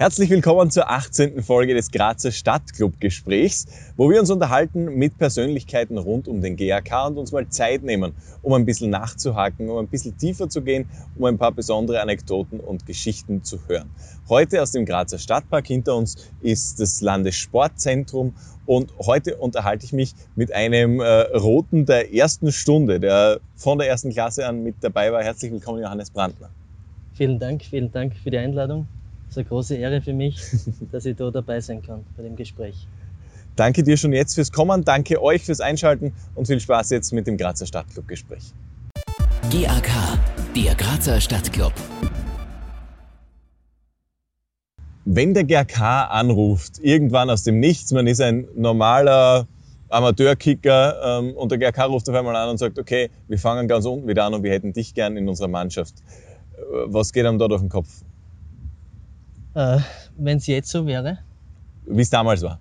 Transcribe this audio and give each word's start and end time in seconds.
Herzlich 0.00 0.30
willkommen 0.30 0.70
zur 0.70 0.88
18. 0.88 1.42
Folge 1.42 1.74
des 1.74 1.90
Grazer 1.90 2.32
Stadtclub-Gesprächs, 2.32 3.66
wo 3.98 4.08
wir 4.08 4.18
uns 4.18 4.30
unterhalten 4.30 4.86
mit 4.94 5.18
Persönlichkeiten 5.18 5.98
rund 5.98 6.26
um 6.26 6.40
den 6.40 6.56
GAK 6.56 7.08
und 7.08 7.18
uns 7.18 7.32
mal 7.32 7.46
Zeit 7.50 7.82
nehmen, 7.82 8.14
um 8.40 8.54
ein 8.54 8.64
bisschen 8.64 8.88
nachzuhaken, 8.88 9.68
um 9.68 9.76
ein 9.76 9.88
bisschen 9.88 10.16
tiefer 10.16 10.48
zu 10.48 10.62
gehen, 10.62 10.88
um 11.18 11.26
ein 11.26 11.36
paar 11.36 11.52
besondere 11.52 12.00
Anekdoten 12.00 12.60
und 12.60 12.86
Geschichten 12.86 13.44
zu 13.44 13.58
hören. 13.68 13.90
Heute 14.30 14.62
aus 14.62 14.70
dem 14.70 14.86
Grazer 14.86 15.18
Stadtpark 15.18 15.66
hinter 15.66 15.94
uns 15.96 16.16
ist 16.40 16.80
das 16.80 17.02
Landessportzentrum 17.02 18.32
und 18.64 18.94
heute 19.04 19.36
unterhalte 19.36 19.84
ich 19.84 19.92
mich 19.92 20.14
mit 20.34 20.50
einem 20.54 21.00
äh, 21.00 21.04
Roten 21.36 21.84
der 21.84 22.14
ersten 22.14 22.52
Stunde, 22.52 23.00
der 23.00 23.40
von 23.54 23.76
der 23.76 23.88
ersten 23.88 24.14
Klasse 24.14 24.46
an 24.46 24.62
mit 24.62 24.76
dabei 24.80 25.12
war. 25.12 25.22
Herzlich 25.22 25.52
willkommen, 25.52 25.82
Johannes 25.82 26.08
Brandner. 26.08 26.48
Vielen 27.12 27.38
Dank, 27.38 27.62
vielen 27.62 27.92
Dank 27.92 28.14
für 28.16 28.30
die 28.30 28.38
Einladung. 28.38 28.86
Es 29.30 29.34
ist 29.34 29.38
eine 29.42 29.48
große 29.48 29.76
Ehre 29.76 30.00
für 30.00 30.12
mich, 30.12 30.40
dass 30.90 31.04
ich 31.04 31.14
da 31.14 31.30
dabei 31.30 31.60
sein 31.60 31.82
kann 31.82 32.04
bei 32.16 32.24
dem 32.24 32.34
Gespräch. 32.34 32.88
Danke 33.54 33.84
dir 33.84 33.96
schon 33.96 34.12
jetzt 34.12 34.34
fürs 34.34 34.50
Kommen, 34.50 34.82
danke 34.82 35.22
euch 35.22 35.44
fürs 35.44 35.60
Einschalten 35.60 36.12
und 36.34 36.48
viel 36.48 36.58
Spaß 36.58 36.90
jetzt 36.90 37.12
mit 37.12 37.28
dem 37.28 37.36
Grazer 37.36 37.64
Stadtclub-Gespräch. 37.64 38.52
GAK, 39.52 40.18
der 40.56 40.74
Grazer 40.74 41.20
Stadtclub. 41.20 41.72
Wenn 45.04 45.32
der 45.32 45.44
GAK 45.44 45.80
anruft, 45.80 46.80
irgendwann 46.80 47.30
aus 47.30 47.44
dem 47.44 47.60
Nichts, 47.60 47.92
man 47.92 48.08
ist 48.08 48.20
ein 48.20 48.48
normaler 48.56 49.46
Amateurkicker 49.90 51.20
ähm, 51.20 51.36
und 51.36 51.52
der 51.52 51.58
GAK 51.58 51.88
ruft 51.88 52.08
auf 52.08 52.16
einmal 52.16 52.34
an 52.34 52.48
und 52.48 52.58
sagt, 52.58 52.80
okay, 52.80 53.10
wir 53.28 53.38
fangen 53.38 53.68
ganz 53.68 53.84
unten 53.84 54.08
wieder 54.08 54.24
an 54.24 54.34
und 54.34 54.42
wir 54.42 54.50
hätten 54.50 54.72
dich 54.72 54.92
gern 54.92 55.16
in 55.16 55.28
unserer 55.28 55.46
Mannschaft. 55.46 55.94
Äh, 56.56 56.62
was 56.86 57.12
geht 57.12 57.26
einem 57.26 57.38
da 57.38 57.46
durch 57.46 57.60
den 57.60 57.70
Kopf? 57.70 58.02
Äh, 59.54 59.78
Wenn 60.16 60.38
es 60.38 60.46
jetzt 60.46 60.70
so 60.70 60.86
wäre, 60.86 61.18
Wie 61.86 62.02
es 62.02 62.10
damals 62.10 62.42
war. 62.42 62.60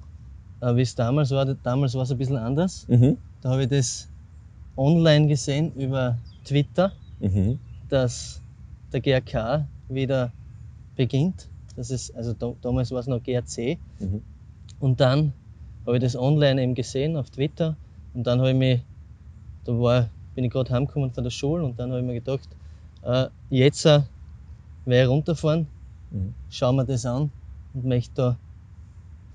äh, 0.62 0.76
wie 0.76 0.82
es 0.82 0.96
damals 0.96 1.32
war, 1.32 1.46
damals 1.46 1.94
war 1.94 2.04
es 2.04 2.12
ein 2.12 2.18
bisschen 2.18 2.38
anders. 2.38 2.86
Mhm. 2.88 3.18
Da 3.42 3.50
habe 3.52 3.64
ich 3.64 3.70
das 3.70 4.08
online 4.76 5.28
gesehen 5.28 5.72
über 5.76 6.18
Twitter, 6.46 6.92
Mhm. 7.20 7.60
dass 7.90 8.42
der 8.92 9.02
GRK 9.02 9.66
wieder 9.88 10.32
beginnt. 10.96 11.48
Das 11.76 11.92
ist, 11.92 12.16
also 12.16 12.34
da, 12.34 12.54
damals 12.62 12.92
war 12.92 13.00
es 13.00 13.08
noch 13.08 13.22
GRC. 13.24 13.78
Mhm. 14.00 14.22
Und 14.80 15.00
dann 15.00 15.34
habe 15.86 15.98
ich 15.98 16.04
das 16.04 16.16
online 16.16 16.62
eben 16.62 16.76
gesehen 16.76 17.16
auf 17.18 17.30
Twitter. 17.30 17.76
Und 18.14 18.26
dann 18.26 18.40
habe 18.40 18.50
ich 18.52 18.56
mich, 18.56 18.82
da 19.66 19.74
war, 19.80 20.10
bin 20.36 20.44
ich 20.46 20.52
gerade 20.52 20.72
heimgekommen 20.74 21.12
von 21.12 21.24
der 21.24 21.32
Schule 21.32 21.64
und 21.64 21.78
dann 21.80 21.90
habe 21.92 22.00
ich 22.02 22.06
mir 22.06 22.14
gedacht, 22.16 22.48
äh, 23.04 23.28
jetzt 23.50 23.86
äh, 23.86 24.02
werde 24.86 25.04
ich 25.04 25.10
runterfahren, 25.10 25.68
Mhm. 26.12 26.34
schauen 26.50 26.76
wir 26.76 26.86
das 26.86 27.06
an 27.06 27.32
und 27.74 27.86
möchte 27.86 28.14
da 28.16 28.38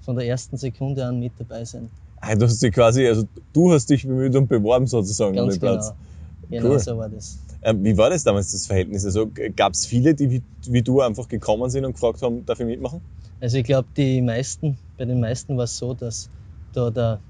von 0.01 0.17
der 0.17 0.27
ersten 0.27 0.57
Sekunde 0.57 1.05
an 1.05 1.19
mit 1.21 1.33
dabei 1.39 1.65
sein. 1.65 1.91
Ah, 2.21 2.35
Du 2.35 2.47
hast 2.47 2.63
dich 2.63 2.73
quasi, 2.73 3.07
also 3.07 3.27
du 3.53 3.73
hast 3.73 3.91
dich 3.91 4.07
bemüht 4.07 4.35
und 4.37 4.49
beworben 4.49 4.87
sozusagen 4.87 5.39
um 5.39 5.47
Ganz 5.47 5.55
den 5.55 5.61
Platz. 5.61 5.93
genau. 6.51 6.59
Genau 6.67 6.71
Cool. 6.71 6.79
so 6.79 6.99
war 6.99 7.09
das. 7.09 7.39
Ähm, 7.63 7.83
wie 7.85 7.97
war 7.97 8.11
das 8.11 8.25
damals, 8.25 8.51
das 8.53 8.67
Verhältnis? 8.67 9.05
Also 9.05 9.31
gab 9.57 9.73
es 9.73 9.87
viele, 9.87 10.15
die 10.15 10.31
wie, 10.31 10.43
wie 10.67 10.83
du 10.83 11.01
einfach 11.01 11.29
gekommen 11.29 11.71
sind 11.71 11.85
und 11.85 11.93
gefragt 11.95 12.21
haben, 12.23 12.45
darf 12.45 12.61
ich 12.61 12.67
mitmachen? 12.67 13.01
Also 13.41 13.59
ich 13.59 13.65
glaube, 13.65 13.89
die 13.97 14.21
meisten, 14.21 14.79
bei 14.97 15.05
den 15.07 15.21
meisten 15.21 15.57
war 15.57 15.65
es 15.65 15.79
so, 15.79 15.95
dass 15.95 16.29
da 16.73 16.91
der 16.91 17.21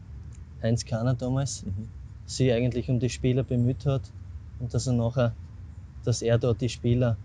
Heinz 0.62 0.84
Kahner 0.84 1.14
damals 1.14 1.62
Mhm. 1.62 1.88
sich 2.26 2.52
eigentlich 2.52 2.88
um 2.88 2.98
die 2.98 3.10
Spieler 3.10 3.42
bemüht 3.44 3.86
hat 3.86 4.10
und 4.58 4.74
dass 4.74 4.86
er 4.86 4.94
nachher, 4.94 5.34
dass 6.04 6.22
er 6.22 6.38
da 6.38 6.54
die 6.54 6.68
Spieler 6.68 7.18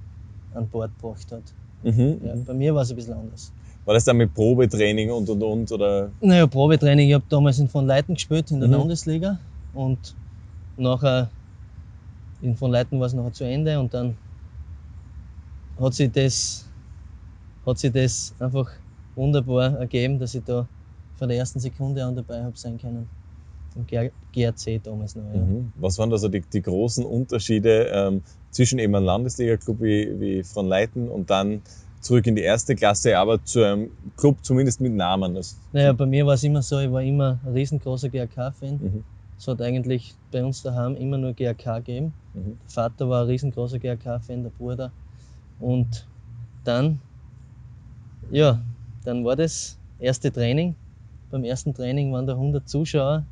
an 0.53 0.67
Bord 0.69 0.91
gebracht 0.99 1.31
hat. 1.31 1.53
Mhm. 1.81 2.19
Ja, 2.23 2.35
bei 2.45 2.53
mir 2.53 2.75
war 2.75 2.81
es 2.83 2.89
ein 2.89 2.95
bisschen 2.95 3.13
anders. 3.13 3.53
War 3.85 3.93
das 3.93 4.03
dann 4.03 4.17
mit 4.17 4.33
Probetraining 4.33 5.11
und 5.11 5.29
und 5.29 5.41
und? 5.41 5.71
Oder? 5.71 6.11
Naja, 6.19 6.45
Probetraining, 6.47 7.07
ich 7.07 7.13
habe 7.13 7.25
damals 7.29 7.59
in 7.59 7.69
von 7.69 7.85
Leiten 7.87 8.15
gespielt 8.15 8.51
in 8.51 8.59
der 8.59 8.69
Mhm. 8.69 8.75
Landesliga 8.75 9.39
und 9.71 10.15
nachher 10.75 11.31
in 12.41 12.55
von 12.55 12.71
Leiten 12.71 12.99
war 12.99 13.07
es 13.07 13.13
nachher 13.13 13.33
zu 13.33 13.43
Ende 13.45 13.79
und 13.79 13.93
dann 13.93 14.17
hat 15.77 15.93
sich 15.93 16.11
das, 16.11 16.69
hat 17.65 17.79
sich 17.79 17.91
das 17.91 18.35
einfach 18.39 18.69
wunderbar 19.15 19.79
ergeben, 19.79 20.19
dass 20.19 20.35
ich 20.35 20.43
da 20.43 20.67
von 21.15 21.29
der 21.29 21.37
ersten 21.37 21.59
Sekunde 21.59 22.03
an 22.03 22.15
dabei 22.15 22.43
habe 22.43 22.57
sein 22.57 22.77
können. 22.77 23.09
Im 23.75 23.85
GR 23.85 24.11
GRC 24.31 24.79
damals 24.83 25.15
noch. 25.15 25.23
Ja. 25.33 25.39
Mhm. 25.39 25.71
Was 25.75 25.97
waren 25.97 26.09
da 26.09 26.17
so 26.17 26.27
die, 26.27 26.41
die 26.41 26.61
großen 26.61 27.05
Unterschiede 27.05 27.89
ähm, 27.93 28.23
zwischen 28.51 28.79
eben 28.79 28.95
einem 28.95 29.05
Landesliga-Club 29.05 29.81
wie, 29.81 30.19
wie 30.19 30.43
von 30.43 30.67
Leiten 30.67 31.09
und 31.09 31.29
dann 31.29 31.61
zurück 32.01 32.27
in 32.27 32.35
die 32.35 32.41
erste 32.41 32.75
Klasse, 32.75 33.17
aber 33.17 33.43
zu 33.43 33.63
einem 33.63 33.91
Club 34.15 34.37
zumindest 34.41 34.81
mit 34.81 34.93
Namen? 34.93 35.35
Das, 35.35 35.57
Naja, 35.71 35.93
bei 35.93 36.05
mir 36.05 36.25
war 36.25 36.33
es 36.35 36.43
immer 36.43 36.61
so, 36.61 36.79
ich 36.79 36.91
war 36.91 37.01
immer 37.03 37.39
ein 37.45 37.53
riesengroßer 37.53 38.09
GRK-Fan. 38.09 38.79
Mhm. 38.81 39.03
Es 39.37 39.47
hat 39.47 39.61
eigentlich 39.61 40.15
bei 40.31 40.43
uns 40.43 40.61
daheim 40.61 40.95
immer 40.95 41.17
nur 41.17 41.33
GRK 41.33 41.79
gegeben. 41.79 42.13
Mhm. 42.33 42.57
Der 42.61 42.69
Vater 42.69 43.09
war 43.09 43.23
ein 43.23 43.27
riesengroßer 43.27 43.79
GRK-Fan, 43.79 44.43
der 44.43 44.49
Bruder. 44.51 44.91
Und 45.59 46.07
dann, 46.63 46.99
ja, 48.31 48.61
dann 49.03 49.25
war 49.25 49.35
das 49.35 49.77
erste 49.97 50.31
Training. 50.31 50.75
Beim 51.29 51.43
ersten 51.43 51.73
Training 51.73 52.11
waren 52.11 52.25
da 52.27 52.33
100 52.33 52.67
Zuschauer 52.67 53.25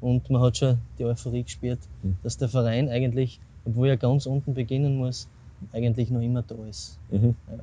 und 0.00 0.28
man 0.30 0.42
hat 0.42 0.56
schon 0.56 0.78
die 0.98 1.04
Euphorie 1.04 1.44
gespürt, 1.44 1.80
Mhm. 2.02 2.16
dass 2.22 2.36
der 2.36 2.48
Verein 2.48 2.88
eigentlich, 2.88 3.40
obwohl 3.68 3.88
er 3.88 3.96
ganz 3.96 4.26
unten 4.26 4.54
beginnen 4.54 4.96
muss, 4.96 5.28
eigentlich 5.72 6.10
noch 6.10 6.20
immer 6.22 6.42
da 6.42 6.54
ist. 6.68 6.98
Mhm. 7.10 7.34
Ja. 7.50 7.58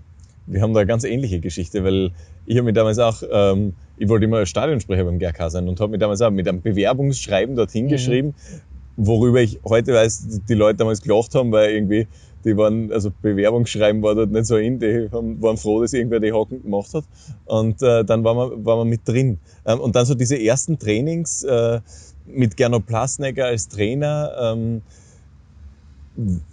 Wir 0.48 0.62
haben 0.62 0.74
da 0.74 0.82
eine 0.82 0.88
ganz 0.88 1.04
ähnliche 1.04 1.40
Geschichte, 1.40 1.84
weil 1.84 2.12
ich 2.46 2.56
habe 2.58 2.66
mich 2.66 2.76
damals 2.76 3.00
auch, 3.00 3.24
ähm, 3.32 3.74
ich 3.98 4.08
wollte 4.10 4.26
immer 4.26 4.46
Stadionsprecher 4.46 5.04
beim 5.04 5.18
GRK 5.18 5.50
sein 5.50 5.68
und 5.68 5.80
habe 5.80 5.92
mich 5.92 6.00
damals 6.00 6.22
auch 6.22 6.30
mit 6.30 6.48
einem 6.48 6.62
Bewerbungsschreiben 6.62 7.56
dorthin 7.56 7.86
Mhm. 7.86 7.90
geschrieben, 7.90 8.36
worüber 8.96 9.42
ich 9.42 9.60
heute 9.66 9.94
weiß, 9.94 10.42
die- 10.48 10.54
Leute 10.54 10.78
damals 10.78 11.02
gelacht 11.02 11.34
haben, 11.34 11.52
weil 11.52 11.72
irgendwie 11.72 12.08
die 12.44 12.56
waren, 12.56 12.92
also 12.92 13.12
Bewerbungsschreiben 13.24 14.04
war 14.04 14.14
dort 14.14 14.30
nicht 14.30 14.46
so 14.46 14.58
in, 14.58 14.78
die 14.78 15.10
haben, 15.12 15.42
waren 15.42 15.58
froh, 15.58 15.82
dass 15.82 15.94
irgendwer 15.94 16.20
die 16.20 16.32
Haken 16.32 16.62
gemacht 16.62 16.94
hat 16.94 17.06
und 17.46 17.82
äh, 17.82 18.06
dann 18.06 18.24
war 18.24 18.36
man, 18.36 18.64
war 18.64 18.78
man 18.78 18.88
mit 18.88 19.02
drin. 19.08 19.40
Ähm, 19.66 19.80
und 19.80 19.96
dann 19.96 20.06
so 20.06 20.14
diese 20.14 20.40
ersten 20.40 20.78
Trainings 20.78 21.42
äh, 21.44 21.80
mit 22.28 22.56
Gernot 22.56 22.86
Plasnecker 22.86 23.46
als 23.46 23.68
Trainer, 23.68 24.32
ähm, 24.40 24.84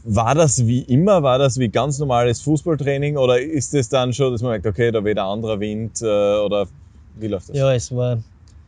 war 0.05 0.35
das 0.35 0.67
wie 0.67 0.83
immer? 0.83 1.23
War 1.23 1.39
das 1.39 1.59
wie 1.59 1.69
ganz 1.69 1.99
normales 1.99 2.41
Fußballtraining 2.43 3.17
oder 3.17 3.41
ist 3.41 3.75
es 3.75 3.89
dann 3.89 4.13
schon, 4.13 4.33
dass 4.33 4.43
man 4.43 4.51
merkt, 4.53 4.67
okay, 4.67 4.91
da 4.91 5.05
weht 5.05 5.19
ein 5.19 5.25
anderer 5.25 5.61
Wind 5.61 6.01
äh, 6.03 6.05
oder 6.05 6.67
wie 7.15 7.29
läuft 7.29 7.49
das? 7.49 7.57
Ja, 7.57 7.73
es 7.73 7.93
war 7.93 8.23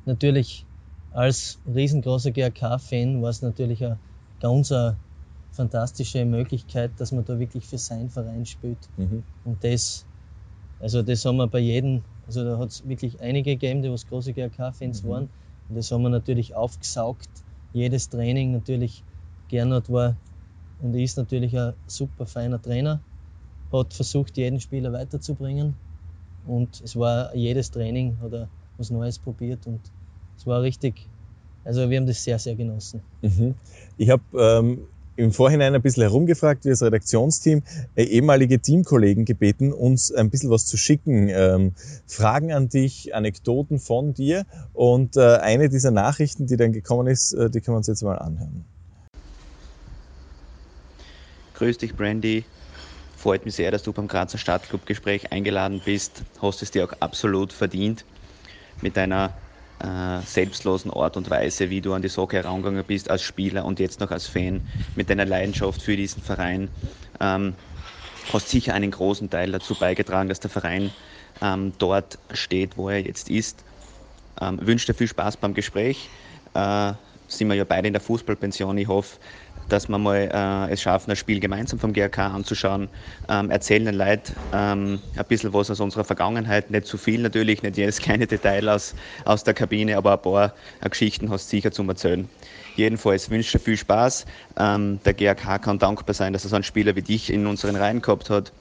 natürlich 0.05 0.66
als 1.10 1.60
riesengroßer 1.66 2.32
GRK-Fan 2.32 3.22
war 3.22 3.31
es 3.31 3.41
natürlich 3.43 3.84
eine 3.84 3.99
ganz 4.41 4.72
eine 4.72 4.99
fantastische 5.53 6.25
Möglichkeit, 6.25 6.91
dass 6.99 7.12
man 7.12 7.25
da 7.25 7.38
wirklich 7.38 7.66
für 7.66 7.78
seinen 7.78 8.11
Verein 8.11 8.44
spielt. 8.44 8.88
Mhm. 8.97 9.22
Und 9.44 9.62
das, 9.62 10.06
also 10.81 11.03
das 11.03 11.25
haben 11.25 11.37
wir 11.37 11.47
bei 11.47 11.61
jedem, 11.61 12.03
also 12.26 12.44
da 12.44 12.59
hat 12.59 12.71
es 12.71 12.88
wirklich 12.88 13.21
einige 13.21 13.53
gegeben, 13.53 13.82
die 13.82 13.91
was 13.91 14.06
große 14.06 14.32
GRK-Fans 14.32 15.05
Mhm. 15.05 15.09
waren. 15.09 15.28
Und 15.69 15.76
das 15.76 15.91
haben 15.93 16.03
wir 16.03 16.09
natürlich 16.11 16.56
aufgesaugt. 16.56 17.28
Jedes 17.72 18.09
Training 18.09 18.53
natürlich. 18.53 19.05
Gernot 19.49 19.91
war 19.91 20.16
und 20.84 20.95
ist 20.95 21.17
natürlich 21.17 21.56
ein 21.59 21.72
super 21.87 22.27
feiner 22.27 22.61
Trainer. 22.61 23.00
Hat 23.72 23.95
versucht, 23.95 24.37
jeden 24.37 24.61
Spieler 24.61 24.93
weiterzubringen. 24.93 25.75
Und 26.47 26.83
es 26.84 26.95
war 26.95 27.34
jedes 27.34 27.71
Training, 27.71 28.19
hat 28.21 28.34
er 28.34 28.49
was 28.77 28.91
Neues 28.91 29.19
probiert 29.19 29.67
und 29.67 29.81
es 30.37 30.47
war 30.47 30.61
richtig, 30.61 31.09
also 31.65 31.89
wir 31.89 31.97
haben 31.97 32.06
das 32.06 32.23
sehr, 32.23 32.39
sehr 32.39 32.55
genossen. 32.55 33.00
Mhm. 33.23 33.55
Ich 33.97 34.11
habe 34.11 34.23
ähm, 34.37 34.81
im 35.17 35.33
Vorhinein 35.33 35.75
ein 35.75 35.81
bisschen 35.81 36.03
herumgefragt, 36.03 36.65
wir 36.65 36.73
als 36.73 36.83
Redaktionsteam, 36.83 37.62
äh, 37.94 38.03
ehemalige 38.05 38.61
Teamkollegen 38.61 39.25
gebeten, 39.25 39.73
uns 39.73 40.12
ein 40.12 40.28
bisschen 40.28 40.50
was 40.50 40.67
zu 40.67 40.77
schicken. 40.77 41.31
Ähm, 41.31 41.73
Fragen 42.06 42.53
an 42.53 42.69
dich, 42.69 43.14
Anekdoten 43.14 43.79
von 43.79 44.12
dir 44.12 44.44
und 44.75 45.17
äh, 45.17 45.37
eine 45.37 45.70
dieser 45.70 45.93
Nachrichten, 45.93 46.47
die 46.47 46.59
dann 46.59 46.73
gekommen 46.73 47.06
ist, 47.06 47.32
äh, 47.32 47.49
die 47.49 47.61
können 47.61 47.75
wir 47.75 47.79
uns 47.79 47.87
jetzt 47.87 48.03
mal 48.03 48.19
anhören. 48.19 48.67
Grüß 51.55 51.79
dich, 51.79 51.97
Brandy. 51.97 52.53
Freut 53.15 53.45
mich 53.45 53.55
sehr, 53.56 53.71
dass 53.71 53.83
du 53.85 53.93
beim 53.93 54.09
Grazer 54.09 54.39
Stadtclub-Gespräch 54.39 55.33
eingeladen 55.33 55.83
bist. 55.83 56.27
Hast 56.41 56.62
es 56.62 56.71
dir 56.73 56.85
auch 56.85 56.93
absolut 57.01 57.53
verdient 57.53 58.06
mit 58.81 58.97
deiner 58.97 59.41
äh, 59.81 60.25
selbstlosen 60.27 60.91
Art 60.93 61.17
und 61.17 61.31
Weise, 61.31 61.71
wie 61.71 61.81
du 61.83 61.95
an 61.95 62.03
die 62.03 62.09
Sache 62.09 62.37
herangegangen 62.39 62.85
bist 62.87 63.11
als 63.11 63.23
Spieler 63.23 63.65
und 63.67 63.81
jetzt 63.81 64.01
noch 64.01 64.11
als 64.12 64.27
Fan, 64.29 64.62
mit 64.95 65.11
deiner 65.11 65.27
Leidenschaft 65.27 65.83
für 65.83 65.97
diesen 65.97 66.23
Verein. 66.23 66.71
Ähm, 67.21 67.59
hast 68.29 68.49
sicher 68.50 68.75
einen 68.75 68.91
großen 68.91 69.31
Teil 69.31 69.53
dazu 69.53 69.77
beigetragen, 69.77 70.29
dass 70.29 70.41
der 70.41 70.50
Verein 70.50 70.97
ähm, 71.41 71.75
dort 71.79 72.21
steht, 72.33 72.77
wo 72.77 72.89
er 72.91 73.00
jetzt 73.05 73.31
ist. 73.31 73.65
Ähm, 74.41 74.59
wünsche 74.67 74.87
dir 74.87 74.95
viel 74.95 75.09
Spaß 75.09 75.37
beim 75.39 75.55
Gespräch. 75.55 76.12
Äh, 76.55 76.95
sind 77.27 77.49
wir 77.49 77.55
ja 77.55 77.65
beide 77.65 77.89
in 77.89 77.95
der 77.95 78.03
Fußballpension. 78.03 78.77
Ich 78.79 78.89
hoffe, 78.89 79.19
dass 79.69 79.88
wir 79.88 79.99
mal 79.99 80.16
äh, 80.16 80.72
es 80.72 80.82
schaffen, 80.82 81.11
das 81.11 81.19
Spiel 81.19 81.40
gemeinsam 81.40 81.78
vom 81.78 81.93
GRK 81.93 82.26
anzuschauen, 82.26 82.88
ähm, 83.28 83.50
erzählen 83.50 83.84
den 83.84 83.94
Leuten 83.96 84.32
ähm, 84.52 85.00
ein 85.16 85.25
bisschen 85.26 85.52
was 85.52 85.70
aus 85.70 85.81
unserer 85.81 86.05
Vergangenheit, 86.05 86.70
nicht 86.70 86.87
zu 86.87 86.99
viel 86.99 87.20
natürlich, 87.20 87.62
nicht 87.62 87.76
jedes 87.76 87.99
kleine 87.99 88.26
Detail 88.26 88.69
aus, 88.69 88.94
aus 89.25 89.44
der 89.44 89.55
Kabine, 89.55 89.96
aber 89.96 90.14
ein 90.14 90.22
paar 90.22 90.55
äh, 90.81 90.88
Geschichten 90.88 91.31
hast 91.31 91.46
du 91.46 91.56
sicher 91.56 91.72
zum 91.72 91.88
Erzählen. 91.88 92.28
Jedenfalls 92.76 93.31
wünsche 93.31 93.46
ich 93.46 93.52
dir 93.52 93.58
viel 93.61 93.76
Spaß. 93.76 94.26
Ähm, 94.58 94.99
der 95.05 95.14
GRK 95.14 95.58
kann 95.58 95.78
dankbar 95.78 96.14
sein, 96.14 96.32
dass 96.32 96.44
er 96.44 96.50
so 96.50 96.56
einen 96.56 96.64
Spieler 96.64 96.96
wie 96.96 97.02
dich 97.02 97.32
in 97.32 97.46
unseren 97.46 97.76
Reihen 97.76 98.02
gehabt 98.02 98.31
hat. 98.31 98.52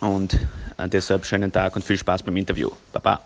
Und 0.00 0.34
äh, 0.78 0.88
deshalb 0.88 1.24
schönen 1.26 1.52
Tag 1.52 1.76
und 1.76 1.84
viel 1.84 1.98
Spaß 1.98 2.22
beim 2.22 2.36
Interview. 2.36 2.70
Baba. 2.92 3.20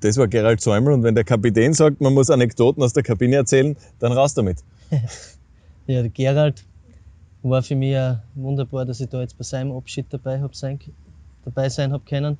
Das 0.00 0.16
war 0.16 0.28
Gerald 0.28 0.60
Säumel 0.60 0.92
und 0.92 1.02
wenn 1.02 1.14
der 1.14 1.24
Kapitän 1.24 1.74
sagt, 1.74 2.00
man 2.00 2.14
muss 2.14 2.30
Anekdoten 2.30 2.82
aus 2.82 2.92
der 2.92 3.02
Kabine 3.02 3.36
erzählen, 3.36 3.76
dann 3.98 4.12
raus 4.12 4.34
damit. 4.34 4.58
ja, 5.88 6.02
der 6.02 6.10
Gerald 6.10 6.64
war 7.42 7.62
für 7.62 7.74
mich 7.74 7.96
auch 7.96 8.18
wunderbar, 8.34 8.84
dass 8.84 9.00
ich 9.00 9.08
da 9.08 9.20
jetzt 9.20 9.38
bei 9.38 9.44
seinem 9.44 9.72
Abschied 9.72 10.06
dabei, 10.10 10.40
hab 10.40 10.54
sein, 10.54 10.78
dabei 11.44 11.68
sein 11.68 11.92
habe 11.92 12.04
können. 12.04 12.38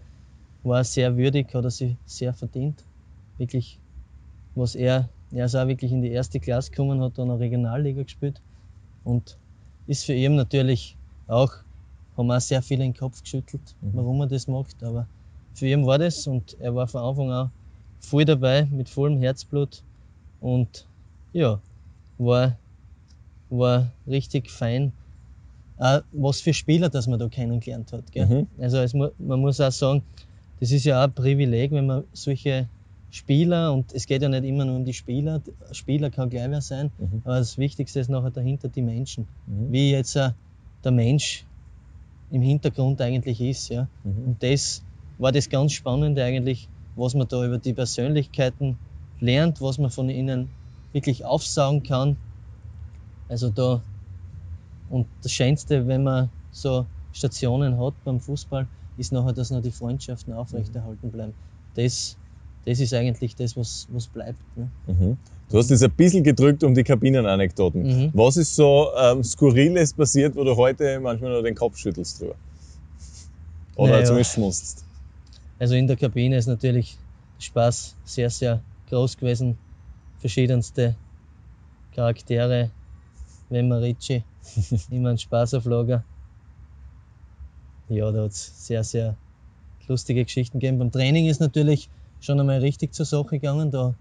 War 0.65 0.85
sehr 0.85 1.17
würdig, 1.17 1.55
hat 1.55 1.65
er 1.65 1.71
sich 1.71 1.97
sehr 2.05 2.35
verdient. 2.35 2.85
Wirklich, 3.39 3.79
was 4.55 4.75
er, 4.75 5.09
er 5.33 5.47
ist 5.47 5.55
auch 5.55 5.67
wirklich 5.67 5.93
in 5.93 6.03
die 6.03 6.11
erste 6.11 6.41
Klasse 6.41 6.71
gekommen, 6.71 7.01
hat 7.01 7.17
dann 7.17 7.31
eine 7.31 7.41
Regionalliga 7.41 8.03
gespielt 8.03 8.41
und 9.05 9.39
ist 9.87 10.05
für 10.05 10.15
ihn 10.15 10.35
natürlich 10.35 10.97
auch, 11.27 11.53
haben 12.17 12.31
auch 12.31 12.41
sehr 12.41 12.61
viele 12.61 12.85
in 12.85 12.93
den 12.93 12.99
Kopf 12.99 13.23
geschüttelt, 13.23 13.77
mhm. 13.81 13.91
warum 13.95 14.21
er 14.21 14.27
das 14.27 14.47
macht, 14.49 14.83
aber 14.83 15.07
für 15.55 15.69
ihn 15.69 15.87
war 15.87 15.99
das 15.99 16.27
und 16.27 16.59
er 16.61 16.75
war 16.75 16.89
von 16.89 17.03
Anfang 17.03 17.31
an 17.31 17.51
voll 18.01 18.25
dabei, 18.25 18.67
mit 18.67 18.89
vollem 18.89 19.19
Herzblut 19.19 19.83
und 20.41 20.87
ja, 21.33 21.61
war, 22.19 22.59
war 23.51 23.93
richtig 24.07 24.51
fein. 24.51 24.93
Auch 25.79 26.03
was 26.13 26.41
für 26.41 26.53
Spieler, 26.53 26.89
dass 26.89 27.07
man 27.07 27.19
da 27.19 27.29
kennengelernt 27.29 27.93
hat. 27.93 28.05
Mhm. 28.15 28.47
Also 28.59 28.79
es, 28.79 28.95
man 28.95 29.13
muss 29.19 29.61
auch 29.61 29.73
sagen, 29.73 30.03
das 30.61 30.73
ist 30.73 30.85
ja 30.85 30.99
auch 30.99 31.05
ein 31.05 31.13
Privileg, 31.13 31.71
wenn 31.71 31.87
man 31.87 32.05
solche 32.13 32.69
Spieler, 33.11 33.73
und 33.73 33.95
es 33.95 34.07
geht 34.07 34.23
ja 34.23 34.29
nicht 34.29 34.45
immer 34.45 34.65
nur 34.65 34.77
um 34.77 34.85
die 34.85 34.93
Spieler, 34.93 35.41
Spieler 35.73 36.11
kann 36.11 36.29
gleich 36.29 36.51
wer 36.51 36.61
sein, 36.61 36.91
mhm. 36.99 37.23
aber 37.25 37.39
das 37.39 37.57
Wichtigste 37.57 38.01
ist 38.01 38.11
nachher 38.11 38.31
dahinter 38.31 38.69
die 38.69 38.83
Menschen. 38.83 39.27
Mhm. 39.47 39.73
Wie 39.73 39.93
jetzt 39.93 40.17
der 40.17 40.35
Mensch 40.91 41.45
im 42.31 42.43
Hintergrund 42.43 43.01
eigentlich 43.01 43.41
ist. 43.41 43.69
Ja? 43.71 43.89
Mhm. 44.05 44.25
Und 44.27 44.43
das 44.43 44.83
war 45.19 45.33
das 45.33 45.49
ganz 45.49 45.73
Spannende 45.73 46.23
eigentlich, 46.23 46.69
was 46.97 47.15
man 47.15 47.29
da 47.29 47.45
über 47.45 47.59
die 47.59 47.73
Persönlichkeiten 47.73 48.77
lernt, 49.21 49.61
was 49.61 49.79
man 49.79 49.91
von 49.91 50.11
ihnen 50.11 50.49
wirklich 50.93 51.25
aufsaugen 51.25 51.83
kann. 51.83 52.17
Also 53.29 53.51
da, 53.51 53.83
und 54.89 55.07
das 55.23 55.33
Schönste, 55.33 55.87
wenn 55.87 56.03
man 56.03 56.31
so 56.51 56.87
Stationen 57.13 57.79
hat 57.79 57.95
beim 58.05 58.21
Fußball, 58.21 58.67
ist 58.97 59.13
nachher, 59.13 59.33
dass 59.33 59.51
noch 59.51 59.63
die 59.63 59.71
Freundschaften 59.71 60.33
aufrechterhalten 60.33 61.11
bleiben. 61.11 61.35
Das, 61.75 62.17
das 62.65 62.81
ist 62.81 62.93
eigentlich 62.95 63.37
das, 63.37 63.57
was, 63.57 63.87
was 63.91 64.09
bleibt. 64.09 64.41
Ne? 64.57 64.71
Mhm. 64.87 65.19
Du 65.49 65.59
hast 65.59 65.71
jetzt 65.71 65.83
ein 65.83 65.91
bisschen 65.93 66.25
gedrückt 66.25 66.65
um 66.65 66.75
die 66.75 66.83
Kabinenanekdoten. 66.83 67.83
Mhm. 67.83 68.11
Was 68.13 68.37
ist 68.37 68.55
so 68.55 68.89
ähm, 68.99 69.23
Skurriles 69.23 69.93
passiert, 69.93 70.35
wo 70.35 70.45
du 70.45 70.57
heute 70.57 70.99
manchmal 71.01 71.31
nur 71.31 71.43
den 71.43 71.55
Kopf 71.55 71.79
schüttelst 71.79 72.21
drüber? 72.21 72.37
Oder 73.77 73.93
naja. 73.93 74.05
zumindest 74.05 74.33
schmust? 74.33 74.85
Also 75.59 75.75
in 75.75 75.87
der 75.87 75.97
Kabine 75.97 76.37
ist 76.37 76.47
natürlich 76.47 76.99
Spaß 77.39 77.97
sehr, 78.05 78.31
sehr 78.31 78.63
groß 78.87 79.17
gewesen. 79.17 79.57
Verschiedenste 80.19 80.97
Charaktere, 81.93 82.71
Wemmer 83.51 83.81
Ricci, 83.81 84.23
immer 84.91 85.11
ein 85.11 85.19
Spaß 85.19 85.55
auf 85.55 85.65
Lager. 85.65 86.05
Ja, 87.89 88.11
da 88.13 88.25
hat 88.25 88.33
es 88.33 88.67
sehr, 88.67 88.85
sehr 88.85 89.17
lustige 89.87 90.25
Geschichten 90.25 90.59
gegeben. 90.59 90.79
Beim 90.79 90.93
Training 90.93 91.27
ist 91.27 91.41
natürlich 91.41 91.89
schon 92.21 92.39
einmal 92.39 92.59
richtig 92.59 92.95
zur 92.95 93.07
Sache 93.07 93.31
gegangen. 93.31 93.71
Da, 93.71 93.95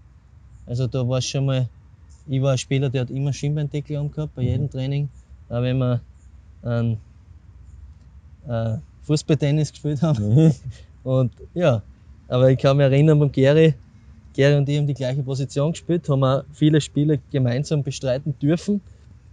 also 0.66 0.86
da 0.86 1.08
war 1.08 1.18
es 1.18 1.26
schon 1.26 1.46
mal, 1.46 1.68
ich 2.28 2.42
war 2.42 2.52
ein 2.52 2.58
Spieler, 2.58 2.90
der 2.90 3.02
hat 3.02 3.10
immer 3.10 3.32
Schienbeindeckel 3.32 3.96
angehabt 3.96 4.34
bei 4.34 4.42
jedem 4.42 4.64
mhm. 4.64 4.70
Training. 4.70 5.08
Auch 5.48 5.62
wenn 5.62 5.78
wir 5.78 6.00
ein, 6.62 6.98
äh, 8.46 8.76
Fußballtennis 9.02 9.72
gespielt 9.72 10.02
haben. 10.02 10.34
Mhm. 10.34 10.54
Und 11.02 11.32
ja, 11.54 11.82
aber 12.28 12.50
ich 12.50 12.58
kann 12.58 12.76
mich 12.76 12.84
erinnern, 12.84 13.18
beim 13.18 13.32
Gary, 13.32 13.74
Gary 14.34 14.56
und 14.56 14.68
ich 14.68 14.76
haben 14.76 14.86
die 14.86 14.94
gleiche 14.94 15.22
Position 15.22 15.72
gespielt, 15.72 16.06
haben 16.08 16.22
auch 16.22 16.44
viele 16.52 16.80
Spiele 16.82 17.18
gemeinsam 17.30 17.82
bestreiten 17.82 18.38
dürfen. 18.38 18.82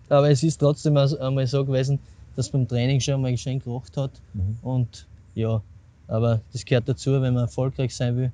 Aber 0.10 0.30
es 0.30 0.44
ist 0.44 0.58
trotzdem 0.58 0.98
einmal 0.98 1.48
so 1.48 1.66
gewesen, 1.66 2.00
dass 2.36 2.50
beim 2.50 2.68
Training 2.68 3.00
schon 3.00 3.16
einmal 3.16 3.38
schön 3.38 3.60
gerocht 3.60 3.98
hat. 3.98 4.12
Mhm. 4.34 4.58
Und 4.62 5.08
ja, 5.34 5.62
aber 6.08 6.42
das 6.54 6.66
gehört 6.66 6.88
dazu, 6.88 7.14
wenn 7.14 7.34
man 7.34 7.44
erfolgreich 7.44 7.96
sein 7.96 8.16
will, 8.18 8.32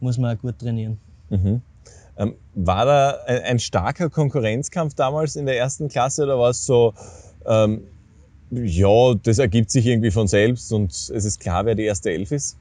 muss 0.00 0.18
man 0.18 0.36
auch 0.36 0.40
gut 0.40 0.58
trainieren. 0.58 0.98
Mhm. 1.28 1.60
Ähm, 2.16 2.34
war 2.54 2.84
da 2.84 3.18
ein, 3.26 3.42
ein, 3.42 3.58
starker 3.58 4.10
Konkurrenzkampf 4.10 4.94
damals 4.94 5.36
in 5.36 5.46
der 5.46 5.56
ersten 5.56 5.88
Klasse 5.88 6.24
oder 6.24 6.38
war 6.38 6.50
es 6.50 6.66
so, 6.66 6.92
ähm, 7.46 7.82
ja, 8.50 9.14
das 9.14 9.38
ergibt 9.38 9.70
sich 9.70 9.86
irgendwie 9.86 10.10
von 10.10 10.26
selbst 10.26 10.72
und 10.72 10.90
es 10.90 11.08
ist 11.08 11.40
klar, 11.40 11.66
wer 11.66 11.74
die 11.74 11.84
erste 11.84 12.10
Elf 12.10 12.32
ist? 12.32 12.56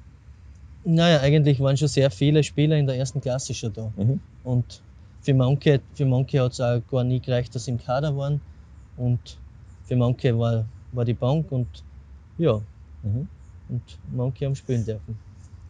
Naja, 0.85 1.19
eigentlich 1.19 1.59
waren 1.59 1.77
schon 1.77 1.87
sehr 1.87 2.09
viele 2.09 2.43
Spieler 2.43 2.77
in 2.77 2.87
der 2.87 2.95
ersten 2.95 3.21
Klasse 3.21 3.53
schon 3.53 3.73
da. 3.73 3.91
Mhm. 3.97 4.19
Und 4.43 4.81
für 5.21 5.33
manche, 5.33 5.81
für 5.93 6.05
manche 6.05 6.41
hat 6.41 6.53
es 6.53 6.61
auch 6.61 6.81
gar 6.89 7.03
nie 7.03 7.19
gereicht, 7.19 7.53
dass 7.55 7.65
sie 7.65 7.71
im 7.71 7.77
Kader 7.77 8.15
waren. 8.15 8.41
Und 8.97 9.37
für 9.85 9.95
manche 9.95 10.37
war, 10.37 10.65
war 10.91 11.05
die 11.05 11.13
Bank 11.13 11.51
und 11.51 11.67
ja. 12.37 12.61
Mhm. 13.03 13.27
Und 13.69 13.81
manche 14.15 14.45
haben 14.45 14.55
spielen 14.55 14.85
dürfen. 14.85 15.17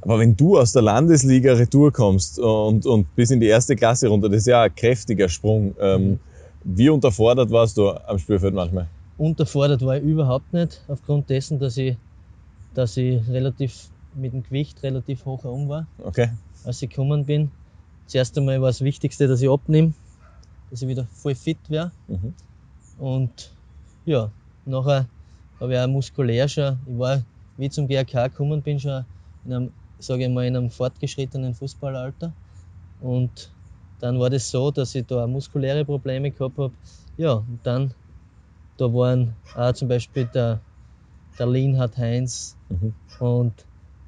Aber 0.02 0.20
wenn 0.20 0.36
du 0.36 0.58
aus 0.58 0.72
der 0.72 0.82
Landesliga 0.82 1.54
Retour 1.54 1.92
kommst 1.92 2.40
und, 2.40 2.86
und 2.86 3.14
bis 3.16 3.32
in 3.32 3.42
die 3.42 3.48
erste 3.48 3.76
Klasse 3.76 4.08
runter, 4.08 4.30
das 4.30 4.40
ist 4.40 4.48
ja 4.48 4.64
ein 4.64 4.76
kräftiger 4.76 5.28
Sprung. 5.28 5.76
Ähm. 5.80 6.20
Wie 6.64 6.90
unterfordert 6.90 7.52
warst 7.52 7.78
du 7.78 7.90
am 7.90 8.20
Spielfeld 8.20 8.54
manchmal? 8.54 8.88
Unterfordert 9.18 9.82
war 9.86 9.98
ich 9.98 10.04
überhaupt 10.04 10.54
nicht, 10.54 10.82
aufgrund 10.88 11.30
dessen, 11.30 11.60
dass 11.60 11.78
ich, 11.78 11.96
dass 12.74 12.98
ich 12.98 13.28
relativ 13.30 13.90
mit 14.16 14.34
dem 14.34 14.44
Gewicht 14.44 14.82
relativ 14.84 15.26
hoch 15.26 15.44
herum 15.44 15.70
war, 15.70 15.88
okay. 16.04 16.30
als 16.64 16.82
ich 16.82 16.90
gekommen 16.90 17.26
bin. 17.26 17.52
Zuerst 18.10 18.36
einmal 18.40 18.60
war 18.60 18.70
das 18.70 18.82
Wichtigste, 18.82 19.28
dass 19.28 19.40
ich 19.40 19.50
abnehme, 19.50 19.94
dass 20.72 20.82
ich 20.82 20.88
wieder 20.88 21.06
voll 21.14 21.36
fit 21.36 21.60
wäre. 21.68 21.92
Mhm. 22.08 22.34
Und 22.98 23.52
ja, 24.04 24.32
nachher 24.66 25.06
habe 25.60 25.74
ich 25.74 25.80
auch 25.80 25.88
muskulär 25.88 26.48
schon, 26.48 26.80
ich 26.88 26.98
war, 26.98 27.22
wie 27.58 27.68
ich 27.68 27.72
zum 27.72 27.88
GRK 27.88 28.30
gekommen 28.30 28.64
bin, 28.64 28.80
schon 28.80 29.06
in 29.46 29.54
einem, 29.54 29.72
sage 30.00 30.24
ich 30.24 30.30
mal, 30.32 30.48
in 30.48 30.58
einem 30.58 30.72
fortgeschrittenen 30.72 31.54
Fußballalter. 31.54 32.34
Und 33.00 33.52
dann 34.00 34.20
war 34.20 34.32
das 34.32 34.50
so, 34.50 34.72
dass 34.72 34.96
ich 34.96 35.06
da 35.06 35.26
auch 35.26 35.28
muskuläre 35.28 35.86
Probleme 35.86 36.32
gehabt 36.32 36.58
habe. 36.58 36.74
Ja, 37.16 37.34
und 37.34 37.60
dann, 37.62 37.94
da 38.78 38.86
waren 38.92 39.36
auch 39.54 39.74
zum 39.74 39.88
Beispiel 39.88 40.26
der, 40.34 40.62
der 41.38 41.46
Linhard 41.46 41.96
Heinz 41.96 42.58
mhm. 42.70 42.92
und 43.20 43.54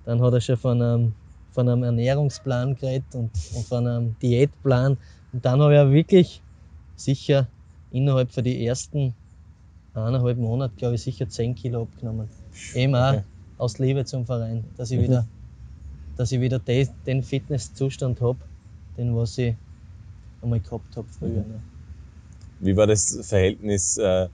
dann 0.05 0.19
hat 0.23 0.33
er 0.33 0.41
schon 0.41 0.57
von 0.57 0.81
einem, 0.81 1.13
von 1.51 1.67
einem 1.67 1.83
Ernährungsplan 1.83 2.75
geredet 2.75 3.13
und, 3.13 3.31
und 3.55 3.65
von 3.67 3.87
einem 3.87 4.15
Diätplan. 4.21 4.97
Und 5.33 5.45
dann 5.45 5.61
habe 5.61 5.73
ich 5.73 5.79
auch 5.79 5.91
wirklich 5.91 6.41
sicher 6.95 7.47
innerhalb 7.91 8.31
von 8.31 8.43
den 8.43 8.59
ersten 8.61 9.13
eineinhalb 9.93 10.37
Monaten, 10.37 10.75
glaube 10.77 10.95
ich, 10.95 11.01
sicher 11.01 11.27
10 11.27 11.55
Kilo 11.55 11.83
abgenommen. 11.83 12.29
Eben 12.73 12.95
auch 12.95 13.13
okay. 13.13 13.23
aus 13.57 13.79
Liebe 13.79 14.05
zum 14.05 14.25
Verein, 14.25 14.63
dass 14.77 14.91
ich 14.91 14.99
mhm. 14.99 15.03
wieder, 15.03 15.27
dass 16.17 16.31
ich 16.31 16.39
wieder 16.39 16.59
de, 16.59 16.87
den 17.05 17.23
Fitnesszustand 17.23 18.21
habe, 18.21 18.39
den 18.97 19.15
was 19.15 19.37
ich 19.37 19.55
einmal 20.41 20.59
gehabt 20.59 20.95
habe 20.95 21.07
früher. 21.07 21.41
Mhm. 21.41 21.61
Wie 22.59 22.77
war 22.77 22.87
das 22.87 23.19
Verhältnis 23.23 23.97
äh, 23.97 24.27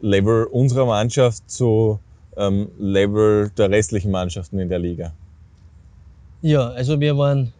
Level 0.00 0.44
unserer 0.44 0.86
Mannschaft 0.86 1.50
zu 1.50 1.98
ähm, 2.36 2.68
Level 2.78 3.50
der 3.50 3.70
restlichen 3.70 4.10
Mannschaften 4.10 4.58
in 4.58 4.68
der 4.68 4.78
Liga? 4.78 5.12
Ja, 6.46 6.68
also 6.68 7.00
wir 7.00 7.18
waren 7.18 7.52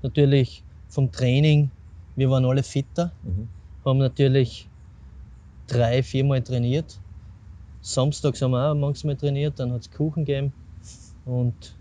natürlich 0.00 0.64
vom 0.88 1.12
Training, 1.12 1.70
wir 2.14 2.30
waren 2.30 2.46
alle 2.46 2.62
fitter, 2.62 3.12
mhm. 3.22 3.50
haben 3.84 3.98
natürlich 3.98 4.70
drei, 5.66 6.02
viermal 6.02 6.40
trainiert. 6.42 6.98
Samstags 7.82 8.40
haben 8.40 8.52
wir 8.52 8.70
auch 8.70 8.74
manchmal 8.74 9.18
trainiert, 9.18 9.58
dann 9.58 9.70
hat 9.70 9.82
es 9.82 9.90
Kuchen 9.90 10.24
gegeben. 10.24 10.54
Und 11.26 11.78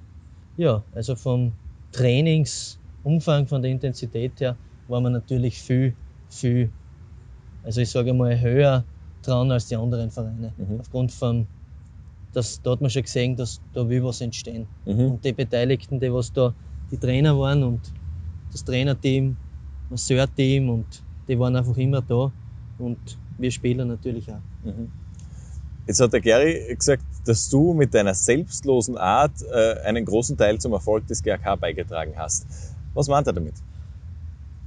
ja, 0.58 0.84
also 0.92 1.16
vom 1.16 1.54
Trainingsumfang, 1.94 3.48
von 3.48 3.62
der 3.62 3.72
Intensität 3.72 4.42
her, 4.42 4.58
waren 4.88 5.04
wir 5.04 5.10
natürlich 5.10 5.58
viel, 5.58 5.96
viel, 6.28 6.70
also 7.64 7.80
ich 7.80 7.92
sage 7.92 8.14
mal, 8.14 8.38
höher 8.42 8.84
dran 9.22 9.50
als 9.54 9.68
die 9.68 9.78
anderen 9.78 10.12
Vereine. 10.12 10.54
Mhm. 10.58 10.82
Aufgrund 10.82 11.14
vom 11.14 11.48
das, 12.34 12.62
da 12.62 12.72
hat 12.72 12.82
man 12.82 12.90
schon 12.90 13.04
gesehen, 13.04 13.36
dass 13.36 13.62
da 13.74 13.88
will 13.88 14.04
was 14.04 14.22
entstehen. 14.22 14.68
Mhm. 14.86 15.12
Und 15.12 15.26
die 15.26 15.34
Beteiligten, 15.34 16.00
die 16.00 16.14
was 16.14 16.32
da 16.32 16.54
die 16.92 16.98
Trainer 16.98 17.38
waren 17.38 17.64
und 17.64 17.80
das 18.52 18.64
Trainerteam, 18.64 19.36
das 19.90 20.10
Masseurteam 20.10 20.70
und 20.70 21.04
die 21.28 21.40
waren 21.40 21.56
einfach 21.56 21.78
immer 21.78 22.02
da. 22.02 22.32
Und 22.78 22.98
wir 23.38 23.52
Spieler 23.52 23.86
natürlich 23.86 24.30
auch. 24.30 24.42
Jetzt 25.88 26.00
hat 26.00 26.14
der 26.14 26.22
Gary 26.22 26.76
gesagt, 26.76 27.04
dass 27.26 27.50
du 27.50 27.74
mit 27.74 27.94
deiner 27.94 28.14
selbstlosen 28.14 28.98
Art 28.98 29.34
äh, 29.52 29.80
einen 29.84 30.06
großen 30.06 30.38
Teil 30.38 30.60
zum 30.60 30.74
Erfolg 30.74 31.08
des 31.08 31.24
GAK 31.24 31.60
beigetragen 31.60 32.14
hast. 32.18 32.46
Was 32.94 33.08
meint 33.08 33.28
er 33.28 33.34
damit? 33.34 33.56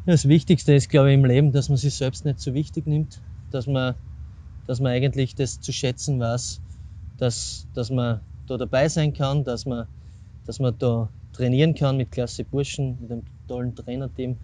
Das 0.07 0.29
Wichtigste 0.29 0.75
ist, 0.75 0.91
glaube 0.91 1.11
ich, 1.11 1.15
im 1.15 1.25
Leben, 1.25 1.53
dass 1.53 1.69
man 1.69 1.79
sich 1.79 1.95
selbst 1.95 2.25
nicht 2.25 2.41
so 2.41 2.53
wichtig 2.53 2.87
nimmt, 2.87 3.23
dass 3.51 3.67
man, 3.67 3.95
dass 4.67 4.81
man 4.81 4.93
eigentlich 4.93 5.35
das 5.35 5.61
zu 5.61 5.73
schätzen 5.73 6.21
weiß, 6.21 6.61
dass, 7.17 7.67
dass 7.75 7.91
man 7.91 8.23
da 8.47 8.57
dabei 8.57 8.89
sein 8.89 9.13
kann, 9.13 9.45
dass 9.45 9.67
man, 9.67 9.89
dass 10.45 10.59
man 10.59 10.77
da 10.79 11.11
trainieren 11.33 11.75
kann 11.75 11.97
mit 11.97 12.11
klasse 12.11 12.45
Burschen, 12.45 12.99
mit 13.01 13.11
einem 13.13 13.25
tollen 13.47 13.75
Trainerteam 13.75 14.39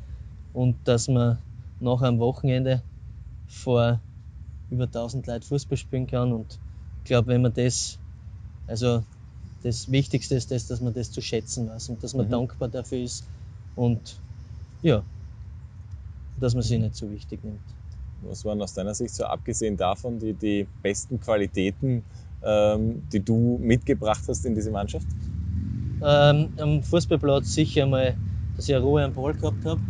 und 0.52 0.76
dass 0.84 1.08
man 1.08 1.38
nach 1.78 2.02
einem 2.02 2.18
Wochenende 2.18 2.82
vor 3.46 4.00
über 4.70 4.84
1000 4.84 5.26
Leuten 5.26 5.44
Fußball 5.44 5.78
spielen 5.78 6.06
kann. 6.06 6.32
Und 6.32 6.58
ich 6.98 7.04
glaube, 7.04 7.28
wenn 7.28 7.42
man 7.42 7.52
das, 7.52 7.98
also 8.66 9.02
das 9.62 9.90
Wichtigste 9.90 10.34
ist 10.34 10.50
das, 10.50 10.66
dass 10.66 10.80
man 10.80 10.94
das 10.94 11.10
zu 11.10 11.20
schätzen 11.20 11.68
weiß 11.68 11.88
und 11.88 12.02
dass 12.02 12.14
man 12.14 12.26
Mhm. 12.26 12.30
dankbar 12.30 12.68
dafür 12.68 12.98
ist 12.98 13.28
und 13.74 14.20
ja, 14.82 15.04
dass 16.36 16.54
man 16.54 16.62
sich 16.62 16.78
nicht 16.78 16.94
so 16.94 17.10
wichtig 17.10 17.44
nimmt. 17.44 17.60
Was 18.22 18.44
waren 18.44 18.60
aus 18.62 18.74
deiner 18.74 18.94
Sicht 18.94 19.14
so 19.14 19.24
abgesehen 19.24 19.76
davon 19.76 20.18
die, 20.18 20.32
die 20.32 20.66
besten 20.82 21.20
Qualitäten, 21.20 22.04
die 22.42 23.20
du 23.25 23.59
mitgebracht 23.61 24.23
hast 24.28 24.44
in 24.47 24.54
diese 24.54 24.70
Mannschaft? 24.70 25.06
Ähm, 26.02 26.50
am 26.56 26.82
Fußballplatz 26.82 27.52
sicher 27.52 27.87
mal, 27.87 28.16
dass 28.56 28.68
ich 28.68 28.75
eine 28.75 28.85
Ruhe 28.85 29.04
am 29.04 29.12
Ball 29.12 29.35
gehabt 29.35 29.64
habe, 29.66 29.82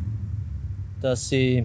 dass 1.01 1.31
ich, 1.33 1.65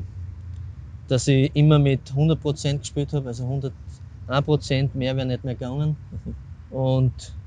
dass 1.07 1.27
ich 1.27 1.55
immer 1.55 1.79
mit 1.79 2.11
100% 2.13 2.79
gespielt 2.79 3.13
habe, 3.13 3.27
also 3.27 3.45
101% 3.47 4.95
mehr 4.95 5.15
wäre 5.15 5.27
nicht 5.27 5.43
mehr 5.43 5.55
gegangen. 5.55 5.97
Und 6.69 7.37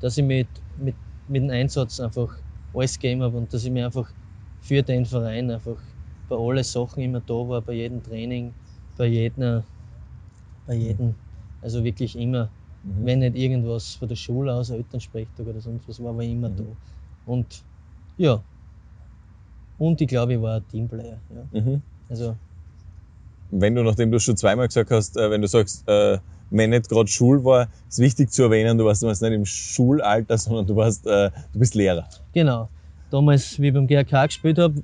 dass 0.00 0.16
ich 0.18 0.24
mit, 0.24 0.48
mit, 0.76 0.96
mit 1.26 1.42
dem 1.42 1.50
Einsatz 1.50 2.00
einfach 2.00 2.36
alles 2.72 2.98
gegeben 2.98 3.22
habe 3.22 3.36
und 3.38 3.52
dass 3.52 3.64
ich 3.64 3.70
mir 3.70 3.86
einfach 3.86 4.12
für 4.60 4.82
den 4.82 5.06
Verein 5.06 5.50
einfach 5.50 5.80
bei 6.28 6.36
allen 6.36 6.64
Sachen 6.64 7.02
immer 7.02 7.20
da 7.20 7.34
war, 7.34 7.62
bei 7.62 7.74
jedem 7.74 8.02
Training, 8.02 8.54
bei 8.96 9.06
jedem, 9.06 9.64
bei 10.66 10.74
jedem, 10.74 11.14
also 11.60 11.84
wirklich 11.84 12.16
immer 12.16 12.50
Mhm. 12.84 13.06
wenn 13.06 13.18
nicht 13.20 13.36
irgendwas 13.36 13.94
von 13.94 14.08
der 14.08 14.16
Schule 14.16 14.52
aus, 14.54 14.70
Elternsprechtag 14.70 15.46
oder 15.46 15.60
sonst 15.60 15.88
was, 15.88 16.02
war, 16.02 16.14
war 16.14 16.22
ich 16.22 16.32
immer 16.32 16.50
Mhm. 16.50 16.56
da. 16.56 16.64
Und 17.24 17.64
ja, 18.16 18.42
und 19.78 20.00
ich 20.00 20.08
glaube, 20.08 20.34
ich 20.34 20.40
war 20.40 20.56
ein 20.56 20.68
Teamplayer. 20.68 21.20
Ja. 21.30 21.60
Mhm. 21.60 21.82
Also, 22.08 22.36
Wenn 23.50 23.74
du, 23.74 23.82
nachdem 23.82 24.10
du 24.10 24.18
schon 24.18 24.36
zweimal 24.36 24.66
gesagt 24.68 24.90
hast, 24.90 25.16
äh, 25.16 25.30
wenn 25.30 25.40
du 25.40 25.48
sagst, 25.48 25.86
äh, 25.88 26.18
wenn 26.50 26.70
nicht 26.70 26.88
gerade 26.88 27.08
Schul 27.08 27.44
war, 27.44 27.68
ist 27.88 27.98
wichtig 27.98 28.30
zu 28.30 28.44
erwähnen, 28.44 28.78
du 28.78 28.84
warst 28.84 29.02
damals 29.02 29.20
nicht 29.20 29.32
im 29.32 29.44
Schulalter, 29.44 30.38
sondern 30.44 30.66
du 30.66 30.76
warst, 30.76 31.06
äh, 31.06 31.30
du 31.52 31.58
bist 31.58 31.74
Lehrer. 31.74 32.08
genau. 32.32 32.68
Damals, 33.10 33.60
wie 33.60 33.68
ich 33.68 33.74
beim 33.74 33.86
GRK 33.86 34.26
gespielt 34.26 34.58
habe, 34.58 34.82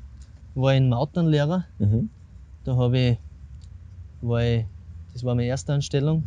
war 0.55 0.73
ich 0.73 0.77
ein 0.77 0.89
Mauternlehrer. 0.89 1.67
Mhm. 1.79 2.11
Da 2.65 2.77
habe 2.77 2.99
ich, 2.99 3.19
war 4.21 4.43
ich, 4.45 4.65
das 5.13 5.25
war 5.25 5.35
meine 5.35 5.49
erste 5.49 5.73
Anstellung. 5.73 6.23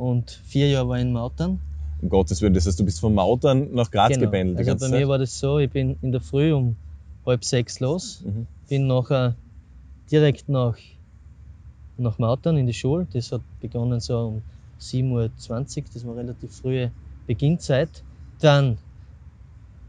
Und 0.00 0.30
vier 0.30 0.70
Jahre 0.70 0.88
war 0.88 0.96
ich 0.96 1.02
in 1.02 1.12
Mautern. 1.12 1.60
Um 2.00 2.08
Gottes 2.08 2.40
Willen, 2.40 2.54
das 2.54 2.66
heißt, 2.66 2.80
du 2.80 2.84
bist 2.86 3.00
von 3.00 3.12
Mautern 3.14 3.70
nach 3.74 3.90
Graz 3.90 4.18
gependelt. 4.18 4.66
die 4.66 4.70
Also 4.70 4.88
bei 4.88 4.98
mir 4.98 5.08
war 5.08 5.18
das 5.18 5.38
so, 5.38 5.58
ich 5.58 5.70
bin 5.70 5.98
in 6.00 6.10
der 6.10 6.22
Früh 6.22 6.54
um 6.54 6.76
halb 7.26 7.44
sechs 7.44 7.80
los, 7.80 8.22
Mhm. 8.22 8.46
bin 8.66 8.86
nachher 8.86 9.36
direkt 10.10 10.48
nach, 10.48 10.78
nach 11.98 12.18
Mautern 12.18 12.56
in 12.56 12.66
die 12.66 12.72
Schule. 12.72 13.06
Das 13.12 13.30
hat 13.30 13.42
begonnen 13.60 14.00
so 14.00 14.18
um 14.18 14.42
7.20 14.80 15.82
Uhr, 15.82 15.90
das 15.92 16.06
war 16.06 16.16
relativ 16.16 16.56
frühe 16.56 16.92
Beginnzeit. 17.26 18.02
Dann 18.38 18.78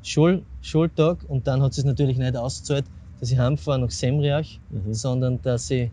Schul, 0.01 0.43
Schultag 0.59 1.23
und 1.23 1.47
dann 1.47 1.61
hat 1.61 1.77
es 1.77 1.85
natürlich 1.85 2.17
nicht 2.17 2.35
ausgezahlt, 2.35 2.85
dass 3.21 3.31
ich 3.31 3.37
heimfahre 3.37 3.79
nach 3.79 3.91
Semriach, 3.91 4.59
Mhm. 4.69 4.93
sondern 4.93 5.41
dass 5.41 5.69
ich 5.71 5.91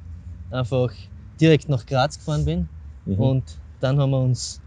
einfach 0.50 0.92
direkt 1.40 1.68
nach 1.68 1.86
Graz 1.86 2.18
gefahren 2.18 2.44
bin. 2.44 2.68
Mhm. 3.04 3.20
Und 3.20 3.60
dann 3.80 3.98
haben 4.00 4.10
wir 4.10 4.20
uns, 4.20 4.60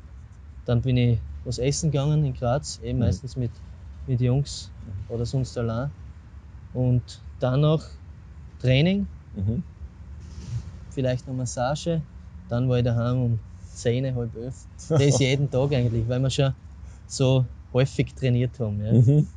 dann 0.65 0.81
bin 0.81 0.97
ich 0.97 1.19
was 1.43 1.57
essen 1.57 1.91
gegangen 1.91 2.23
in 2.25 2.33
Graz, 2.33 2.79
eben 2.79 2.99
Mhm. 2.99 3.05
meistens 3.05 3.35
mit, 3.35 3.51
mit 4.05 4.21
Jungs 4.21 4.71
oder 5.07 5.25
sonst 5.25 5.57
allein. 5.57 5.91
Und 6.73 7.23
danach 7.39 7.83
Training, 8.59 9.07
Mhm. 9.33 9.63
vielleicht 10.89 11.27
eine 11.27 11.35
Massage, 11.37 12.01
dann 12.47 12.69
war 12.69 12.77
ich 12.77 12.83
daheim 12.83 13.23
um 13.23 13.39
10, 13.73 14.13
halb 14.15 14.35
elf. 14.35 14.67
Das 14.89 15.01
ist 15.01 15.19
jeden 15.19 15.49
Tag 15.51 15.73
eigentlich, 15.73 16.07
weil 16.07 16.19
wir 16.19 16.29
schon 16.29 16.53
so 17.07 17.45
häufig 17.73 18.13
trainiert 18.13 18.59
haben. 18.59 18.79
Ja. 18.81 18.93
Mhm. 18.93 19.27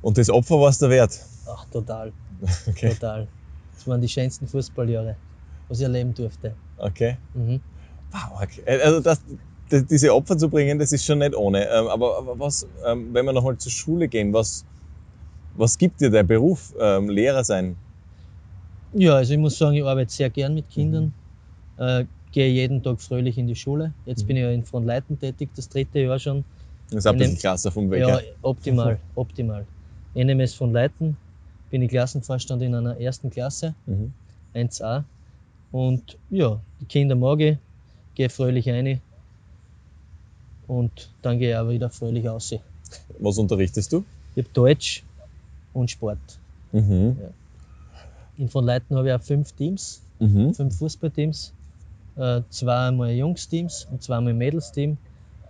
Und 0.00 0.18
das 0.18 0.30
Opfer 0.30 0.60
war 0.60 0.70
es 0.70 0.78
der 0.78 0.90
Wert. 0.90 1.20
Ach, 1.46 1.64
total, 1.70 2.12
Okay. 2.68 2.90
total. 2.90 3.28
Das 3.72 3.86
waren 3.86 4.00
die 4.00 4.08
schönsten 4.08 4.46
Fußballjahre, 4.48 5.16
was 5.68 5.78
ich 5.78 5.84
erleben 5.84 6.14
durfte. 6.14 6.56
okay. 6.76 7.18
Mhm. 7.34 7.60
Wow, 8.16 8.42
okay. 8.42 8.62
Also 8.66 9.00
das, 9.00 9.20
das, 9.68 9.86
diese 9.86 10.14
Opfer 10.14 10.38
zu 10.38 10.48
bringen, 10.48 10.78
das 10.78 10.92
ist 10.92 11.04
schon 11.04 11.18
nicht 11.18 11.34
ohne. 11.34 11.68
Ähm, 11.68 11.88
aber, 11.88 12.16
aber 12.18 12.38
was, 12.38 12.66
ähm, 12.84 13.12
wenn 13.12 13.26
wir 13.26 13.32
nochmal 13.32 13.58
zur 13.58 13.72
Schule 13.72 14.08
gehen, 14.08 14.32
was, 14.32 14.64
was 15.54 15.76
gibt 15.76 16.00
dir 16.00 16.10
der 16.10 16.22
Beruf, 16.22 16.74
ähm, 16.80 17.08
Lehrer 17.10 17.44
sein? 17.44 17.76
Ja, 18.92 19.16
also 19.16 19.34
ich 19.34 19.38
muss 19.38 19.58
sagen, 19.58 19.76
ich 19.76 19.84
arbeite 19.84 20.12
sehr 20.12 20.30
gern 20.30 20.54
mit 20.54 20.70
Kindern. 20.70 21.12
Äh, 21.76 22.06
gehe 22.32 22.48
jeden 22.48 22.82
Tag 22.82 23.00
fröhlich 23.00 23.36
in 23.36 23.46
die 23.46 23.56
Schule. 23.56 23.92
Jetzt 24.06 24.22
Mhm. 24.22 24.26
bin 24.28 24.36
ich 24.36 24.42
ja 24.42 24.50
in 24.50 24.64
Frontleiten 24.64 25.18
tätig, 25.18 25.50
das 25.54 25.68
dritte 25.68 26.00
Jahr 26.00 26.18
schon. 26.18 26.44
Das 26.90 26.98
ist 26.98 27.06
ein 27.06 27.14
In 27.14 27.18
bisschen 27.18 27.38
krasser 27.38 27.70
vom 27.70 27.90
Weg. 27.90 28.00
Ja, 28.00 28.20
optimal, 28.42 29.00
optimal. 29.14 29.66
NMS 30.14 30.54
von 30.54 30.72
Leiten, 30.72 31.16
bin 31.70 31.82
ich 31.82 31.90
Klassenvorstand 31.90 32.62
in 32.62 32.74
einer 32.74 32.98
ersten 32.98 33.28
Klasse, 33.30 33.74
Mhm. 33.86 34.12
1a. 34.54 35.04
Und 35.72 36.18
ja, 36.30 36.60
die 36.80 36.86
Kinder 36.86 37.16
mag 37.16 37.40
ich, 37.40 37.58
gehe 38.16 38.28
fröhlich 38.30 38.68
rein 38.68 39.00
und 40.66 41.10
dann 41.22 41.38
gehe 41.38 41.50
ich 41.50 41.56
auch 41.56 41.68
wieder 41.68 41.90
fröhlich 41.90 42.28
aus. 42.28 42.50
Ich 42.52 42.60
Was 43.20 43.38
unterrichtest 43.38 43.92
du? 43.92 44.04
habe 44.36 44.48
Deutsch 44.52 45.02
und 45.72 45.90
Sport. 45.90 46.18
Mhm. 46.72 47.16
In 48.36 48.48
von 48.48 48.64
Leiten 48.64 48.96
habe 48.96 49.08
ich 49.08 49.14
auch 49.14 49.22
fünf 49.22 49.52
Teams, 49.52 50.00
Mhm. 50.18 50.54
fünf 50.54 50.76
Fußballteams, 50.78 51.52
äh, 52.16 52.40
zweimal 52.50 53.12
Jungsteams 53.12 53.86
und 53.90 54.02
zweimal 54.02 54.34
Mädelsteam 54.34 54.96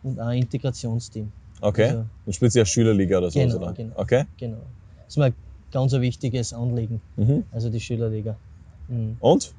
und 0.02 0.18
ein 0.20 0.38
Integrationsteam. 0.42 1.30
Okay. 1.60 1.84
Also- 1.88 2.04
Und 2.26 2.32
spielst 2.34 2.56
du 2.56 2.58
ja 2.60 2.66
Schülerliga 2.66 3.18
oder 3.18 3.30
so? 3.30 3.38
Genau, 3.40 3.56
oder? 3.56 3.72
genau. 3.72 3.94
Okay. 3.96 4.24
Genau. 4.38 4.58
Das 4.98 5.08
ist 5.08 5.16
mir 5.16 5.24
ein 5.26 5.34
ganz 5.72 5.94
ein 5.94 6.00
wichtiges 6.02 6.52
Anliegen, 6.52 7.00
Mhm. 7.16 7.44
also 7.52 7.70
die 7.70 7.80
Schülerliga. 7.80 8.36
Mhm. 8.88 9.16
Und? 9.20 9.52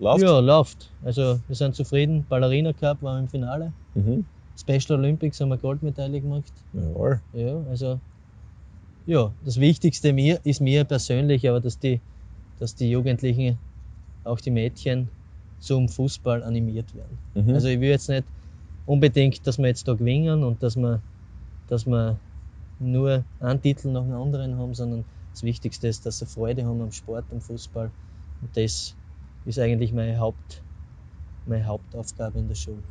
Läuft? 0.00 0.22
Ja, 0.22 0.40
läuft. 0.40 0.90
Also 1.04 1.38
wir 1.46 1.54
sind 1.54 1.74
zufrieden. 1.74 2.24
Ballerina 2.26 2.72
Cup 2.72 3.02
waren 3.02 3.16
wir 3.16 3.20
im 3.20 3.28
Finale. 3.28 3.72
Mhm. 3.94 4.24
Special 4.58 4.98
Olympics 4.98 5.40
haben 5.40 5.50
wir 5.50 5.58
Goldmedaille 5.58 6.22
gemacht. 6.22 6.52
Jawohl. 6.72 7.20
Ja, 7.34 7.62
also 7.68 8.00
ja, 9.04 9.30
das 9.44 9.60
Wichtigste 9.60 10.12
mir 10.14 10.40
ist 10.44 10.60
mir 10.60 10.84
persönlich, 10.84 11.46
aber 11.48 11.60
dass 11.60 11.78
die, 11.78 12.00
dass 12.58 12.74
die 12.74 12.90
Jugendlichen, 12.90 13.58
auch 14.24 14.40
die 14.40 14.50
Mädchen, 14.50 15.08
zum 15.58 15.88
Fußball 15.88 16.42
animiert 16.42 16.94
werden. 16.94 17.18
Mhm. 17.34 17.54
Also 17.54 17.68
ich 17.68 17.80
will 17.80 17.90
jetzt 17.90 18.08
nicht 18.08 18.24
unbedingt, 18.86 19.46
dass 19.46 19.58
wir 19.58 19.66
jetzt 19.66 19.86
da 19.86 19.92
gewinnen 19.92 20.44
und 20.44 20.62
dass 20.62 20.76
wir, 20.76 21.02
dass 21.68 21.86
wir 21.86 22.18
nur 22.78 23.24
einen 23.40 23.60
Titel 23.60 23.88
nach 23.88 24.04
dem 24.04 24.14
anderen 24.14 24.56
haben, 24.56 24.74
sondern 24.74 25.04
das 25.32 25.42
Wichtigste 25.42 25.88
ist, 25.88 26.06
dass 26.06 26.18
sie 26.18 26.26
Freude 26.26 26.64
haben 26.64 26.80
am 26.80 26.92
Sport, 26.92 27.26
am 27.30 27.42
Fußball. 27.42 27.90
Und 28.40 28.56
das 28.56 28.96
ist 29.44 29.58
eigentlich 29.58 29.92
meine, 29.92 30.18
Haupt, 30.18 30.64
meine 31.44 31.66
Hauptaufgabe 31.66 32.38
in 32.38 32.48
der 32.48 32.54
Schule. 32.54 32.82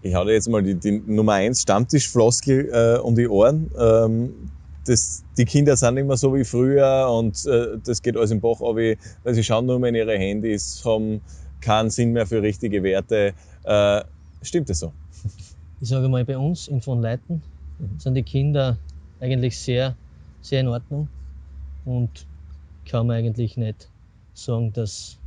Ich 0.00 0.14
hau 0.14 0.24
dir 0.24 0.32
jetzt 0.32 0.48
mal 0.48 0.62
die, 0.62 0.78
die 0.78 1.00
Nummer 1.06 1.34
1 1.34 1.62
Stammtischfloskel 1.62 2.70
äh, 2.72 3.00
um 3.00 3.16
die 3.16 3.28
Ohren. 3.28 3.70
Ähm, 3.76 4.52
das, 4.84 5.24
die 5.36 5.44
Kinder 5.44 5.76
sind 5.76 5.94
nicht 5.94 6.06
mehr 6.06 6.16
so 6.16 6.34
wie 6.34 6.44
früher 6.44 7.08
und 7.10 7.44
äh, 7.46 7.78
das 7.84 8.00
geht 8.00 8.16
alles 8.16 8.30
im 8.30 8.40
Bach 8.40 8.60
ab, 8.60 8.76
weil 8.76 9.34
sie 9.34 9.44
schauen 9.44 9.66
nur 9.66 9.78
mehr 9.78 9.90
in 9.90 9.96
ihre 9.96 10.16
Handys, 10.16 10.82
haben 10.84 11.22
keinen 11.60 11.90
Sinn 11.90 12.12
mehr 12.12 12.26
für 12.26 12.42
richtige 12.42 12.82
Werte. 12.82 13.34
Äh, 13.64 14.02
stimmt 14.42 14.70
das 14.70 14.78
so? 14.78 14.94
Ich 15.80 15.88
sage 15.90 16.08
mal, 16.08 16.24
bei 16.24 16.36
uns 16.36 16.66
in 16.66 16.80
von 16.80 17.00
Leiten 17.00 17.44
Mhm. 17.78 18.00
sind 18.00 18.14
die 18.14 18.24
Kinder 18.24 18.80
eigentlich 19.20 19.56
sehr, 19.56 19.96
sehr 20.40 20.60
in 20.62 20.66
Ordnung 20.66 21.08
und 21.84 22.26
kann 22.84 23.06
man 23.06 23.16
eigentlich 23.16 23.56
nicht 23.56 23.92
sagen, 24.34 24.72
dass 24.72 25.17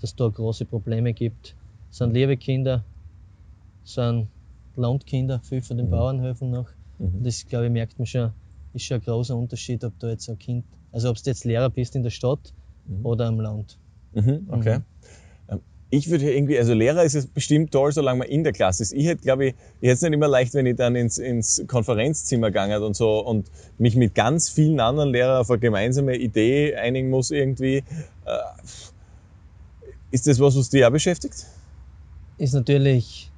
dass 0.00 0.14
da 0.16 0.28
große 0.28 0.64
Probleme 0.64 1.12
gibt. 1.12 1.56
Es 1.90 1.98
sind 1.98 2.12
liebe 2.14 2.36
Kinder, 2.36 2.84
es 3.84 3.94
sind 3.94 4.28
Landkinder, 4.76 5.40
viel 5.40 5.60
von 5.62 5.76
den 5.76 5.86
Mhm. 5.86 5.90
Bauernhöfen 5.90 6.50
noch. 6.50 6.68
Mhm. 6.98 7.16
Und 7.16 7.26
das, 7.26 7.44
glaube 7.46 7.66
ich, 7.66 7.72
merkt 7.72 7.98
man 7.98 8.06
schon, 8.06 8.32
ist 8.72 8.84
schon 8.84 8.98
ein 8.98 9.02
großer 9.02 9.36
Unterschied, 9.36 9.82
ob 9.84 9.98
du 9.98 10.06
jetzt 10.08 10.28
ein 10.28 10.38
Kind, 10.38 10.64
also 10.92 11.10
ob 11.10 11.16
du 11.16 11.30
jetzt 11.30 11.44
Lehrer 11.44 11.70
bist 11.70 11.96
in 11.96 12.02
der 12.02 12.10
Stadt 12.10 12.52
Mhm. 12.86 13.04
oder 13.04 13.26
am 13.26 13.40
Land. 13.40 13.78
Mhm, 14.12 14.46
okay. 14.50 14.78
Mhm. 14.78 14.84
Ähm, 15.48 15.60
ich 15.90 16.08
würde 16.08 16.32
irgendwie, 16.32 16.56
also 16.58 16.72
Lehrer 16.72 17.02
ist 17.02 17.14
es 17.14 17.26
bestimmt 17.26 17.72
toll, 17.72 17.92
solange 17.92 18.20
man 18.20 18.28
in 18.28 18.44
der 18.44 18.52
Klasse 18.52 18.82
ist. 18.84 18.92
Ich 18.92 19.06
hätte, 19.06 19.22
glaube 19.22 19.46
ich, 19.46 19.54
ich 19.80 19.88
hätte 19.88 19.94
es 19.94 20.02
nicht 20.02 20.12
immer 20.12 20.28
leicht, 20.28 20.54
wenn 20.54 20.66
ich 20.66 20.76
dann 20.76 20.94
ins, 20.94 21.18
ins 21.18 21.62
Konferenzzimmer 21.66 22.48
gegangen 22.48 22.82
und 22.82 22.94
so 22.94 23.18
und 23.26 23.50
mich 23.76 23.96
mit 23.96 24.14
ganz 24.14 24.48
vielen 24.48 24.78
anderen 24.80 25.10
Lehrern 25.10 25.40
auf 25.40 25.50
eine 25.50 25.58
gemeinsame 25.58 26.16
Idee 26.16 26.76
einigen 26.76 27.10
muss 27.10 27.30
irgendwie. 27.32 27.78
Äh, 28.24 28.38
ist 30.10 30.26
das 30.26 30.40
was, 30.40 30.56
was 30.56 30.70
dich 30.70 30.84
auch 30.84 30.90
beschäftigt? 30.90 31.46
Ist 32.38 32.54
natürlich, 32.54 33.30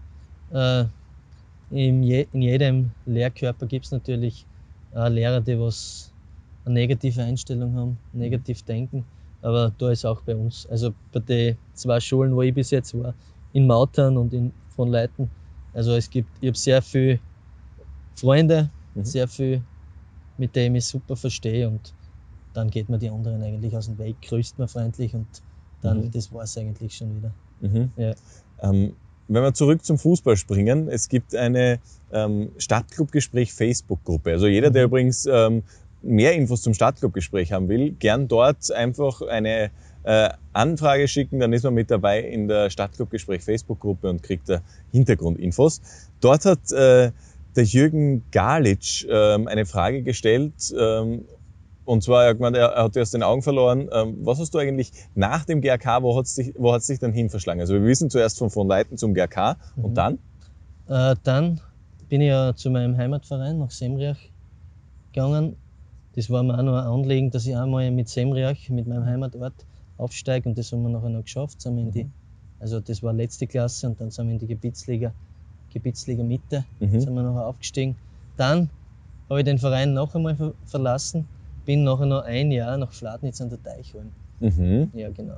äh, 0.53 0.85
in, 1.71 2.03
je, 2.03 2.27
in 2.33 2.43
jedem 2.43 2.91
Lehrkörper 3.07 3.67
gibt 3.67 3.87
es 3.87 3.93
natürlich 3.93 4.47
äh, 4.95 5.09
Lehrer, 5.09 5.41
die 5.41 5.59
was 5.59 6.13
eine 6.65 6.75
negative 6.75 7.23
Einstellung 7.23 7.75
haben, 7.75 7.99
negativ 8.13 8.63
denken. 8.63 9.05
Aber 9.41 9.73
da 9.77 9.91
ist 9.91 10.05
auch 10.05 10.21
bei 10.23 10.37
uns, 10.37 10.67
also 10.67 10.95
bei 11.13 11.21
den 11.21 11.57
zwei 11.75 11.99
Schulen, 11.99 12.35
wo 12.35 12.43
ich 12.43 12.55
bis 12.55 12.71
jetzt 12.71 12.95
war, 12.95 13.15
in 13.53 13.67
Mautern 13.67 14.17
und 14.17 14.33
in 14.33 14.53
von 14.69 14.89
Leiten, 14.89 15.31
also 15.75 15.93
es 15.93 16.09
gibt, 16.09 16.29
ich 16.41 16.49
habe 16.49 16.57
sehr 16.57 16.81
viele 16.81 17.19
Freunde, 18.15 18.71
mhm. 18.95 19.05
sehr 19.05 19.29
viel, 19.29 19.63
mit 20.39 20.55
denen 20.57 20.77
ich 20.77 20.87
super 20.87 21.17
verstehe 21.17 21.69
und 21.69 21.93
dann 22.55 22.71
geht 22.71 22.89
man 22.89 23.01
die 23.01 23.11
anderen 23.11 23.43
eigentlich 23.43 23.77
aus 23.77 23.87
dem 23.87 23.99
Weg, 23.99 24.21
grüßt 24.23 24.59
man 24.59 24.69
freundlich 24.69 25.15
und 25.15 25.27
dann, 25.83 26.07
mhm. 26.07 26.11
das 26.11 26.33
war 26.33 26.45
es 26.45 26.57
eigentlich 26.57 26.97
schon 26.97 27.17
wieder. 27.17 27.33
Mhm. 27.61 27.91
Ja. 27.97 28.15
Ähm, 28.63 28.95
wenn 29.29 29.43
wir 29.43 29.55
zurück 29.55 29.85
zum 29.85 29.99
Fußball 29.99 30.37
springen, 30.37 30.89
es 30.89 31.09
gibt 31.09 31.35
eine 31.35 31.79
ähm, 32.13 32.51
Stadtclubgespräch 32.59 33.53
Facebook-Gruppe. 33.53 34.33
Also 34.33 34.47
jeder, 34.47 34.71
der 34.71 34.83
mhm. 34.83 34.89
übrigens 34.91 35.27
ähm, 35.27 35.63
mehr 36.03 36.35
Infos 36.35 36.63
zum 36.63 36.75
Stadtclubgespräch 36.75 37.53
haben 37.53 37.69
will, 37.69 37.93
gern 37.93 38.29
dort 38.29 38.71
einfach 38.73 39.23
eine 39.23 39.71
äh, 40.05 40.31
Anfrage 40.53 41.07
schicken, 41.09 41.39
dann 41.41 41.53
ist 41.53 41.63
man 41.63 41.75
mit 41.75 41.91
dabei 41.91 42.21
in 42.21 42.49
der 42.49 42.71
Stadtclubgespräch 42.71 43.43
Facebook-Gruppe 43.43 44.11
und 44.11 44.23
kriegt 44.23 44.49
da 44.49 44.61
Hintergrundinfos. 44.91 45.81
Dort 46.21 46.45
hat 46.45 46.73
äh, 46.73 47.13
der 47.55 47.65
Jürgen 47.65 48.25
Galitsch 48.33 49.07
ähm, 49.09 49.47
eine 49.47 49.67
Frage 49.67 50.03
gestellt, 50.03 50.75
ähm, 50.79 51.25
und 51.85 52.03
zwar, 52.03 52.25
er 52.25 52.31
hat, 52.31 52.37
gemeint, 52.37 52.57
er 52.57 52.75
hat 52.75 52.97
aus 52.97 53.11
den 53.11 53.23
Augen 53.23 53.43
verloren. 53.43 53.89
Ähm, 53.93 54.19
was 54.23 54.39
hast 54.39 54.55
du 54.55 54.59
eigentlich 54.59 54.93
nach 55.15 55.45
dem 55.45 55.61
GRK, 55.61 56.03
wo 56.03 56.17
hat 56.17 56.27
es 56.27 56.35
dich, 56.35 56.55
wo 56.57 56.73
hat's 56.73 56.87
dich 56.87 56.99
dann 56.99 57.13
hin 57.13 57.31
verschlagen? 57.31 57.61
Also 57.61 57.75
wir 57.75 57.83
wissen 57.83 58.11
zuerst 58.11 58.39
von 58.39 58.51
von 58.51 58.69
Leiten 58.69 58.97
zum 58.99 59.15
GRK 59.15 59.57
mhm. 59.77 59.85
und 59.85 59.95
dann? 59.95 60.19
Äh, 60.89 61.17
dann 61.23 61.61
bin 62.09 62.21
ich 62.21 62.29
ja 62.29 62.55
zu 62.55 62.71
meinem 62.71 62.97
Heimatverein 62.97 63.59
nach 63.59 63.71
Semriach 63.71 64.19
gegangen 65.13 65.57
das 66.15 66.29
war 66.29 66.43
mir 66.43 66.59
auch 66.59 66.63
noch 66.63 66.77
ein 66.77 66.87
Anliegen, 66.87 67.31
dass 67.31 67.47
ich 67.47 67.57
einmal 67.57 67.91
mit 67.91 68.09
Semriach, 68.09 68.69
mit 68.69 68.87
meinem 68.87 69.07
Heimatort, 69.07 69.55
aufsteige 69.97 70.49
und 70.49 70.59
das 70.59 70.73
haben 70.73 70.83
wir 70.83 70.91
nachher 70.91 71.09
noch 71.09 71.23
geschafft. 71.23 71.61
Sind 71.61 71.77
wir 71.77 71.83
in 71.83 71.91
die, 71.91 72.11
also 72.61 72.81
das 72.81 73.03
war 73.03 73.13
letzte 73.13 73.47
Klasse 73.47 73.87
und 73.89 74.01
dann 74.01 74.11
sind 74.11 74.27
wir 74.27 74.35
in 74.35 74.39
die 74.39 74.47
Gebietsliga, 74.47 75.13
Gebietsliga 75.73 76.23
Mitte, 76.23 76.65
mhm. 76.81 77.01
sind 77.01 77.15
wir 77.15 77.23
nachher 77.23 77.47
aufgestiegen. 77.47 77.97
Dann 78.37 78.69
habe 79.31 79.41
ich 79.41 79.45
den 79.45 79.59
Verein 79.59 79.95
noch 79.95 80.15
einmal 80.15 80.37
ver 80.37 80.53
verlassen, 80.67 81.27
bin 81.65 81.85
nachher 81.85 82.07
noch 82.07 82.23
ein 82.23 82.51
Jahr 82.51 82.77
nach 82.77 82.93
Fladnitz 82.93 83.41
an 83.41 83.51
der 83.51 83.63
Teichholm. 83.63 84.13
Mhm. 84.41 84.91
Ja, 84.95 85.11
genau. 85.11 85.37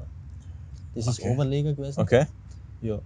Das 0.94 1.06
ist 1.06 1.20
okay. 1.20 1.32
Oberliga 1.32 1.72
gewesen. 1.72 2.00
Okay. 2.00 2.26
Ja. 2.80 3.00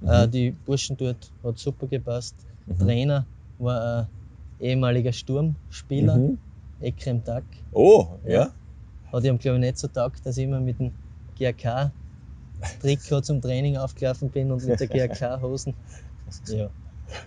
Mhm. 0.00 0.08
Äh, 0.08 0.28
die 0.28 0.50
Burschen 0.50 0.96
dort 0.96 1.30
hat 1.42 1.58
super 1.58 1.86
gepasst. 1.86 2.34
Mhm. 2.66 2.78
Trainer 2.78 3.26
war 3.58 3.80
ein 4.00 4.08
ehemaliger 4.64 5.12
Sturmspieler. 5.12 6.16
Mhm. 6.16 6.38
Ekrem 6.80 7.22
Tag. 7.24 7.44
Oh, 7.72 8.18
ja. 8.24 8.30
ja. 8.30 8.54
Hat 9.12 9.24
ihm, 9.24 9.38
glaube 9.38 9.58
ich, 9.58 9.60
nicht 9.60 9.78
so 9.78 9.88
taugt, 9.88 10.24
dass 10.24 10.36
ich 10.36 10.44
immer 10.44 10.60
mit 10.60 10.78
dem 10.78 10.92
GRK-Trikot 11.36 13.20
zum 13.22 13.40
Training 13.42 13.76
aufgelaufen 13.76 14.30
bin 14.30 14.50
und 14.50 14.64
mit 14.64 14.80
der 14.80 14.86
GRK-Hosen. 14.86 15.74
Ja. 16.46 16.70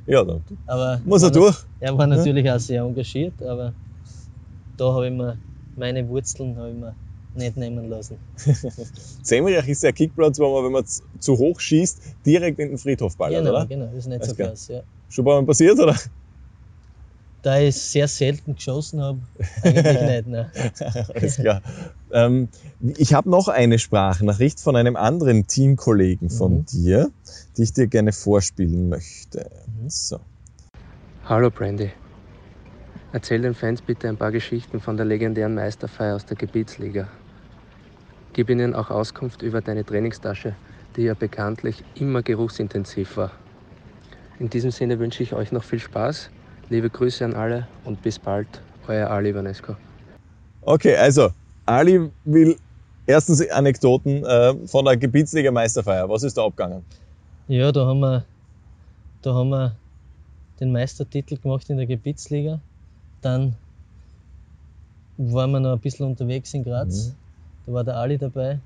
Ja, 0.06 0.24
dann 0.24 0.42
aber 0.66 1.02
muss 1.04 1.24
er 1.24 1.32
durch. 1.32 1.58
Er 1.82 1.98
war 1.98 2.08
natürlich 2.08 2.50
auch 2.50 2.58
sehr 2.58 2.84
engagiert, 2.84 3.42
aber 3.44 3.74
da 4.78 4.94
habe 4.94 5.08
ich 5.08 5.14
mir 5.14 5.40
meine 5.76 6.08
Wurzeln 6.08 6.52
ich 6.52 6.76
mir 6.76 6.96
nicht 7.36 7.58
nehmen 7.58 7.90
lassen. 7.90 8.20
Semriach 9.24 9.68
ist 9.68 9.84
der 9.84 9.94
Kickplatz, 9.94 10.40
wo 10.40 10.54
man, 10.54 10.66
wenn 10.66 10.72
man 10.72 10.86
zu 11.20 11.38
hoch 11.38 11.60
schießt, 11.60 12.18
direkt 12.26 12.60
in 12.60 12.70
den 12.70 12.78
Friedhof 12.78 13.18
ballert, 13.18 13.44
genau, 13.44 13.52
oder? 13.52 13.66
Genau, 13.66 13.86
das 13.88 13.96
ist 13.96 14.08
nicht 14.08 14.26
so 14.26 14.36
krass, 14.36 14.68
ja. 14.68 14.84
Schon 15.10 15.26
Mal 15.26 15.44
passiert, 15.46 15.80
oder? 15.80 15.96
Da 17.42 17.60
ich 17.60 17.76
sehr 17.76 18.08
selten 18.08 18.56
geschossen 18.56 19.02
habe, 19.02 19.22
eigentlich 19.64 20.02
nicht. 20.02 20.28
Ne. 20.28 20.52
Alles 21.14 21.36
klar. 21.36 21.62
Ähm, 22.12 22.48
ich 22.80 23.14
habe 23.14 23.30
noch 23.30 23.50
eine 23.50 23.80
Sprachnachricht 23.80 24.62
von 24.62 24.78
einem 24.78 24.96
anderen 24.96 25.46
Teamkollegen 25.46 26.30
von 26.30 26.60
mhm. 26.60 26.66
dir, 26.66 27.12
die 27.58 27.64
ich 27.64 27.74
dir 27.74 27.88
gerne 27.88 28.14
vorspielen 28.14 28.88
möchte. 28.88 29.52
Mhm. 29.68 29.90
So. 29.90 30.20
Hallo 31.26 31.50
Brandy. 31.50 31.92
Erzähl 33.14 33.42
den 33.42 33.54
Fans 33.54 33.82
bitte 33.82 34.10
ein 34.10 34.18
paar 34.18 34.32
Geschichten 34.32 34.82
von 34.82 34.98
der 34.98 35.06
legendären 35.06 35.54
Meisterfeier 35.54 36.16
aus 36.16 36.26
der 36.26 36.36
Gebietsliga. 36.36 37.08
Gib 38.34 38.50
ihnen 38.50 38.74
auch 38.74 38.90
Auskunft 38.90 39.44
über 39.44 39.62
deine 39.62 39.86
Trainingstasche, 39.86 40.56
die 40.96 41.04
ja 41.04 41.14
bekanntlich 41.14 41.84
immer 41.94 42.24
geruchsintensiv 42.24 43.16
war. 43.16 43.32
In 44.40 44.50
diesem 44.50 44.72
Sinne 44.72 44.98
wünsche 44.98 45.22
ich 45.22 45.34
euch 45.34 45.52
noch 45.52 45.64
viel 45.64 45.80
Spaß 45.80 46.32
Liebe 46.70 46.90
Grüße 46.90 47.24
an 47.24 47.36
alle 47.36 47.68
und 47.86 48.02
bis 48.02 48.18
bald, 48.18 48.48
euer 48.88 49.08
Ali 49.10 49.36
Vanesco. 49.36 49.76
Okay, 50.62 50.96
also 50.96 51.30
Ali 51.68 52.10
will 52.24 52.58
erstens 53.06 53.48
Anekdoten 53.50 54.24
äh, 54.26 54.68
von 54.68 54.86
der 54.86 54.98
Gebietsliga 54.98 55.52
Meisterfeier. 55.52 56.10
Was 56.10 56.24
ist 56.24 56.36
da 56.36 56.46
abgegangen? 56.46 56.84
Ja, 57.48 57.72
da 57.72 57.86
haben 57.86 58.00
wir, 58.00 58.26
da 59.22 59.36
haben 59.36 59.50
wir 59.50 59.76
den 60.60 60.72
Meistertitel 60.72 61.38
gemacht 61.38 61.70
in 61.70 61.78
der 61.78 61.86
Gebietsliga. 61.86 62.60
Dann 63.24 63.56
waren 65.18 65.52
wir 65.52 65.60
noch 65.60 65.74
ein 65.74 65.80
bisschen 65.80 66.06
unterwegs 66.06 66.54
in 66.54 66.64
Graz. 66.64 67.08
Mhm. 67.08 67.16
Da 67.66 67.74
war 67.74 67.84
der 67.84 67.96
Ali 67.96 68.18
dabei, 68.18 68.60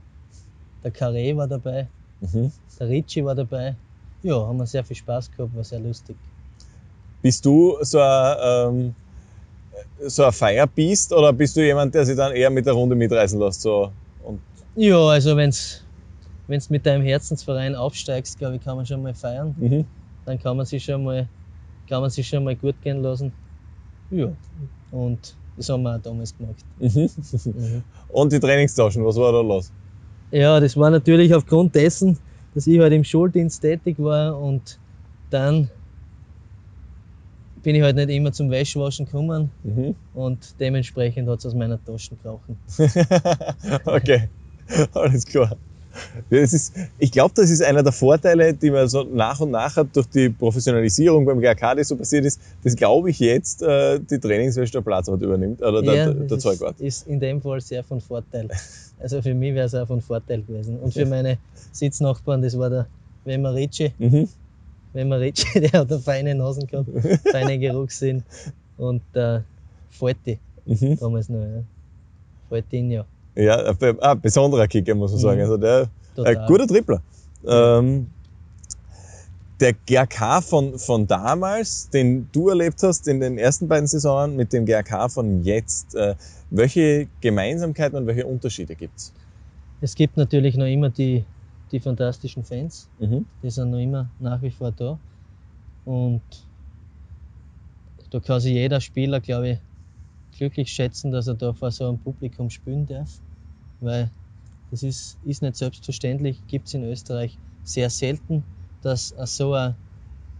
der 0.84 0.92
Carré 0.92 1.38
war 1.38 1.48
dabei, 1.48 1.88
mhm. 2.20 2.52
der 2.80 2.90
Ricci 2.90 3.24
war 3.24 3.36
dabei. 3.36 3.76
Ja, 4.24 4.36
haben 4.48 4.58
wir 4.58 4.66
sehr 4.66 4.84
viel 4.84 4.96
Spaß 4.96 5.30
gehabt, 5.32 5.56
war 5.56 5.64
sehr 5.64 5.80
lustig. 5.80 6.18
Bist 7.22 7.46
du 7.46 7.78
so 7.82 8.00
ein, 8.00 8.38
ähm, 8.42 8.96
so 10.08 10.24
ein 10.24 10.32
Feierbiest 10.32 11.14
oder 11.14 11.32
bist 11.34 11.56
du 11.56 11.64
jemand, 11.64 11.94
der 11.94 12.06
sich 12.06 12.18
dann 12.18 12.34
eher 12.36 12.50
mit 12.50 12.66
der 12.66 12.74
Runde 12.74 12.96
mitreißen 12.96 13.40
lässt? 13.40 13.62
So, 13.62 13.92
und 14.24 14.40
ja, 14.76 14.98
also 14.98 15.38
wenn 15.38 15.52
du 15.52 16.58
mit 16.70 16.86
deinem 16.86 17.04
Herzensverein 17.04 17.76
aufsteigst, 17.76 18.40
glaube 18.40 18.56
ich, 18.56 18.62
kann 18.64 18.78
man 18.78 18.86
schon 18.86 19.04
mal 19.04 19.14
feiern. 19.14 19.56
Mhm. 19.58 19.86
Dann 20.26 20.40
kann 20.40 20.58
man 20.58 20.66
sich 20.66 20.84
schon 20.84 21.04
mal, 21.04 21.28
kann 21.88 22.02
man 22.02 22.10
sich 22.10 22.28
schon 22.28 22.44
mal 22.44 22.56
gut 22.56 22.82
gehen 22.82 23.02
lassen. 23.02 23.34
Ja, 24.10 24.32
und 24.92 25.38
das 25.56 25.70
haben 25.70 25.84
wir 25.84 25.96
auch 25.96 26.02
damals 26.02 26.36
gemacht. 26.38 26.64
Mhm. 26.78 27.10
Mhm. 27.46 27.84
Und 28.08 28.32
die 28.32 28.40
Trainingstaschen, 28.40 29.04
was 29.06 29.18
war 29.18 29.32
da 29.32 29.42
los? 29.42 29.72
Ja, 30.32 30.60
das 30.60 30.78
war 30.78 30.90
natürlich 30.90 31.34
aufgrund 31.34 31.76
dessen, 31.76 32.20
dass 32.54 32.68
ich 32.68 32.80
halt 32.80 32.94
im 32.94 33.04
Schuldienst 33.04 33.62
tätig 33.62 33.98
war 34.00 34.40
und 34.40 34.80
dann 35.30 35.70
bin 37.62 37.76
ich 37.76 37.82
halt 37.82 37.96
nicht 37.96 38.10
immer 38.10 38.32
zum 38.32 38.50
Wäschewaschen 38.50 39.06
gekommen 39.06 39.52
mhm. 39.64 39.96
und 40.14 40.60
dementsprechend 40.60 41.28
hat 41.28 41.40
es 41.40 41.46
aus 41.46 41.54
meiner 41.54 41.84
Tasche 41.84 42.16
gekrochen. 42.16 42.60
okay, 43.86 44.30
alles 44.94 45.26
klar. 45.26 45.58
Das 46.30 46.54
ist, 46.54 46.74
ich 47.00 47.12
glaube, 47.12 47.34
das 47.36 47.50
ist 47.50 47.62
einer 47.62 47.84
der 47.84 47.92
Vorteile, 47.92 48.54
die 48.54 48.72
man 48.72 48.88
so 48.88 49.04
nach 49.04 49.40
und 49.40 49.52
nach 49.52 49.76
hat 49.76 49.96
durch 49.96 50.08
die 50.08 50.30
Professionalisierung 50.30 51.26
beim 51.26 51.40
GRK, 51.40 51.76
die 51.76 51.84
so 51.84 51.96
passiert 51.96 52.26
ist. 52.26 52.40
Das 52.64 52.76
glaube 52.76 53.10
ich 53.10 53.20
jetzt, 53.20 53.62
äh, 53.62 54.00
die 54.00 54.20
Trainingswäsche 54.20 54.74
der 54.74 54.82
Platzwart 54.82 55.22
übernimmt 55.22 55.62
oder 55.62 55.82
der, 55.82 55.96
ja, 55.96 56.14
der 56.14 56.40
Zeugwart. 56.40 56.80
ist 56.80 57.08
in 57.08 57.20
dem 57.20 57.42
Fall 57.42 57.62
sehr 57.62 57.84
von 57.84 58.02
Vorteil. 58.02 58.50
Also 59.00 59.22
für 59.22 59.34
mich 59.34 59.54
wäre 59.54 59.68
es 59.68 59.76
auch 59.76 59.88
von 59.88 60.02
Vorteil 60.02 60.42
gewesen. 60.42 60.80
Und 60.80 60.94
für 60.94 61.06
meine 61.06 61.38
Sitznachbarn, 61.72 62.42
das 62.42 62.58
war 62.58 62.70
der 62.70 62.88
Wemmer 63.26 63.54
Ricci. 63.54 63.94
Mhm 63.98 64.28
der 64.98 65.72
hat 65.74 65.92
eine 65.92 66.00
feine 66.00 66.36
Nasen 66.36 66.68
gehabt, 66.68 66.90
feine 67.32 67.60
Geruchssinn. 67.60 68.24
Und 68.78 69.02
der 69.14 69.38
äh, 69.38 69.42
Falti, 69.90 70.40
mhm. 70.66 70.98
damals 71.00 71.30
noch, 71.30 71.42
ja. 71.42 71.64
Faltinho. 72.50 73.06
Ja, 73.38 73.58
ein 73.66 74.00
ah, 74.02 74.16
besonderer 74.16 74.68
Kicker, 74.68 74.96
muss 74.96 75.12
man 75.12 75.20
sagen. 75.20 75.38
Mhm. 75.38 75.44
Also 75.44 75.58
der, 75.58 75.90
ein 76.24 76.46
guter 76.48 76.68
Tripler. 76.68 77.02
Ähm, 77.46 78.08
der 79.60 79.74
GRK 79.74 80.42
von, 80.42 80.78
von 80.78 81.08
damals, 81.08 81.90
den 81.90 82.30
du 82.32 82.50
erlebt 82.50 82.82
hast 82.84 83.08
in 83.08 83.20
den 83.20 83.38
ersten 83.38 83.68
beiden 83.68 83.88
Saisonen, 83.88 84.36
mit 84.36 84.54
dem 84.54 84.66
GRK 84.66 85.10
von 85.10 85.44
jetzt, 85.44 85.96
äh, 85.96 86.16
welche 86.50 87.08
Gemeinsamkeiten 87.22 87.98
und 87.98 88.08
welche 88.08 88.26
Unterschiede 88.26 88.76
gibt 88.76 88.98
es? 88.98 89.14
Es 89.82 89.96
gibt 89.96 90.18
natürlich 90.18 90.58
noch 90.58 90.66
immer 90.66 90.90
die 90.90 91.26
die 91.72 91.80
fantastischen 91.80 92.44
Fans. 92.44 92.90
Mhm. 93.00 93.26
Die 93.42 93.50
sind 93.50 93.72
noch 93.72 93.80
immer 93.80 94.10
nach 94.20 94.42
wie 94.42 94.52
vor 94.52 94.72
da. 94.72 95.00
Und 95.86 96.22
da 98.10 98.20
kann 98.20 98.40
sich 98.40 98.54
jeder 98.54 98.82
Spieler, 98.82 99.20
glaube 99.20 99.50
ich, 99.50 99.60
glücklich 100.38 100.72
schätzen, 100.72 101.12
dass 101.12 101.28
er 101.28 101.34
da 101.36 101.54
vor 101.54 101.72
so 101.72 101.88
einem 101.88 102.00
Publikum 102.00 102.50
spielen 102.50 102.86
darf. 102.86 103.22
Weil 103.80 104.12
Das 104.72 104.84
ist, 104.84 105.18
ist 105.24 105.42
nicht 105.44 105.56
selbstverständlich, 105.58 106.46
gibt 106.48 106.68
es 106.68 106.74
in 106.76 106.84
Österreich 106.84 107.40
sehr 107.64 107.90
selten, 107.90 108.46
dass 108.82 109.10
so 109.10 109.54
ein, 109.54 109.78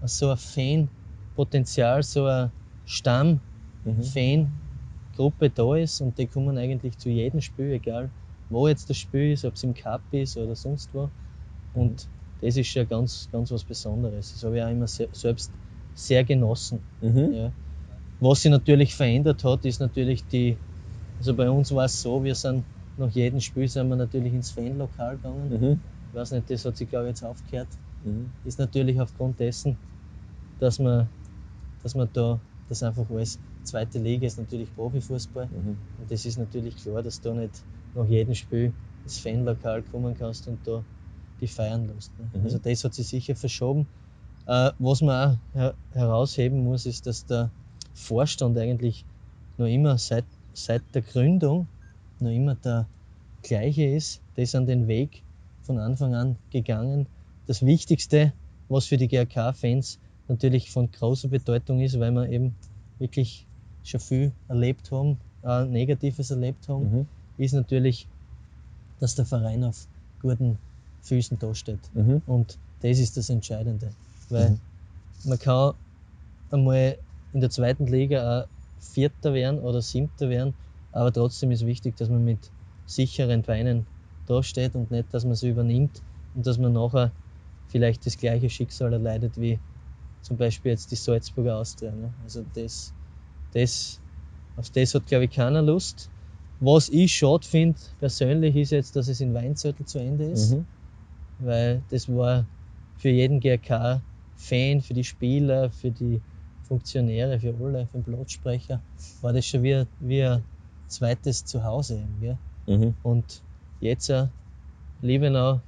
so 0.04 0.30
ein 0.32 0.38
Fanpotenzial, 0.38 2.04
so 2.04 2.26
ein 2.26 2.52
Stamm-Fan-Gruppe 2.86 5.50
da 5.52 5.76
ist 5.76 6.02
und 6.02 6.18
die 6.18 6.28
kommen 6.28 6.58
eigentlich 6.58 6.98
zu 7.00 7.10
jedem 7.10 7.42
Spiel, 7.42 7.72
egal 7.74 8.12
wo 8.50 8.68
jetzt 8.68 8.90
das 8.90 8.98
Spiel 8.98 9.32
ist, 9.34 9.46
ob 9.46 9.56
es 9.56 9.64
im 9.64 9.74
Cup 9.74 10.04
ist 10.12 10.38
oder 10.38 10.56
sonst 10.56 10.94
wo. 10.94 11.12
Und 11.74 12.10
das 12.40 12.56
ist 12.58 12.74
ja 12.76 12.86
ganz, 12.86 13.28
ganz 13.32 13.52
was 13.52 13.64
Besonderes. 13.66 14.34
Das 14.34 14.44
habe 14.44 14.58
ich 14.58 14.64
auch 14.64 14.70
immer 14.70 14.88
sehr, 14.88 15.10
selbst 15.14 15.54
sehr 15.94 16.24
genossen. 16.24 16.86
Mhm. 17.02 17.34
Ja. 17.34 17.54
Was 18.20 18.42
sich 18.44 18.52
natürlich 18.52 18.94
verändert 18.96 19.44
hat, 19.44 19.66
ist 19.66 19.80
natürlich 19.80 20.28
die, 20.28 20.60
also 21.20 21.36
bei 21.36 21.50
uns 21.50 21.72
war 21.74 21.86
es 21.86 22.02
so, 22.02 22.24
wir 22.24 22.36
sind 22.36 22.66
nach 22.98 23.12
jedem 23.12 23.40
Spiel 23.40 23.68
sind 23.68 23.90
wir 23.90 23.96
natürlich 23.96 24.34
ins 24.34 24.52
Fanlokal 24.52 25.18
gegangen. 25.18 25.50
Mhm. 25.50 25.82
Ich 26.10 26.14
weiß 26.14 26.32
nicht, 26.32 26.50
das 26.50 26.66
hat 26.66 26.78
sich 26.78 26.90
glaube 26.90 27.06
ich 27.06 27.10
jetzt 27.10 27.24
aufgehört. 27.24 27.70
Mhm. 28.04 28.32
Ist 28.44 28.60
natürlich 28.60 29.00
aufgrund 29.00 29.40
dessen, 29.40 29.78
dass 30.60 30.80
man, 30.80 31.10
dass 31.84 31.96
man 31.96 32.10
da, 32.14 32.40
das 32.70 32.84
einfach 32.84 33.10
als 33.10 33.40
zweite 33.64 34.00
Liga 34.00 34.26
ist 34.26 34.38
natürlich 34.38 34.74
Profifußball. 34.74 35.48
Mhm. 35.48 35.78
Und 35.98 36.12
das 36.12 36.26
ist 36.26 36.38
natürlich 36.38 36.78
klar, 36.78 37.04
dass 37.04 37.22
du 37.22 37.34
nicht 37.34 37.64
nach 37.94 38.08
jedem 38.08 38.34
Spiel 38.34 38.74
ins 39.04 39.20
Fanlokal 39.20 39.84
kommen 39.84 40.16
kannst 40.16 40.48
und 40.48 40.66
da 40.66 40.84
die 41.40 41.48
feiern 41.48 41.88
lässt. 41.88 42.18
Ne? 42.18 42.30
Mhm. 42.34 42.44
Also 42.44 42.58
das 42.58 42.84
hat 42.84 42.94
sich 42.94 43.08
sicher 43.08 43.36
verschoben. 43.36 43.88
Äh, 44.46 44.72
was 44.80 45.02
man 45.02 45.32
auch 45.32 45.38
her 45.54 45.76
herausheben 45.92 46.64
muss, 46.64 46.86
ist, 46.86 47.06
dass 47.06 47.26
der 47.26 47.52
Vorstand 47.94 48.58
eigentlich 48.58 49.06
noch 49.58 49.68
immer 49.68 49.98
seit, 49.98 50.26
seit 50.54 50.84
der 50.96 51.02
Gründung 51.02 51.68
noch 52.22 52.32
immer 52.32 52.56
der 52.56 52.88
gleiche 53.42 53.86
ist. 53.86 54.22
Der 54.36 54.44
ist 54.44 54.56
an 54.56 54.66
den 54.66 54.88
Weg 54.88 55.24
von 55.62 55.80
Anfang 55.80 56.16
an 56.16 56.38
gegangen. 56.50 57.08
Das 57.46 57.66
Wichtigste, 57.66 58.34
was 58.70 58.86
für 58.88 58.98
die 58.98 59.08
GRK-Fans 59.08 60.00
natürlich 60.28 60.72
von 60.72 60.92
großer 60.92 61.30
Bedeutung 61.30 61.80
ist, 61.80 62.00
weil 62.00 62.12
wir 62.12 62.30
eben 62.30 62.56
wirklich 63.00 63.46
schon 63.84 64.00
viel 64.02 64.32
erlebt 64.48 64.92
haben, 64.92 65.18
äh, 65.44 65.66
Negatives 65.66 66.32
erlebt 66.32 66.68
haben, 66.68 66.92
Mhm. 66.92 67.08
ist 67.38 67.54
natürlich, 67.54 68.08
dass 69.00 69.16
der 69.16 69.26
Verein 69.26 69.64
auf 69.64 69.88
guten 70.20 70.58
Füßen 71.02 71.40
dasteht. 71.40 71.80
Mhm. 71.94 72.22
Und 72.26 72.58
das 72.82 73.00
ist 73.00 73.16
das 73.16 73.30
Entscheidende. 73.30 73.94
Weil 74.30 74.52
Mhm. 74.52 74.60
man 75.24 75.40
kann 75.40 75.74
einmal 76.50 76.98
in 77.32 77.42
der 77.42 77.50
zweiten 77.50 77.88
Liga 77.88 78.42
auch 78.42 78.48
Vierter 78.80 79.34
werden 79.34 79.60
oder 79.60 79.82
Siebter 79.82 80.30
werden, 80.30 80.54
aber 80.98 81.14
trotzdem 81.14 81.52
ist 81.52 81.66
wichtig, 81.66 81.96
dass 81.98 82.10
man 82.10 82.24
mit 82.24 82.52
sicheren 82.86 83.44
Beinen 83.44 83.86
dasteht 84.26 84.76
und 84.76 84.90
nicht, 84.92 85.14
dass 85.14 85.26
man 85.26 85.36
sie 85.36 85.50
übernimmt 85.50 86.02
und 86.34 86.48
dass 86.48 86.58
man 86.58 86.74
nachher 86.74 87.12
vielleicht 87.68 88.06
das 88.06 88.18
gleiche 88.18 88.50
Schicksal 88.50 88.94
erleidet 88.94 89.40
wie 89.40 89.60
zum 90.22 90.38
Beispiel 90.38 90.72
jetzt 90.72 90.92
die 90.92 90.96
Salzburger 90.96 91.58
Austria. 91.58 91.92
Ne? 91.92 92.14
Also 92.24 92.44
das, 92.54 92.94
das, 93.52 94.02
auf 94.56 94.70
das 94.72 94.94
hat 94.96 95.06
glaube 95.06 95.26
ich 95.26 95.32
keiner 95.32 95.62
Lust. 95.62 96.10
Was 96.60 96.90
ich 96.90 97.16
schade 97.16 97.48
finde 97.48 97.80
persönlich 98.00 98.56
ist 98.56 98.72
jetzt, 98.72 98.96
dass 98.96 99.08
es 99.08 99.22
in 99.22 99.34
Weinzettel 99.34 99.86
zu 99.86 100.00
Ende 100.00 100.26
ist 100.26 100.52
Mhm. 100.52 100.66
weil 101.38 101.84
das 101.90 102.08
war 102.08 102.48
für 102.96 103.10
jeden 103.10 103.40
GRK-Fan, 103.40 104.82
für 104.82 104.96
die 104.96 105.04
Spieler, 105.04 105.70
für 105.70 105.92
die 105.92 106.24
Funktionäre, 106.64 107.40
für 107.40 107.56
alle, 107.62 107.86
für 107.86 108.00
den 108.00 108.04
Platzsprecher, 108.04 108.84
war 109.22 109.34
das 109.34 109.46
schon 109.46 109.62
wie, 109.62 109.86
wie 110.00 110.24
ein 110.24 110.44
zweites 110.88 111.46
Zuhause. 111.46 112.08
Gell? 112.20 112.38
Mhm. 112.66 112.96
Und 113.04 113.44
jetzt, 113.80 114.10
äh, 114.10 114.28
Liebenau, 115.02 115.62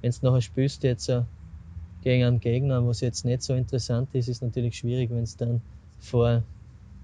wenn 0.00 0.10
du 0.10 0.18
nachher 0.22 0.42
spielst, 0.42 0.82
jetzt 0.82 1.08
äh, 1.08 1.22
gegen 2.02 2.24
einen 2.24 2.40
Gegner, 2.40 2.86
was 2.86 3.00
jetzt 3.00 3.24
nicht 3.24 3.42
so 3.42 3.54
interessant 3.54 4.14
ist, 4.14 4.28
ist 4.28 4.42
natürlich 4.42 4.76
schwierig, 4.76 5.10
wenn 5.10 5.22
es 5.22 5.36
dann 5.36 5.62
vor 5.98 6.42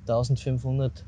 1500 0.07 1.07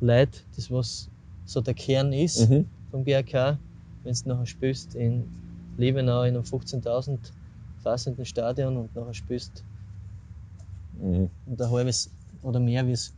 Leute, 0.00 0.40
das 0.54 0.70
was 0.70 1.10
so 1.44 1.60
der 1.60 1.74
Kern 1.74 2.12
ist, 2.12 2.48
Mhm. 2.48 2.70
vom 2.90 3.04
GRK, 3.04 3.58
wenn 4.02 4.14
du 4.14 4.28
nachher 4.28 4.46
spielst 4.46 4.94
in 4.94 5.30
Liebenau 5.76 6.22
in 6.22 6.34
einem 6.34 6.44
15.000 6.44 7.32
fassenden 7.78 8.24
Stadion 8.24 8.76
und 8.76 8.94
nachher 8.94 9.14
spielst 9.14 9.64
Mhm. 10.92 11.28
und 11.46 11.60
ein 11.60 11.70
halbes 11.70 12.10
oder 12.42 12.60
mehr 12.60 12.86
wie 12.86 12.92
das 12.92 13.12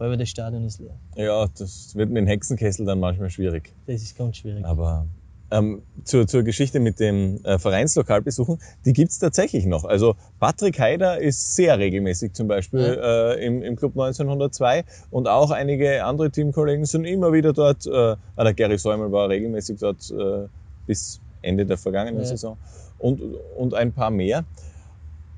halbe 0.00 0.16
des 0.16 0.28
Stadion 0.28 0.64
ist 0.64 0.80
leer. 0.80 0.94
Ja, 1.16 1.48
das 1.58 1.94
wird 1.94 2.10
mit 2.10 2.18
dem 2.18 2.26
Hexenkessel 2.26 2.86
dann 2.86 3.00
manchmal 3.00 3.30
schwierig. 3.30 3.72
Das 3.86 4.02
ist 4.02 4.16
ganz 4.16 4.36
schwierig. 4.36 4.64
Aber 4.64 5.06
ähm, 5.50 5.82
zur, 6.04 6.26
zur 6.26 6.42
Geschichte 6.42 6.80
mit 6.80 7.00
dem 7.00 7.42
äh, 7.44 7.58
Vereinslokalbesuchen, 7.58 8.58
die 8.84 8.92
gibt's 8.92 9.18
tatsächlich 9.18 9.66
noch. 9.66 9.84
Also 9.84 10.16
Patrick 10.40 10.78
Haider 10.78 11.18
ist 11.18 11.56
sehr 11.56 11.78
regelmäßig 11.78 12.34
zum 12.34 12.48
Beispiel 12.48 13.00
äh, 13.02 13.44
im, 13.44 13.62
im 13.62 13.76
Club 13.76 13.92
1902 13.92 14.84
und 15.10 15.26
auch 15.26 15.50
einige 15.50 16.04
andere 16.04 16.30
Teamkollegen 16.30 16.84
sind 16.84 17.04
immer 17.04 17.32
wieder 17.32 17.52
dort. 17.52 17.86
Äh, 17.86 17.90
ah, 17.90 18.44
der 18.44 18.54
Gary 18.54 18.78
Säumel 18.78 19.10
war 19.10 19.28
regelmäßig 19.28 19.78
dort 19.80 20.10
äh, 20.10 20.48
bis 20.86 21.20
Ende 21.40 21.64
der 21.64 21.78
vergangenen 21.78 22.20
Ja. 22.20 22.26
Saison 22.26 22.58
und, 22.98 23.20
und 23.56 23.74
ein 23.74 23.92
paar 23.92 24.10
mehr. 24.10 24.44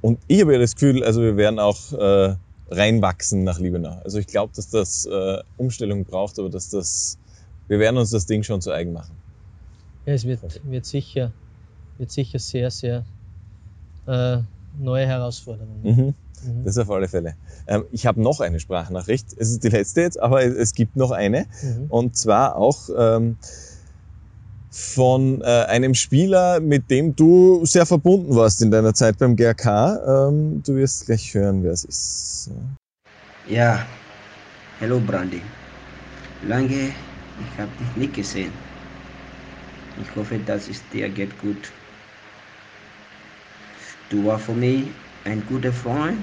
Und 0.01 0.19
ich 0.29 0.41
habe 0.41 0.55
ja 0.55 0.59
das 0.59 0.75
Gefühl, 0.75 1.05
also 1.05 1.21
wir 1.21 1.37
werden 1.37 1.59
auch 1.59 1.93
äh, 1.93 2.35
reinwachsen 2.71 3.45
nach 3.45 3.59
Liebenau. 3.59 4.01
Also 4.05 4.19
ich 4.19 4.27
glaube, 4.27 4.53
dass 4.55 4.71
das 4.71 5.07
äh, 5.07 5.39
Umstellung 5.57 6.05
braucht, 6.05 6.39
aber 6.39 6.49
dass 6.49 6.71
das, 6.71 7.19
wir 7.69 7.79
werden 7.79 7.97
uns 7.97 8.11
das 8.11 8.27
Ding 8.27 8.43
schon 8.43 8.61
zu 8.61 8.71
eigen 8.71 8.93
machen. 8.93 9.17
Ja, 10.07 10.15
es 10.15 10.25
wird, 10.25 10.41
wird, 10.65 10.87
sicher, 10.87 11.33
wird 11.99 12.11
sicher 12.11 12.39
sehr, 12.39 12.71
sehr 12.71 13.05
äh, 14.07 14.39
neue 14.79 15.07
Herausforderungen. 15.07 15.83
Mhm. 15.83 16.15
Mhm. 16.43 16.65
Das 16.65 16.79
auf 16.79 16.91
alle 16.91 17.09
Fälle. 17.09 17.35
Ähm, 17.67 17.85
ich 17.93 18.07
habe 18.07 18.21
noch 18.23 18.41
eine 18.41 18.61
Sprachnachricht. 18.61 19.27
Es 19.37 19.51
ist 19.51 19.65
die 19.65 19.69
letzte 19.69 20.01
jetzt, 20.01 20.21
aber 20.21 20.43
es, 20.43 20.75
gibt 20.75 20.97
noch 20.97 21.11
eine. 21.11 21.47
Mhm. 21.63 21.87
Und 21.89 22.17
zwar 22.17 22.57
auch 22.57 22.89
ähm, 22.97 23.37
von 24.71 25.43
äh, 25.43 25.45
einem 25.45 25.95
Spieler, 25.95 26.61
mit 26.61 26.91
dem 26.91 27.17
du 27.17 27.65
sehr 27.67 27.87
verbunden 27.87 28.35
warst 28.37 28.63
in 28.63 28.71
deiner 28.71 28.95
Zeit 28.95 29.19
beim 29.19 29.35
GRK. 29.35 30.29
Ähm, 30.29 30.63
du 30.65 30.77
wirst 30.77 31.07
gleich 31.07 31.35
hören, 31.35 31.63
wer 31.63 31.73
es 31.73 31.85
ist. 31.85 32.51
Ja, 33.49 33.85
hallo 34.81 35.01
Brandi. 35.01 35.43
Lange, 36.47 36.93
ich 37.41 37.59
habe 37.59 37.71
dich 37.81 37.97
nicht 37.97 38.15
gesehen. 38.15 38.53
Ich 40.01 40.17
hoffe, 40.17 40.39
dass 40.47 40.69
es 40.69 40.81
dir 40.93 41.09
geht 41.09 41.37
gut. 41.41 41.73
Du 44.09 44.25
warst 44.25 44.45
für 44.45 44.53
mich 44.53 44.85
ein 45.25 45.43
guter 45.49 45.73
Freund 45.73 46.19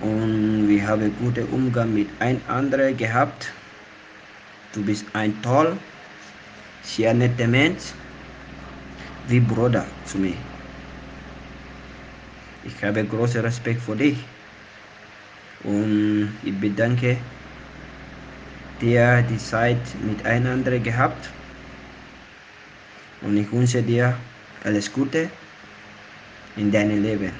und 0.00 0.68
wir 0.68 0.86
haben 0.86 1.14
guten 1.20 1.46
Umgang 1.46 1.94
mit 1.94 2.08
ein 2.18 2.40
anderen 2.48 2.96
gehabt. 2.96 3.52
Du 4.72 4.84
bist 4.84 5.04
ein 5.14 5.40
toll, 6.86 6.96
sehr 6.96 7.14
netter 7.14 7.46
Mensch, 7.46 7.92
wie 9.28 9.40
Bruder 9.40 9.86
zu 10.04 10.18
mir. 10.18 10.34
Ich 12.64 12.82
habe 12.82 13.04
großen 13.04 13.40
Respekt 13.40 13.80
vor 13.80 13.96
dich. 13.96 14.18
Und 15.64 16.32
ich 16.42 16.54
bedanke 16.60 17.16
dir 18.80 19.22
die 19.22 19.38
Zeit 19.38 19.80
miteinander 20.04 20.78
gehabt. 20.78 21.30
Und 23.22 23.36
ich 23.36 23.50
wünsche 23.50 23.82
dir 23.82 24.16
alles 24.64 24.92
Gute 24.92 25.30
in 26.56 26.70
deinem 26.70 27.02
Leben. 27.02 27.32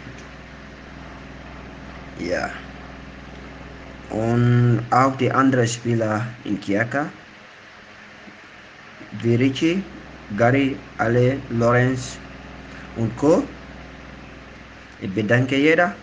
Ja. 2.19 2.51
Und 4.11 4.81
auch 4.91 5.17
die 5.17 5.31
anderen 5.31 5.69
Spieler 5.69 6.27
in 6.45 6.61
Kiaka, 6.61 7.11
wie 9.13 9.37
Richie, 9.37 9.83
Gary, 10.37 10.77
Ale, 10.99 11.39
Lorenz 11.51 12.17
und 12.97 13.17
Co. 13.17 13.43
Ich 15.01 15.11
bedanke 15.11 15.57
jeder. 15.57 15.95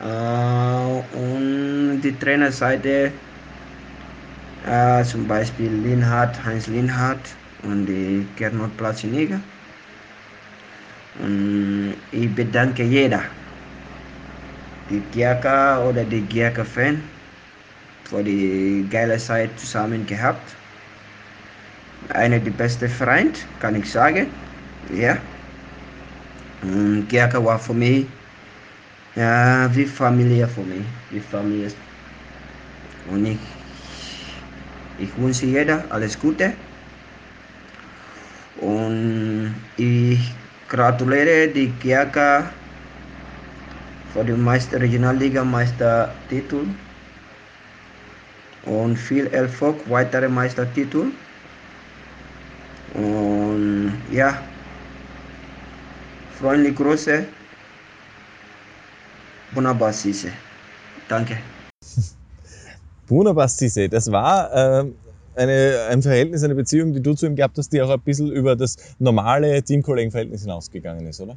Äh, 0.00 1.16
und 1.16 2.00
die 2.02 2.18
Trainerseite, 2.18 3.12
äh, 4.66 5.04
zum 5.04 5.26
Beispiel 5.26 5.70
Linhardt, 5.70 6.44
Heinz 6.44 6.66
Linhardt 6.66 7.34
und 7.62 7.86
die 7.86 8.26
Gernot 8.36 8.76
Platzeniger. 8.76 9.40
Und 11.20 11.94
ich 12.10 12.34
bedanke 12.34 12.82
jeder, 12.82 13.22
die 14.90 15.00
Giaka 15.12 15.84
oder 15.84 16.04
die 16.04 16.22
Giaka-Fan, 16.22 17.00
für 18.04 18.22
die 18.22 18.86
geile 18.90 19.18
Zeit 19.18 19.50
zusammen 19.58 20.04
gehabt. 20.06 20.54
Einer 22.10 22.38
der 22.38 22.50
besten 22.50 22.88
Freunde, 22.88 23.38
kann 23.60 23.74
ich 23.76 23.90
sagen. 23.90 24.26
Ja. 24.94 25.16
Und 26.62 27.08
Giaka 27.08 27.42
war 27.44 27.58
für 27.58 27.74
mich 27.74 28.06
ja, 29.16 29.68
wie 29.74 29.86
Familie 29.86 30.48
für 30.48 30.62
mich. 30.62 30.84
Wie 31.10 31.20
Familie. 31.20 31.70
Und 33.10 33.26
ich, 33.26 33.38
ich 34.98 35.10
wünsche 35.18 35.46
jeder 35.46 35.84
alles 35.90 36.18
Gute 36.18 36.52
Ich 39.76 40.20
gratuliere 40.68 41.48
die 41.48 41.72
GRK 41.82 42.44
für 44.12 44.24
den 44.24 44.40
Meister 44.44 44.80
Regionalliga 44.80 45.42
Meistertitel 45.42 46.66
und 48.66 48.96
viel 48.96 49.26
Erfolg, 49.28 49.76
weitere 49.88 50.28
Meistertitel. 50.28 51.06
Und 52.94 53.92
ja, 54.12 54.42
freundliche 56.38 56.74
Grüße, 56.74 57.24
Wunderbar 59.54 59.92
Sisse. 59.92 60.28
Danke. 61.08 61.36
Wunderbar, 63.06 63.48
Sisse. 63.48 63.88
Das 63.88 64.10
war 64.10 64.50
ähm, 64.54 64.94
eine, 65.36 65.88
ein 65.90 66.00
Verhältnis, 66.02 66.42
eine 66.42 66.54
Beziehung, 66.54 66.94
die 66.94 67.02
du 67.02 67.14
zu 67.14 67.26
ihm 67.26 67.36
gehabt 67.36 67.58
hast, 67.58 67.70
die 67.70 67.82
auch 67.82 67.90
ein 67.90 68.00
bisschen 68.00 68.32
über 68.32 68.56
das 68.56 68.76
normale 68.98 69.62
Teamkollegenverhältnis 69.62 70.42
hinausgegangen 70.42 71.06
ist, 71.06 71.20
oder? 71.20 71.36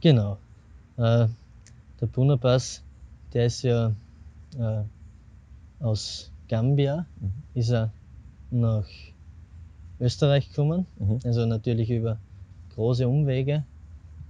Genau. 0.00 0.38
Äh, 0.96 1.28
der 2.00 2.06
Bunabas, 2.06 2.82
der 3.32 3.46
ist 3.46 3.62
ja 3.62 3.92
äh, 4.58 4.82
aus 5.84 6.32
Gambia, 6.48 7.06
Mhm. 7.20 7.30
ist 7.54 7.70
er 7.70 7.92
nach 8.50 8.86
Österreich 10.02 10.48
gekommen, 10.48 10.86
Mhm. 10.98 11.20
also 11.24 11.46
natürlich 11.46 11.88
über 11.90 12.18
große 12.74 13.06
Umwege 13.06 13.64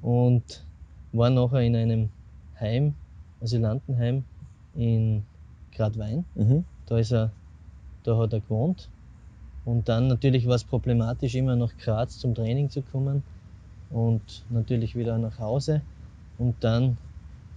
und 0.03 0.67
war 1.13 1.31
nachher 1.31 1.61
in 1.61 1.75
einem 1.77 2.11
Heim, 2.61 2.95
Asylantenheim 3.41 4.25
in 4.75 5.25
Gradwein. 5.73 6.27
Mhm. 6.35 6.65
Da 6.87 6.99
ist 6.99 7.13
er, 7.13 7.33
da 8.03 8.19
hat 8.19 8.33
er 8.35 8.41
gewohnt. 8.41 8.91
Und 9.65 9.89
dann 9.89 10.09
natürlich 10.09 10.47
war 10.47 10.57
es 10.57 10.65
problematisch, 10.65 11.35
immer 11.35 11.57
nach 11.57 11.75
Graz 11.77 12.19
zum 12.19 12.35
Training 12.35 12.69
zu 12.69 12.83
kommen 12.83 13.23
und 13.89 14.45
natürlich 14.51 14.95
wieder 14.95 15.19
nach 15.19 15.39
Hause. 15.39 15.83
Und 16.37 16.63
dann, 16.65 16.99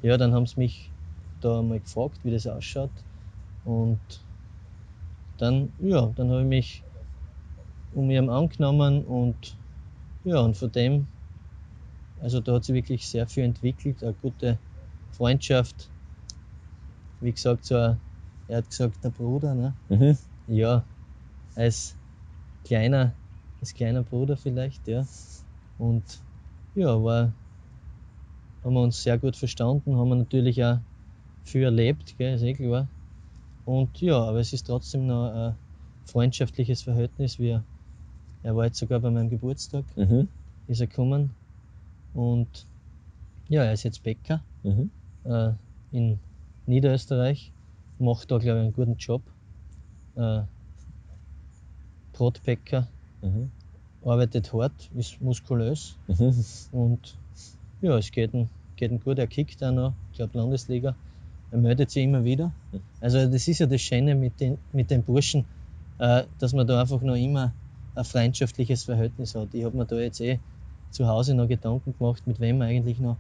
ja, 0.02 0.16
dann 0.18 0.34
haben 0.34 0.46
sie 0.46 0.60
mich 0.60 0.94
da 1.42 1.62
mal 1.62 1.80
gefragt, 1.80 2.20
wie 2.24 2.32
das 2.32 2.48
ausschaut. 2.48 2.92
Und 3.64 4.00
dann, 5.38 5.74
ja, 5.80 6.14
dann 6.16 6.30
habe 6.30 6.42
ich 6.42 6.48
mich 6.48 6.85
um 7.96 8.12
ihn 8.12 8.30
angenommen 8.30 9.06
und 9.06 9.58
ja, 10.24 10.40
und 10.42 10.58
von 10.58 10.72
dem, 10.72 11.08
also 12.20 12.42
da 12.42 12.56
hat 12.56 12.66
sich 12.66 12.76
wirklich 12.76 13.08
sehr 13.08 13.28
viel 13.28 13.44
entwickelt, 13.44 14.04
eine 14.04 14.14
gute 14.14 14.60
Freundschaft. 15.12 15.90
Wie 17.22 17.32
gesagt, 17.32 17.64
so 17.66 17.78
ein, 17.78 18.02
er 18.48 18.58
hat 18.58 18.70
gesagt, 18.70 19.04
der 19.04 19.12
Bruder, 19.12 19.56
ne? 19.56 19.76
Mhm. 19.88 20.18
Ja, 20.48 20.86
als 21.56 21.98
kleiner, 22.66 23.16
als 23.62 23.74
kleiner 23.74 24.04
Bruder 24.04 24.36
vielleicht, 24.36 24.88
ja. 24.88 25.08
Und 25.78 26.22
ja, 26.74 27.02
war, 27.02 27.34
haben 28.64 28.74
wir 28.74 28.82
uns 28.82 29.02
sehr 29.02 29.18
gut 29.18 29.38
verstanden, 29.38 29.96
haben 29.96 30.10
wir 30.10 30.16
natürlich 30.16 30.64
auch 30.64 30.80
viel 31.44 31.64
erlebt, 31.64 32.16
gell, 32.18 32.36
ist 32.36 32.42
eh 32.42 32.54
klar. 32.54 32.90
Und 33.64 34.02
ja, 34.02 34.18
aber 34.22 34.40
es 34.40 34.54
ist 34.54 34.68
trotzdem 34.68 35.08
noch 35.08 35.32
ein 35.32 35.56
freundschaftliches 36.06 36.84
Verhältnis. 36.84 37.40
Wir, 37.40 37.66
er 38.46 38.56
war 38.56 38.66
jetzt 38.66 38.78
sogar 38.78 39.00
bei 39.00 39.10
meinem 39.10 39.30
Geburtstag, 39.30 39.84
Mhm. 39.98 40.28
ist 40.68 40.80
er 40.80 40.88
gekommen. 40.88 41.32
Und 42.14 42.68
ja, 43.50 43.64
er 43.64 43.74
ist 43.74 43.84
jetzt 43.84 44.04
Bäcker 44.04 44.44
Mhm. 44.64 44.92
äh, 45.24 45.52
in 45.92 46.20
Niederösterreich, 46.68 47.52
macht 47.98 48.30
da 48.30 48.38
glaube 48.38 48.60
ich 48.60 48.64
einen 48.64 48.74
guten 48.74 48.96
Job. 48.98 49.22
Äh, 50.16 50.44
Brotbäcker, 52.14 52.88
Mhm. 53.22 53.50
arbeitet 54.04 54.54
hart, 54.54 54.90
ist 54.96 55.20
muskulös 55.22 55.96
Mhm. 56.08 56.46
und 56.72 57.18
ja, 57.82 57.98
es 57.98 58.12
geht 58.12 58.34
ihm, 58.34 58.48
geht 58.76 58.92
ihm 58.92 59.00
gut. 59.00 59.18
Er 59.18 59.28
kickt 59.28 59.62
auch 59.64 59.72
noch, 59.72 59.94
ich 60.12 60.18
glaube 60.18 60.38
Landesliga. 60.38 60.96
Er 61.52 61.58
meldet 61.58 61.90
sich 61.92 62.04
immer 62.04 62.24
wieder. 62.24 62.52
Also 63.02 63.18
das 63.30 63.48
ist 63.48 63.60
ja 63.60 63.66
das 63.66 63.82
Schöne 63.82 64.16
mit 64.16 64.40
den, 64.40 64.58
mit 64.72 64.92
den 64.92 65.04
Burschen, 65.04 65.46
äh, 65.98 66.24
dass 66.40 66.54
man 66.54 66.68
da 66.68 66.82
einfach 66.82 67.02
noch 67.02 67.16
immer 67.16 67.54
ein 67.96 68.06
freundschaftliches 68.06 68.84
Verhältnis 68.84 69.36
hat. 69.36 69.54
Ich 69.54 69.64
habe 69.64 69.78
mir 69.78 69.86
da 69.86 70.00
jetzt 70.00 70.20
eh 70.22 70.40
zu 70.92 71.08
Hause 71.08 71.34
noch 71.34 71.48
Gedanken 71.48 71.94
gemacht, 71.98 72.26
mit 72.28 72.40
wem 72.40 72.60
man 72.60 72.68
eigentlich 72.68 73.00
noch 73.00 73.18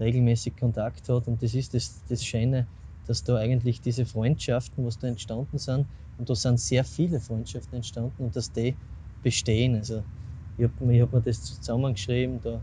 regelmäßig 0.00 0.56
Kontakt 0.56 1.08
hat. 1.08 1.26
Und 1.28 1.42
das 1.42 1.54
ist 1.54 1.74
das, 1.74 2.04
das 2.08 2.24
Schöne, 2.24 2.66
dass 3.06 3.24
da 3.24 3.36
eigentlich 3.36 3.80
diese 3.80 4.06
Freundschaften, 4.06 4.84
was 4.84 4.98
da 4.98 5.08
entstanden 5.08 5.58
sind, 5.58 5.86
und 6.18 6.28
da 6.28 6.34
sind 6.34 6.58
sehr 6.58 6.84
viele 6.84 7.20
Freundschaften 7.20 7.76
entstanden 7.76 8.24
und 8.24 8.34
dass 8.34 8.52
die 8.52 8.74
bestehen. 9.22 9.76
Also 9.76 10.02
ich 10.56 10.64
habe 10.64 10.92
ich 10.94 11.00
hab 11.00 11.12
mir 11.12 11.20
das 11.20 11.42
zusammengeschrieben, 11.42 12.40
da 12.40 12.60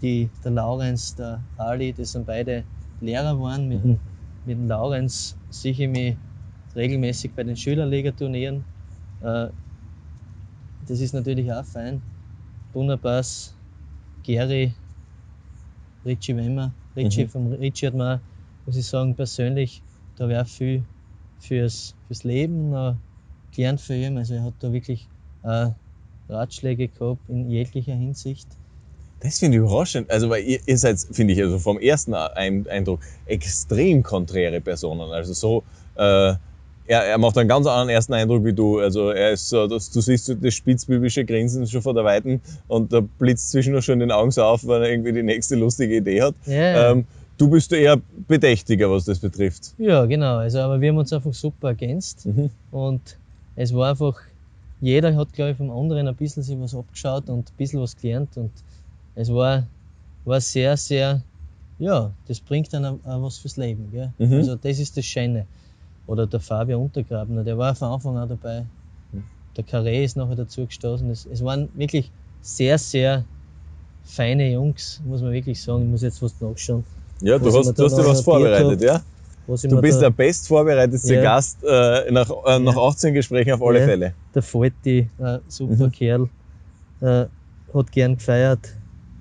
die, 0.00 0.30
der 0.42 0.50
Laurenz, 0.52 1.14
der 1.14 1.44
Ali, 1.56 1.92
das 1.92 2.12
sind 2.12 2.26
beide 2.26 2.64
Lehrer 3.00 3.38
waren. 3.38 3.68
Mit, 3.68 3.84
dem, 3.84 3.98
mit 4.44 4.56
dem 4.56 4.66
Laurenz 4.66 5.36
sehe 5.50 5.72
ich 5.72 5.88
mich 5.88 6.16
regelmäßig 6.74 7.34
bei 7.34 7.44
den 7.44 7.56
Schülerliga-Turnieren. 7.56 8.64
Äh, 9.20 9.48
das 10.86 11.00
ist 11.00 11.12
natürlich 11.12 11.52
auch 11.52 11.64
fein. 11.64 12.02
Bunabas, 12.72 13.54
Gary, 14.22 14.74
Richie 16.04 16.36
Wemmer. 16.36 16.74
Richie, 16.96 17.24
Mhm. 17.24 17.30
vom 17.30 17.52
Richie 17.52 17.86
hat 17.86 17.94
mir, 17.94 18.20
muss 18.66 18.76
ich 18.76 18.86
sagen, 18.86 19.14
persönlich, 19.14 19.82
da 20.16 20.28
wäre 20.28 20.44
viel 20.44 20.84
fürs, 21.38 21.94
fürs 22.06 22.24
Leben 22.24 22.98
gelernt 23.52 23.80
für 23.80 23.94
ihn. 23.94 24.18
Also 24.18 24.34
er 24.34 24.42
hat 24.44 24.54
da 24.60 24.72
wirklich 24.72 25.08
äh, 25.42 25.70
Ratschläge 26.28 26.88
gehabt 26.88 27.28
in 27.28 27.48
jeglicher 27.48 27.94
Hinsicht. 27.94 28.48
Das 29.20 29.38
finde 29.38 29.58
ich 29.58 29.62
überraschend. 29.62 30.10
Also, 30.10 30.30
weil 30.30 30.44
ihr, 30.44 30.60
ihr 30.66 30.78
seid, 30.78 30.98
finde 31.10 31.34
ich, 31.34 31.42
also 31.42 31.58
vom 31.58 31.78
ersten 31.78 32.14
Ein- 32.14 32.66
Eindruck 32.68 33.00
extrem 33.26 34.02
konträre 34.02 34.60
Personen. 34.60 35.10
Also 35.12 35.32
so, 35.34 35.64
äh, 35.94 36.34
er, 36.90 37.04
er 37.04 37.18
macht 37.18 37.38
einen 37.38 37.48
ganz 37.48 37.66
anderen 37.68 37.88
ersten 37.88 38.14
Eindruck 38.14 38.44
wie 38.44 38.52
du. 38.52 38.80
Also 38.80 39.10
er 39.10 39.30
ist 39.30 39.48
so, 39.48 39.68
dass 39.68 39.90
du 39.90 40.00
siehst 40.00 40.34
das 40.42 40.54
spitzbübische 40.54 41.24
Grinsen 41.24 41.64
schon 41.68 41.82
vor 41.82 41.94
der 41.94 42.04
Weiten 42.04 42.40
und 42.66 42.92
da 42.92 43.00
blitzt 43.00 43.52
zwischendurch 43.52 43.84
schon 43.84 44.00
den 44.00 44.10
Augen 44.10 44.32
so 44.32 44.42
auf, 44.42 44.66
wenn 44.66 44.82
er 44.82 44.90
irgendwie 44.90 45.12
die 45.12 45.22
nächste 45.22 45.54
lustige 45.54 45.96
Idee 45.96 46.20
hat. 46.22 46.34
Ja. 46.46 46.90
Ähm, 46.90 47.04
du 47.38 47.48
bist 47.48 47.72
eher 47.72 48.00
bedächtiger, 48.26 48.90
was 48.90 49.04
das 49.04 49.20
betrifft. 49.20 49.72
Ja, 49.78 50.04
genau. 50.06 50.38
Also, 50.38 50.58
aber 50.58 50.80
wir 50.80 50.88
haben 50.90 50.98
uns 50.98 51.12
einfach 51.12 51.32
super 51.32 51.68
ergänzt 51.68 52.26
Mhm. 52.26 52.50
und 52.72 53.00
es 53.54 53.72
war 53.72 53.90
einfach, 53.90 54.18
jeder 54.80 55.14
hat, 55.14 55.32
glaube 55.32 55.52
ich, 55.52 55.56
vom 55.58 55.70
anderen 55.70 56.08
ein 56.08 56.16
bisschen 56.16 56.42
sich 56.42 56.58
was 56.58 56.74
abgeschaut 56.74 57.28
und 57.28 57.50
ein 57.50 57.56
bisschen 57.56 57.80
was 57.80 57.96
gelernt 57.96 58.36
und 58.36 58.50
es 59.14 59.32
war, 59.32 59.64
war 60.24 60.40
sehr, 60.40 60.76
sehr, 60.76 61.22
ja, 61.78 62.10
das 62.26 62.40
bringt 62.40 62.72
dann 62.72 62.84
auch, 62.84 62.98
auch 63.04 63.22
was 63.22 63.38
fürs 63.38 63.56
Leben. 63.56 63.90
Gell? 63.92 64.12
Mhm. 64.18 64.32
Also, 64.34 64.56
das 64.56 64.80
ist 64.80 64.96
das 64.96 65.04
Schöne. 65.04 65.46
Oder 66.10 66.26
der 66.26 66.40
Fabian 66.40 66.80
Untergrabner, 66.80 67.44
der 67.44 67.56
war 67.56 67.72
von 67.76 67.88
Anfang 67.92 68.16
an 68.16 68.28
dabei. 68.28 68.66
Mhm. 69.12 69.22
Der 69.56 69.64
Carré 69.64 70.02
ist 70.02 70.16
nachher 70.16 70.34
dazu 70.34 70.66
gestoßen. 70.66 71.08
Es, 71.08 71.24
es 71.24 71.44
waren 71.44 71.68
wirklich 71.74 72.10
sehr, 72.40 72.78
sehr 72.78 73.24
feine 74.02 74.50
Jungs, 74.50 75.00
muss 75.06 75.22
man 75.22 75.30
wirklich 75.30 75.62
sagen. 75.62 75.82
Ich 75.84 75.88
muss 75.88 76.02
jetzt 76.02 76.20
was 76.20 76.40
nachschauen. 76.40 76.84
Ja, 77.20 77.38
du 77.38 77.46
hast, 77.46 77.78
du 77.78 77.84
hast 77.84 77.96
dir 77.96 78.04
was 78.06 78.22
vorbereitet, 78.22 78.72
hab. 78.72 78.80
ja? 78.80 79.02
Du 79.46 79.80
bist 79.80 80.00
der 80.00 80.10
bestvorbereitetste 80.10 81.14
Ja. 81.14 81.22
Gast 81.22 81.62
äh, 81.62 82.10
nach, 82.10 82.28
äh, 82.44 82.58
nach 82.58 82.74
Ja. 82.74 82.82
18 82.88 83.14
Gesprächen 83.14 83.52
auf 83.52 83.62
alle 83.62 83.78
Ja. 83.80 83.86
Fälle. 83.86 84.14
der 84.34 84.42
Falti, 84.42 85.08
äh, 85.18 85.38
super 85.46 85.86
Mhm. 85.86 85.92
Kerl, 85.92 86.28
äh, 87.00 87.26
hat 87.72 87.92
gern 87.92 88.16
gefeiert. 88.16 88.68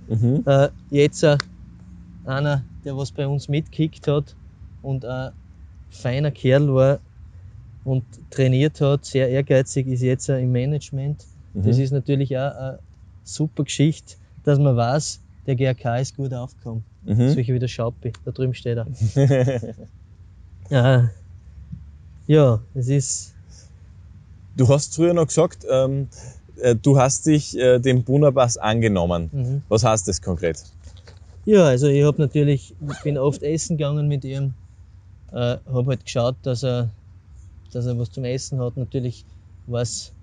Mhm. 0.08 0.43
Äh, 0.47 0.69
jetzt 0.89 1.21
äh, 1.23 1.38
einer, 2.23 2.65
der 2.84 2.97
was 2.97 3.12
bei 3.12 3.28
uns 3.28 3.47
mitkickt 3.47 4.08
hat 4.08 4.36
und 4.82 5.06
ein 5.06 5.32
feiner 5.89 6.32
Kerl 6.32 6.73
war 6.73 6.99
und 7.84 8.06
trainiert 8.30 8.82
hat, 8.82 9.06
sehr 9.06 9.30
ehrgeizig, 9.30 9.88
ist 9.88 10.02
jetzt 10.02 10.30
äh, 10.30 10.39
im 10.39 10.52
Management. 10.52 11.25
Das 11.54 11.78
Mhm. 11.78 11.84
ist 11.84 11.91
natürlich 11.91 12.38
auch 12.38 12.56
eine 12.56 12.80
super 13.23 13.63
Geschichte, 13.63 14.15
dass 14.43 14.60
man 14.60 14.75
weiß, 14.75 15.21
der 15.45 15.56
GRK 15.56 15.99
ist 15.99 16.15
gut 16.15 16.34
aufgekommen. 16.34 16.84
Mhm. 17.02 17.30
Solche 17.30 17.54
wie 17.54 17.60
der 17.60 17.67
Schaupi, 17.67 18.13
da 18.25 18.32
drüben 18.32 18.54
steht 18.54 18.78
er. 18.78 18.88
Ja, 20.69 21.10
ja, 22.28 22.62
es 22.75 22.88
ist 22.88 23.36
Du 24.56 24.67
hast 24.67 24.93
früher 24.95 25.13
noch 25.13 25.28
gesagt, 25.28 25.65
ähm, 25.69 26.10
äh, 26.58 26.75
du 26.75 26.99
hast 26.99 27.25
dich 27.25 27.58
äh, 27.58 27.80
dem 27.80 28.04
Bunabass 28.04 28.58
angenommen. 28.58 29.30
Mhm. 29.32 29.62
Was 29.69 29.84
heißt 29.86 30.08
das 30.08 30.21
konkret? 30.21 30.65
Ja, 31.45 31.65
also 31.65 31.88
ich 31.88 32.04
habe 32.04 32.21
natürlich, 32.21 32.75
ich 32.91 33.04
bin 33.04 33.17
oft 33.17 33.41
essen 33.41 33.78
gegangen 33.78 34.08
mit 34.10 34.25
ihm, 34.25 34.54
äh, 35.32 35.60
habe 35.65 35.92
halt 35.92 36.06
geschaut, 36.06 36.38
dass 36.44 36.63
er, 36.63 36.94
dass 37.72 37.86
er 37.86 37.98
was 37.98 38.12
zum 38.12 38.24
Essen 38.26 38.60
hat. 38.62 38.78
Natürlich 38.78 39.26
war 39.65 39.82
es 39.82 40.13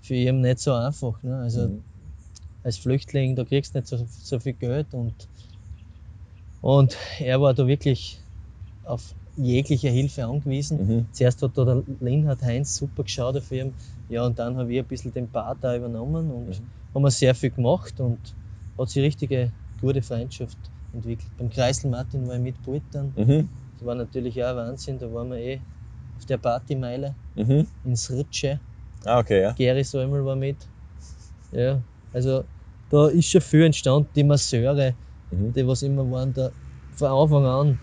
für 0.00 0.14
ihn 0.14 0.40
nicht 0.40 0.60
so 0.60 0.74
einfach. 0.74 1.22
Ne? 1.22 1.36
Also 1.38 1.68
Mhm. 1.68 1.84
als 2.62 2.78
Flüchtling, 2.78 3.36
da 3.36 3.44
kriegst 3.44 3.74
du 3.74 3.78
nicht 3.78 3.88
so, 3.88 4.06
so 4.08 4.40
viel 4.40 4.54
Geld 4.54 4.94
und, 4.94 5.28
und 6.60 6.96
er 7.18 7.40
war 7.40 7.54
da 7.54 7.66
wirklich 7.66 8.20
auf 8.82 9.14
jegliche 9.36 9.88
Hilfe 9.88 10.24
angewiesen. 10.26 10.86
Mhm. 10.86 11.08
Zuerst 11.12 11.42
hat 11.42 11.56
da 11.56 11.64
der 11.64 11.84
Linhard 12.00 12.42
Heinz 12.42 12.76
super 12.76 13.04
geschaut 13.04 13.36
auf 13.36 13.50
ihn, 13.50 13.74
ja, 14.08 14.24
und 14.26 14.38
dann 14.38 14.56
habe 14.56 14.72
ich 14.72 14.78
ein 14.80 14.86
bisschen 14.86 15.12
den 15.12 15.30
Part 15.30 15.62
da 15.64 15.76
übernommen 15.76 16.30
und, 16.30 16.48
Mhm. 16.60 16.70
haben 16.94 17.02
wir 17.02 17.10
sehr 17.10 17.34
viel 17.34 17.50
gemacht 17.50 18.00
und 18.00 18.34
hat 18.76 18.90
sich 18.90 19.02
richtige 19.02 19.52
gute 19.80 20.02
Freundschaft 20.02 20.58
entwickelt. 20.92 21.32
Beim 21.36 21.50
Kreisel 21.50 21.90
Martin 21.90 22.26
war 22.26 22.34
ich 22.34 22.40
mit 22.42 22.62
Bult 22.62 22.82
dann. 22.90 23.14
Mhm. 23.16 23.48
Das 23.80 23.86
war 23.86 23.94
natürlich 23.94 24.44
auch 24.44 24.56
Wahnsinn, 24.56 24.98
da 24.98 25.10
waren 25.10 25.30
wir 25.30 25.38
eh 25.38 25.62
auf 26.14 26.26
der 26.26 26.36
Partymeile 26.36 27.16
Mhm. 27.34 27.66
ins 27.82 28.10
Ritsche. 28.10 28.60
Ah, 29.06 29.20
okay, 29.20 29.40
ja. 29.40 29.52
Gary 29.52 29.84
Säumel 29.84 30.22
war 30.22 30.36
mit. 30.36 30.68
Ja, 31.50 31.82
also 32.12 32.44
da 32.90 33.08
ist 33.08 33.30
schon 33.30 33.40
viel 33.40 33.62
entstanden. 33.64 34.10
Die 34.14 34.22
Masseure, 34.22 34.96
Mhm. 35.30 35.54
die 35.54 35.66
was 35.66 35.80
immer 35.80 36.04
waren, 36.10 36.34
da 36.34 36.52
von 36.90 37.08
Anfang 37.08 37.46
an. 37.46 37.78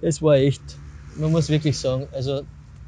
Es 0.00 0.20
war 0.20 0.34
echt, 0.34 0.80
man 1.14 1.30
muss 1.30 1.48
wirklich 1.48 1.78
sagen, 1.78 2.08
also 2.10 2.42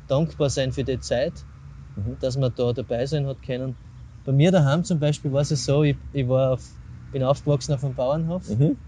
dankbar 0.08 0.50
sein 0.50 0.72
für 0.72 0.82
die 0.82 0.98
Zeit, 0.98 1.46
Mhm. 1.94 2.18
dass 2.18 2.36
man 2.36 2.52
da 2.56 2.72
dabei 2.72 3.06
sein 3.06 3.24
hat 3.28 3.40
können. 3.40 3.76
Bei 4.24 4.32
mir 4.32 4.50
daheim 4.50 4.82
zum 4.82 4.98
Beispiel 4.98 5.30
war 5.30 5.42
es 5.42 5.50
so, 5.50 5.84
ich, 5.84 5.96
ich 6.10 6.26
war 6.26 6.54
auf, 6.54 6.68
bin 7.12 7.22
aufgewachsen 7.22 7.72
auf 7.72 7.84
einem 7.84 7.94
Bauernhof, 7.94 8.48
Mhm. 8.48 8.78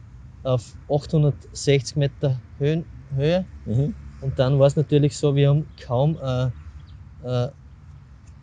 auf 0.42 0.76
860 0.88 1.94
Meter 1.96 2.42
Höhen, 2.58 2.86
Höhe. 3.14 3.46
Mhm. 3.64 3.94
Und 4.20 4.38
dann 4.38 4.58
war 4.58 4.66
es 4.66 4.76
natürlich 4.76 5.16
so, 5.16 5.34
wir 5.36 5.48
haben 5.50 5.66
kaum 5.76 6.18
äh, 6.22 6.46
äh, 7.22 7.50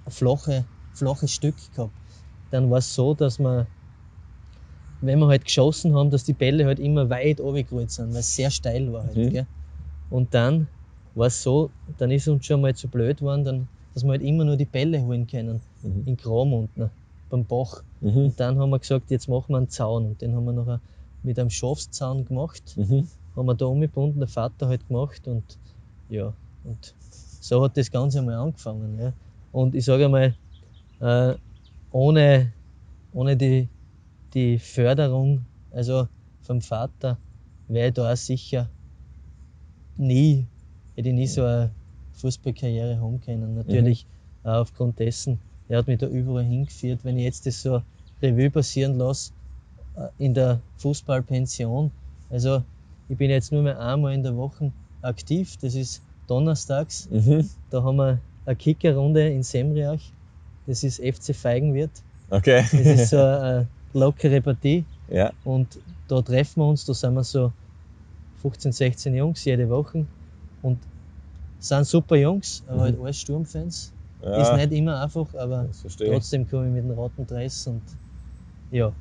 ein 0.05 0.11
flache, 0.11 0.65
flaches 0.93 1.31
Stück 1.31 1.55
gehabt. 1.73 1.93
Dann 2.51 2.69
war 2.69 2.77
es 2.79 2.93
so, 2.93 3.13
dass 3.13 3.39
wir, 3.39 3.67
wenn 5.01 5.19
wir 5.19 5.27
halt 5.27 5.45
geschossen 5.45 5.95
haben, 5.95 6.11
dass 6.11 6.23
die 6.23 6.33
Bälle 6.33 6.65
halt 6.65 6.79
immer 6.79 7.09
weit 7.09 7.39
runtergerollt 7.39 7.91
sind, 7.91 8.11
weil 8.11 8.19
es 8.19 8.35
sehr 8.35 8.51
steil 8.51 8.91
war 8.93 9.05
halt. 9.05 9.15
Mhm. 9.15 9.45
Und 10.09 10.33
dann 10.33 10.67
war 11.15 11.27
es 11.27 11.41
so, 11.41 11.71
dann 11.97 12.11
ist 12.11 12.27
uns 12.27 12.45
schon 12.45 12.61
mal 12.61 12.75
zu 12.75 12.87
blöd 12.87 13.17
geworden, 13.17 13.43
dann, 13.43 13.67
dass 13.93 14.03
wir 14.03 14.11
halt 14.11 14.21
immer 14.21 14.45
nur 14.45 14.57
die 14.57 14.65
Bälle 14.65 15.01
holen 15.01 15.27
können, 15.27 15.61
Mhm. 15.81 16.03
in 16.05 16.17
Kram 16.17 16.53
unten, 16.53 16.91
beim 17.29 17.45
Bach. 17.45 17.83
Mhm. 18.01 18.17
Und 18.25 18.39
dann 18.39 18.59
haben 18.59 18.69
wir 18.69 18.79
gesagt, 18.79 19.11
jetzt 19.11 19.27
machen 19.27 19.53
wir 19.53 19.57
einen 19.57 19.69
Zaun. 19.69 20.05
Und 20.05 20.21
den 20.21 20.35
haben 20.35 20.45
wir 20.45 20.53
nachher 20.53 20.81
mit 21.23 21.39
einem 21.39 21.49
Schafszaun 21.49 22.25
gemacht 22.25 22.75
Mhm. 22.77 23.07
Haben 23.35 23.45
wir 23.45 23.55
da 23.55 23.65
umgebunden, 23.65 24.19
der 24.19 24.27
Vater 24.27 24.67
halt 24.67 24.87
gemacht 24.87 25.27
und 25.27 25.57
ja, 26.09 26.33
und 26.63 26.93
so 27.39 27.63
hat 27.63 27.77
das 27.77 27.91
Ganze 27.91 28.19
einmal 28.19 28.35
angefangen. 28.35 28.99
Ja. 28.99 29.13
Und 29.51 29.75
ich 29.75 29.85
sage 29.85 30.05
einmal, 30.05 30.35
äh, 30.99 31.35
ohne, 31.91 32.53
ohne 33.11 33.35
die, 33.35 33.67
die 34.33 34.59
Förderung, 34.59 35.45
also 35.71 36.07
vom 36.41 36.61
Vater, 36.61 37.17
wäre 37.67 37.89
ich 37.89 37.93
da 37.93 38.11
auch 38.11 38.17
sicher 38.17 38.69
nie, 39.97 40.45
hätte 40.95 41.09
ich 41.09 41.15
nie 41.15 41.27
so 41.27 41.43
eine 41.43 41.71
Fußballkarriere 42.13 42.99
haben 42.99 43.19
können. 43.21 43.55
Natürlich 43.55 44.05
auch 44.43 44.61
aufgrund 44.61 44.99
dessen, 44.99 45.39
er 45.67 45.79
hat 45.79 45.87
mich 45.87 45.99
da 45.99 46.07
überall 46.07 46.43
hingeführt. 46.43 46.99
Wenn 47.03 47.17
ich 47.17 47.25
jetzt 47.25 47.45
das 47.45 47.61
so 47.61 47.81
Revue 48.21 48.49
passieren 48.49 48.97
lasse, 48.97 49.31
äh, 49.95 50.07
in 50.17 50.33
der 50.33 50.59
Fußballpension, 50.77 51.91
also 52.29 52.63
ich 53.09 53.17
bin 53.17 53.29
jetzt 53.29 53.51
nur 53.51 53.61
mehr 53.63 53.79
einmal 53.79 54.13
in 54.13 54.23
der 54.23 54.35
Woche 54.35 54.71
aktiv, 55.01 55.57
das 55.57 55.75
ist 55.75 56.01
donnerstags. 56.27 57.09
Mhm. 57.09 57.49
Da 57.69 57.83
haben 57.83 57.97
wir 57.97 58.19
eine 58.45 58.55
Kickerrunde 58.55 59.29
in 59.29 59.43
Semriach. 59.43 59.99
Das 60.65 60.83
ist 60.83 60.99
FC 61.01 61.35
Feigenwirt. 61.35 61.91
Okay. 62.29 62.61
Das 62.71 62.73
ist 62.73 63.09
so 63.09 63.17
eine 63.17 63.67
lockere 63.93 64.41
Partie. 64.41 64.85
ja. 65.07 65.31
Und 65.43 65.79
da 66.07 66.21
treffen 66.21 66.61
wir 66.61 66.67
uns, 66.69 66.85
da 66.85 66.93
sind 66.93 67.13
wir 67.15 67.23
so 67.23 67.51
15, 68.41 68.71
16 68.71 69.13
Jungs 69.15 69.43
jede 69.45 69.69
Woche. 69.69 70.05
Und 70.61 70.79
sind 71.59 71.85
super 71.85 72.15
Jungs, 72.15 72.63
aber 72.67 72.77
Mhm. 72.77 72.81
halt 72.81 72.99
alles 73.01 73.17
Sturmfans. 73.19 73.91
ja. 74.21 74.41
Ist 74.41 74.53
nicht 74.69 74.71
immer 74.79 75.01
einfach, 75.01 75.33
aber 75.35 75.69
trotzdem 75.97 76.47
komme 76.47 76.67
ich 76.67 76.73
mit 76.73 76.83
dem 76.83 76.91
roten 76.91 77.25
Dress 77.27 77.67
und 77.67 77.83
ja. 78.71 78.91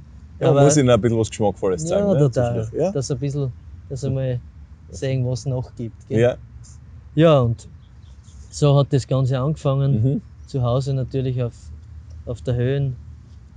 Ja, 0.41 0.53
man 0.53 0.65
muss 0.65 0.77
ihnen 0.77 0.91
ein 0.91 1.01
bisschen 1.01 1.19
was 1.19 1.31
Geschmackvolles 1.31 1.87
zeigen. 1.87 2.07
ja, 2.09 2.13
ne? 2.15 2.19
total. 2.19 2.69
Ja? 2.77 2.91
Dass 2.93 3.11
ein 3.13 3.19
bisschen, 3.19 3.53
dass 3.93 4.05
einmal 4.05 4.41
sehen, 4.89 5.27
was 5.27 5.47
noch 5.47 5.75
gibt. 5.75 6.07
Gell? 6.09 6.21
ja. 6.21 6.39
Ja, 7.15 7.41
und 7.41 7.69
so 8.51 8.77
hat 8.77 8.93
das 8.93 9.07
Ganze 9.07 9.39
angefangen. 9.39 10.03
Mhm. 10.03 10.23
Zu 10.47 10.63
Hause 10.63 10.95
natürlich 10.95 11.43
auf, 11.43 11.73
auf 12.25 12.43
der 12.43 12.55
Höhen, 12.55 12.97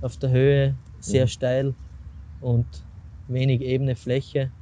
auf 0.00 0.16
der 0.18 0.30
Höhe, 0.30 0.76
sehr 1.00 1.24
Mhm. 1.24 1.28
steil 1.28 1.74
und 2.40 2.84
wenig 3.28 3.60
ebene 3.62 3.96
Fläche. 3.96 4.52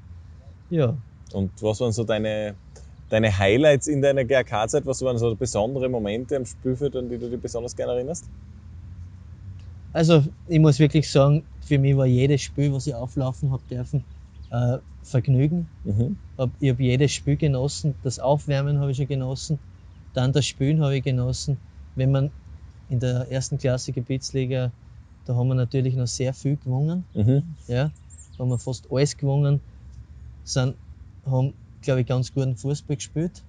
Ja, 0.71 0.97
Und 1.33 1.63
was 1.63 1.81
waren 1.81 1.93
so 1.93 2.05
deine, 2.05 2.57
deine 3.09 3.37
Highlights 3.39 3.87
in 3.89 4.01
deiner 4.03 4.25
GRK-Zeit? 4.25 4.87
Was 4.87 5.03
waren 5.03 5.19
so 5.19 5.35
besondere 5.37 5.89
Momente 5.89 6.37
am 6.37 6.47
Spielfeld, 6.47 6.97
an 6.97 7.09
die 7.09 7.19
du 7.19 7.29
dich 7.31 7.41
besonders 7.41 7.75
gerne 7.77 7.93
erinnerst? 7.93 8.31
also 9.93 10.23
ich 10.47 10.59
muss 10.59 10.79
wirklich 10.79 11.11
sagen, 11.11 11.47
für 11.61 11.79
mich 11.79 11.97
war 11.97 12.07
jedes 12.07 12.43
Spiel, 12.43 12.73
was 12.73 12.87
ich 12.87 12.95
auflaufen 12.95 13.51
habe 13.53 13.63
dürfen, 13.71 14.05
äh, 14.55 14.79
Vergnügen. 15.03 15.67
Mhm. 15.85 16.17
Hab, 16.39 16.51
ich 16.61 16.71
habe 16.71 16.83
jedes 16.83 17.13
Spiel 17.13 17.37
genossen, 17.37 17.95
das 18.03 18.19
Aufwärmen 18.19 18.79
habe 18.79 18.91
ich 18.91 18.97
schon 18.97 19.09
genossen, 19.09 19.59
dann 20.15 20.33
das 20.33 20.47
Spielen 20.47 20.81
habe 20.81 20.97
ich 20.97 21.05
genossen. 21.05 21.59
Wenn 21.95 22.11
man 22.13 22.31
in 22.89 23.01
der 23.01 23.31
ersten 23.31 23.59
Klasse 23.59 23.93
Gebietsliga, 23.93 24.73
da 25.25 25.35
haben 25.35 25.49
wir 25.49 25.55
natürlich 25.55 25.95
noch 25.95 26.07
sehr 26.07 26.33
viel 26.33 26.57
gewonnen. 26.57 27.05
Mhm. 27.15 27.43
Ja, 27.67 27.91
haben 28.39 28.49
wir 28.49 28.59
fast 28.59 28.91
alles 28.91 29.17
gewonnen, 29.17 29.61
sind, 30.45 30.77
haben, 31.25 31.55
glaube 31.83 32.01
ich, 32.01 32.07
ganz 32.07 32.33
guten 32.33 32.57
Fußball 32.57 32.97
gespielt 32.97 33.45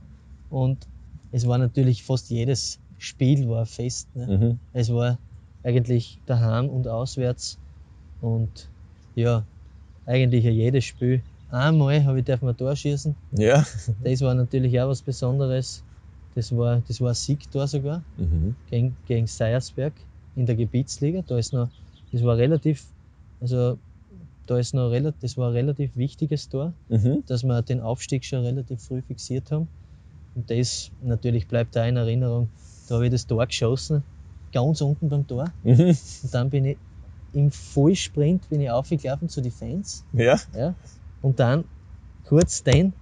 und 0.49 0.87
es 1.31 1.47
war 1.47 1.57
natürlich 1.57 2.03
fast 2.03 2.29
jedes 2.29 2.79
Spiel 2.97 3.49
war 3.49 3.65
Fest. 3.65 4.07
Ne? 4.15 4.27
Mhm. 4.27 4.59
Es 4.73 4.91
war 4.93 5.19
eigentlich 5.63 6.21
daheim 6.25 6.69
und 6.69 6.87
auswärts 6.87 7.59
und 8.21 8.69
ja, 9.15 9.45
eigentlich 10.05 10.43
ja 10.43 10.51
jedes 10.51 10.85
Spiel. 10.85 11.21
Einmal 11.49 12.03
habe 12.05 12.19
ich 12.19 12.25
dürfen 12.25 12.49
ein 12.49 12.57
Tor 12.57 12.75
schießen. 12.75 13.15
Ja. 13.31 13.65
Das 14.03 14.21
war 14.21 14.33
natürlich 14.33 14.79
auch 14.79 14.89
was 14.89 15.01
Besonderes. 15.01 15.83
Das 16.35 16.55
war, 16.55 16.81
das 16.87 16.99
war 17.01 17.09
ein 17.09 17.15
Siegtor 17.15 17.67
sogar 17.67 18.03
Mhm. 18.17 18.55
gegen, 18.69 18.95
gegen 19.05 19.27
Seiersberg 19.27 19.93
in 20.35 20.45
der 20.45 20.55
Gebietsliga. 20.55 21.23
Da 21.25 21.37
ist 21.37 21.53
noch, 21.53 21.69
das 22.11 22.23
war 22.23 22.37
relativ, 22.37 22.85
also 23.39 23.77
da 24.45 24.57
ist 24.57 24.73
noch 24.73 24.89
relativ, 24.89 25.21
das 25.21 25.37
war 25.37 25.49
ein 25.49 25.53
relativ 25.53 25.95
wichtiges 25.95 26.49
Tor, 26.49 26.73
Mhm. 26.89 27.23
dass 27.27 27.43
wir 27.43 27.61
den 27.61 27.79
Aufstieg 27.79 28.25
schon 28.25 28.43
relativ 28.43 28.83
früh 28.83 29.01
fixiert 29.01 29.51
haben. 29.51 29.69
Und 30.35 30.49
das 30.49 30.91
natürlich 31.01 31.47
bleibt 31.47 31.75
da 31.75 31.85
in 31.85 31.95
Erinnerung. 31.95 32.49
Da 32.89 32.95
habe 32.95 33.05
ich 33.05 33.11
das 33.11 33.25
Tor 33.25 33.45
geschossen, 33.47 34.03
ganz 34.51 34.81
unten 34.81 35.07
beim 35.09 35.25
Tor. 35.25 35.53
Mhm. 35.63 35.95
Und 36.23 36.33
dann 36.33 36.49
bin 36.49 36.65
ich 36.65 36.77
im 37.35 37.51
Vollsprint 37.51 38.47
bin 38.49 38.61
ich 38.61 38.69
aufgelaufen 38.69 39.29
zu 39.29 39.41
den 39.41 39.51
Fans. 39.51 40.05
Ja. 40.13 40.39
Ja, 40.55 40.73
und 41.21 41.39
dann 41.39 41.65
kurz 42.23 42.63
den 42.63 42.93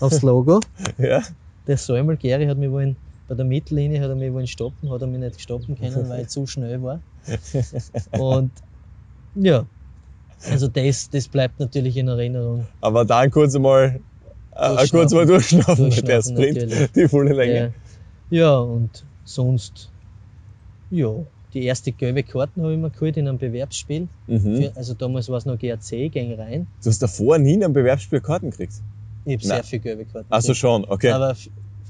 aufs 0.00 0.22
Logo. 0.22 0.60
Ja. 0.98 1.22
Der 1.66 1.78
Säumel 1.78 2.16
Geri 2.16 2.46
hat 2.46 2.58
mich 2.58 2.70
wollen, 2.70 2.96
bei 3.26 3.34
der 3.34 3.44
Mittellinie 3.44 4.00
hat 4.00 4.10
er 4.10 4.16
mich 4.16 4.32
wollen 4.32 4.46
stoppen, 4.46 4.90
hat 4.90 5.00
er 5.00 5.06
mich 5.06 5.20
nicht 5.20 5.40
stoppen 5.40 5.76
können, 5.78 6.08
weil 6.08 6.22
ich 6.22 6.28
zu 6.28 6.46
schnell 6.46 6.82
war. 6.82 7.00
Und 8.18 8.50
ja, 9.34 9.66
also 10.50 10.68
das, 10.68 11.08
das 11.08 11.28
bleibt 11.28 11.58
natürlich 11.58 11.96
in 11.96 12.08
Erinnerung. 12.08 12.66
Aber 12.80 13.04
dann 13.04 13.30
kurz 13.30 13.54
einmal, 13.54 14.00
äh, 14.52 14.68
Durchschnaufen. 14.68 14.90
kurz 14.90 15.12
mal 15.12 15.26
durchschnaufen 15.26 15.88
mit 15.88 16.06
der 16.06 16.22
Durchschnaufen, 16.22 16.36
Sprint, 16.36 16.70
natürlich. 16.70 16.92
die 16.92 17.08
volle 17.08 17.32
Länge. 17.32 17.74
Ja, 18.28 18.38
ja, 18.38 18.58
und 18.58 19.06
sonst, 19.24 19.90
ja, 20.90 21.26
die 21.54 21.64
erste 21.64 21.92
gelbe 21.92 22.22
Karten 22.22 22.62
habe 22.62 22.72
ich 22.72 22.78
mir 22.78 22.90
geholt 22.90 23.16
in 23.16 23.28
einem 23.28 23.38
Bewerbsspiel. 23.38 24.08
Mhm. 24.26 24.56
Für, 24.56 24.72
also 24.76 24.94
damals 24.94 25.28
war 25.28 25.38
es 25.38 25.46
noch 25.46 25.58
GRC 25.58 26.10
gegen 26.12 26.34
Rhein. 26.34 26.66
Du 26.82 26.90
hast 26.90 27.00
davor 27.00 27.38
nie 27.38 27.54
in 27.54 27.64
einem 27.64 27.72
Bewerbsspiel 27.72 28.20
Karten 28.20 28.50
gekriegt. 28.50 28.74
Ich 29.24 29.36
habe 29.36 29.46
sehr 29.46 29.64
viele 29.64 29.80
gelbe 29.80 30.04
Karten. 30.04 30.26
Ach 30.28 30.40
so 30.40 30.48
gekriegt. 30.48 30.58
schon, 30.58 30.84
okay. 30.84 31.10
Aber 31.10 31.36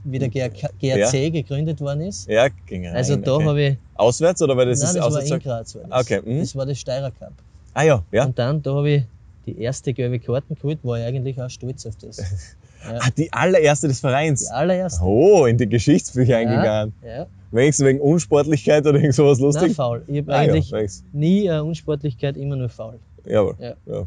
wie 0.04 0.18
der 0.18 0.28
GRK 0.28 0.68
GRC 0.78 1.32
gegründet 1.32 1.80
worden 1.80 2.02
ist, 2.02 2.28
ja, 2.28 2.48
ging 2.66 2.86
rein. 2.86 2.94
also 2.94 3.16
da 3.16 3.36
okay. 3.36 3.44
habe 3.46 3.62
ich, 3.62 3.76
Auswärts 3.94 4.42
oder 4.42 4.56
weil 4.56 4.66
das 4.66 4.80
nein, 4.80 4.88
ist 4.88 4.96
das 4.96 5.02
war 5.02 5.10
in 5.10 5.24
auswärts? 5.24 5.44
Graz. 5.44 5.74
War 5.76 5.82
das. 5.88 6.00
Okay, 6.04 6.20
mhm. 6.24 6.40
das 6.40 6.56
war 6.56 6.66
der 6.66 6.74
Steirer 6.74 7.10
Cup. 7.10 7.32
Ah 7.72 7.82
ja, 7.82 8.04
ja. 8.12 8.26
Und 8.26 8.38
dann, 8.38 8.62
da 8.62 8.74
habe 8.74 8.90
ich 8.90 9.02
die 9.46 9.58
erste 9.58 9.94
gelbe 9.94 10.18
Karten 10.18 10.56
geholt, 10.56 10.78
war 10.82 10.98
ich 10.98 11.06
eigentlich 11.06 11.40
auch 11.40 11.48
stolz 11.48 11.86
auf 11.86 11.96
das. 11.96 12.18
Ja, 12.84 12.98
Ah, 13.00 13.08
die 13.16 13.32
allererste 13.32 13.88
des 13.88 14.00
Vereins. 14.00 14.40
die 14.46 14.50
allererste. 14.50 15.02
Oh, 15.04 15.46
in 15.46 15.56
die 15.58 15.68
Geschichtsbücher 15.68 16.38
Ja, 16.40 16.48
eingegangen. 16.48 16.94
Ja, 17.04 17.26
Wenigstens 17.50 17.86
wegen 17.86 18.00
Unsportlichkeit 18.00 18.84
oder 18.86 18.98
irgend 18.98 19.14
sowas 19.14 19.38
Nein, 19.38 19.44
lustig? 19.46 19.74
faul. 19.76 20.02
Ich 20.08 20.18
habe 20.18 20.32
Ah, 20.34 20.38
eigentlich 20.38 20.70
ja, 20.70 20.78
nie 21.12 21.48
eine 21.50 21.62
Unsportlichkeit, 21.64 22.36
immer 22.36 22.56
nur 22.56 22.68
faul. 22.68 22.98
Jawohl. 23.26 23.54
Ja. 23.58 23.74
ja. 23.86 24.06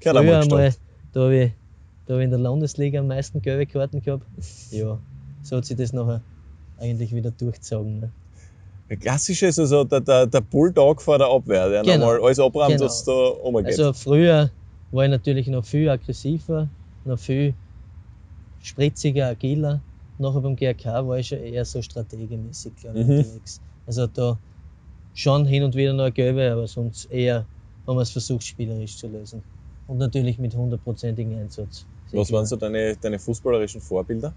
Früher 0.00 0.12
mal 0.14 0.42
einmal, 0.42 0.74
da 1.12 1.20
habe 1.20 1.36
ich, 1.36 1.52
da 2.06 2.14
hab 2.14 2.18
ich 2.20 2.24
in 2.24 2.30
der 2.30 2.38
Landesliga 2.38 3.00
am 3.00 3.08
meisten 3.08 3.42
gelbe 3.42 3.66
Karten 3.66 4.00
gehabt. 4.00 4.24
Ja, 4.70 4.98
so 5.42 5.56
hat 5.56 5.64
sich 5.64 5.76
das 5.76 5.92
nachher 5.92 6.20
eigentlich 6.78 7.14
wieder 7.14 7.30
durchgezogen. 7.32 8.00
Ne? 8.00 8.10
Der 8.88 8.96
klassische 8.96 9.46
ist 9.46 9.58
also 9.58 9.84
der, 9.84 10.00
der, 10.00 10.26
der 10.26 10.40
Bulldog 10.40 11.02
vor 11.02 11.18
der 11.18 11.28
Abwehr, 11.28 11.68
der 11.68 11.82
Genau. 11.82 11.96
nochmal 12.06 12.20
alles 12.22 12.38
abräumt, 12.38 12.72
Genau. 12.74 12.84
was 12.84 13.04
da 13.04 13.12
umgeht. 13.12 13.66
Also 13.66 13.92
früher 13.92 14.50
war 14.90 15.04
ich 15.04 15.10
natürlich 15.10 15.46
noch 15.48 15.64
viel 15.64 15.88
aggressiver, 15.88 16.68
noch 17.04 17.18
viel 17.18 17.54
spritziger, 18.62 19.28
agiler. 19.28 19.82
Nachher 20.18 20.40
beim 20.40 20.56
GRK 20.56 21.06
war 21.06 21.18
ich 21.18 21.28
schon 21.28 21.38
eher 21.38 21.64
so 21.64 21.82
strategiemäßig, 21.82 22.76
glaube 22.76 23.00
ich, 23.00 23.06
Mhm. 23.06 23.18
unterwegs. 23.18 23.60
Also 23.86 24.06
da 24.06 24.38
schon 25.14 25.44
hin 25.46 25.62
und 25.64 25.74
wieder 25.74 25.92
noch 25.92 26.04
eine 26.04 26.12
gelbe, 26.12 26.50
aber 26.50 26.66
sonst 26.66 27.06
eher 27.06 27.46
haben 27.86 27.96
wir 27.96 28.02
es 28.02 28.10
versucht, 28.10 28.44
spielerisch 28.44 28.96
zu 28.96 29.08
lösen. 29.08 29.42
Und 29.86 29.98
natürlich 29.98 30.38
mit 30.38 30.54
hundertprozentigem 30.54 31.38
Einsatz. 31.38 31.86
Was 32.12 32.30
waren 32.30 32.46
so 32.46 32.56
deine, 32.56 32.96
deine 32.96 33.18
fußballerischen 33.18 33.80
Vorbilder? 33.80 34.34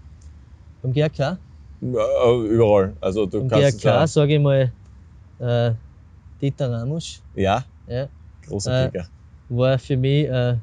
Beim 0.82 0.92
GRK? 0.92 1.38
Ja, 1.80 2.30
äh, 2.32 2.48
überall. 2.48 2.96
Also 3.00 3.26
du 3.26 3.40
Beim 3.40 3.48
kannst 3.48 3.80
GRK 3.82 4.06
sage 4.06 4.34
ich 4.36 4.40
mal 4.40 4.72
äh, 5.38 5.74
Dieter 6.40 6.70
Ramos. 6.70 7.22
Ja, 7.34 7.64
Ja, 7.86 8.08
großer 8.46 8.72
Äh, 8.72 8.90
Kicker. 8.90 9.08
war 9.48 9.78
für 9.78 9.96
mich 9.96 10.28
eine 10.30 10.62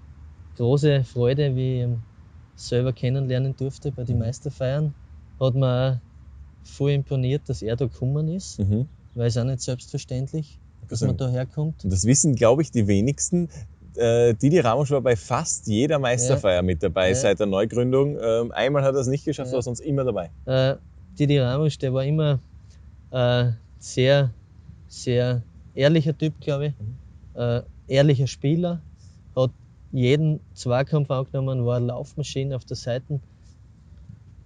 große 0.55 1.03
Freude, 1.03 1.55
wie 1.55 1.83
ich 1.83 1.87
selber 2.55 2.93
kennenlernen 2.93 3.55
durfte 3.55 3.91
bei 3.91 4.03
den 4.03 4.19
Meisterfeiern. 4.19 4.93
Hat 5.39 5.55
mir 5.55 6.01
voll 6.63 6.91
imponiert, 6.91 7.49
dass 7.49 7.61
er 7.61 7.75
da 7.75 7.85
gekommen 7.85 8.27
ist, 8.27 8.59
Mhm. 8.59 8.89
weil 9.13 9.27
es 9.27 9.37
auch 9.37 9.43
nicht 9.43 9.61
selbstverständlich, 9.61 10.59
dass 10.87 11.01
man 11.01 11.17
da 11.17 11.29
herkommt. 11.29 11.81
Das 11.83 12.05
wissen, 12.05 12.35
glaube 12.35 12.61
ich, 12.61 12.71
die 12.71 12.87
wenigsten. 12.87 13.49
Äh, 13.95 14.33
Didi 14.33 14.59
Ramos 14.59 14.89
war 14.91 15.01
bei 15.01 15.15
fast 15.15 15.67
jeder 15.67 15.99
Meisterfeier 15.99 16.61
mit 16.61 16.81
dabei 16.81 17.09
Ja. 17.09 17.15
seit 17.15 17.39
der 17.39 17.47
Neugründung. 17.47 18.17
Ähm, 18.19 18.51
einmal 18.51 18.83
hat 18.83 18.95
er 18.95 19.01
es 19.01 19.07
nicht 19.07 19.25
geschafft, 19.25 19.49
Ja. 19.51 19.55
war 19.55 19.61
sonst 19.61 19.81
immer 19.81 20.03
dabei. 20.03 20.31
Äh, 20.45 20.77
Didi 21.19 21.39
Ramos, 21.39 21.77
der 21.77 21.93
war 21.93 22.03
immer 22.05 22.41
äh, 23.11 23.51
sehr, 23.77 24.33
sehr 24.87 25.43
ehrlicher 25.73 26.17
Typ, 26.17 26.39
glaube 26.39 26.67
ich. 26.67 26.73
Äh, 27.35 27.61
ehrlicher 27.87 28.25
Spieler, 28.27 28.83
jeden 29.93 30.41
Zweikampf 30.53 31.11
angenommen, 31.11 31.65
war 31.65 31.79
Laufmaschine 31.79 32.55
auf 32.55 32.65
der 32.65 32.77
Seite. 32.77 33.21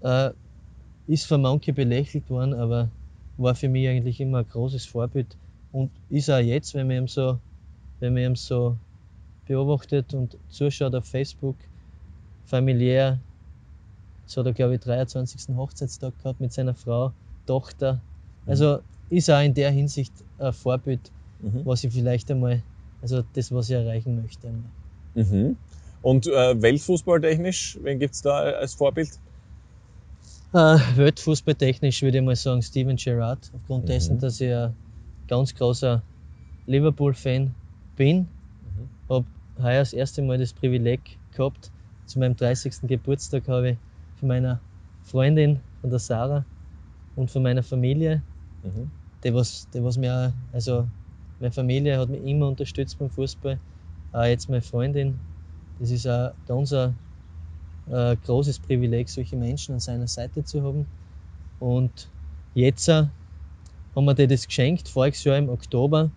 Äh, 0.02 0.32
ist 1.08 1.26
von 1.26 1.41
manchen 1.41 1.76
belächelt 1.76 2.30
worden, 2.30 2.54
aber 2.54 2.91
war 3.38 3.56
für 3.56 3.70
mich 3.70 3.88
eigentlich 3.88 4.20
immer 4.20 4.39
ein 4.39 4.48
großes 4.48 4.86
Vorbild 4.86 5.38
und 5.72 5.91
ist 6.10 6.30
auch 6.30 6.39
jetzt, 6.39 6.74
wenn 6.76 6.88
man 6.88 6.98
ihn 6.98 7.08
so, 7.08 7.39
wenn 8.00 8.14
man 8.14 8.24
ihn 8.24 8.36
so 8.36 8.78
beobachtet 9.45 10.14
und 10.14 10.38
zuschaut 10.50 10.95
auf 10.95 11.06
Facebook, 11.08 11.58
familiär, 12.45 13.22
Jetzt 14.24 14.36
hat 14.36 14.45
er, 14.45 14.54
glaube 14.54 14.76
ich, 14.76 14.82
23. 14.82 15.56
Hochzeitstag 15.56 16.18
gehabt 16.18 16.41
mit 16.41 16.52
seiner 16.52 16.76
Frau, 16.76 17.14
Tochter. 17.45 18.04
Also 18.45 18.82
ist 19.10 19.30
auch 19.30 19.41
in 19.41 19.54
der 19.54 19.72
Hinsicht 19.72 20.26
ein 20.38 20.52
Vorbild, 20.52 21.14
Mhm. 21.39 21.66
was 21.66 21.84
ich 21.86 21.93
vielleicht 21.93 22.30
einmal, 22.32 22.64
also 23.02 23.22
das, 23.22 23.52
was 23.54 23.70
ich 23.70 23.76
erreichen 23.76 24.22
möchte. 24.22 24.54
Mhm. 25.18 25.57
Und 26.01 26.28
äh, 26.28 26.61
Weltfußballtechnisch, 26.61 27.80
wen 27.82 27.99
gibt 27.99 28.13
es 28.13 28.22
da 28.22 28.38
als 28.38 28.76
Vorbild? 28.76 29.09
Äh, 30.53 30.78
Weltfußballtechnisch 30.95 32.03
würde 32.03 32.20
ich 32.20 32.24
mal 32.24 32.36
sagen 32.36 32.61
Steven 32.61 32.95
Gerrard, 32.95 33.49
aufgrund 33.53 33.84
Mhm. 33.84 33.88
dessen, 33.88 34.20
dass 34.20 34.39
ich 34.39 34.53
ein 34.53 34.76
ganz 35.28 35.53
großer 35.55 36.03
Liverpool-Fan 36.68 37.55
bin. 37.95 38.28
Mhm. 38.61 38.89
Habe 39.09 39.26
heuer 39.59 39.80
das 39.80 39.93
erste 39.93 40.22
Mal 40.22 40.38
das 40.38 40.53
Privileg 40.53 41.18
gehabt, 41.32 41.72
zu 42.05 42.20
meinem 42.20 42.36
30. 42.36 42.88
Geburtstag 42.88 43.47
habe 43.47 43.72
ich 43.72 43.78
von 44.20 44.28
meiner 44.30 44.61
Freundin, 45.01 45.61
von 45.82 45.89
der 45.89 45.99
Sarah 45.99 46.45
und 47.15 47.32
von 47.32 47.41
meiner 47.41 47.63
Familie 47.63 48.22
Mhm. 48.63 48.91
die 49.24 49.34
was, 49.34 49.68
die 49.74 49.84
was 49.84 49.97
mir, 49.97 50.34
also 50.53 50.88
meine 51.39 51.51
Familie 51.51 51.97
hat 51.97 52.09
mich 52.09 52.24
immer 52.24 52.47
unterstützt 52.47 52.97
beim 52.99 53.09
Fußball, 53.09 53.59
auch 54.18 54.26
jetzt 54.26 54.49
meine 54.49 54.61
Freundin. 54.61 55.20
Das 55.80 55.91
ist 55.91 56.07
ein 56.07 56.32
ganz 56.45 56.74
ein, 56.74 56.95
ein 57.88 58.20
großes 58.22 58.59
Privileg, 58.59 59.09
solche 59.09 59.38
Menschen 59.38 59.74
an 59.76 59.80
seiner 59.80 60.07
Seite 60.07 60.43
zu 60.43 60.63
haben. 60.63 60.88
Und 61.59 62.09
jetzt 62.53 62.88
äh, 62.89 63.07
haben 63.95 64.05
wir 64.05 64.13
dir 64.13 64.28
das 64.28 64.47
geschenkt, 64.47 64.89
voriges 64.89 65.24
Jahr 65.24 65.38
im 65.38 65.49
Oktober. 65.49 66.11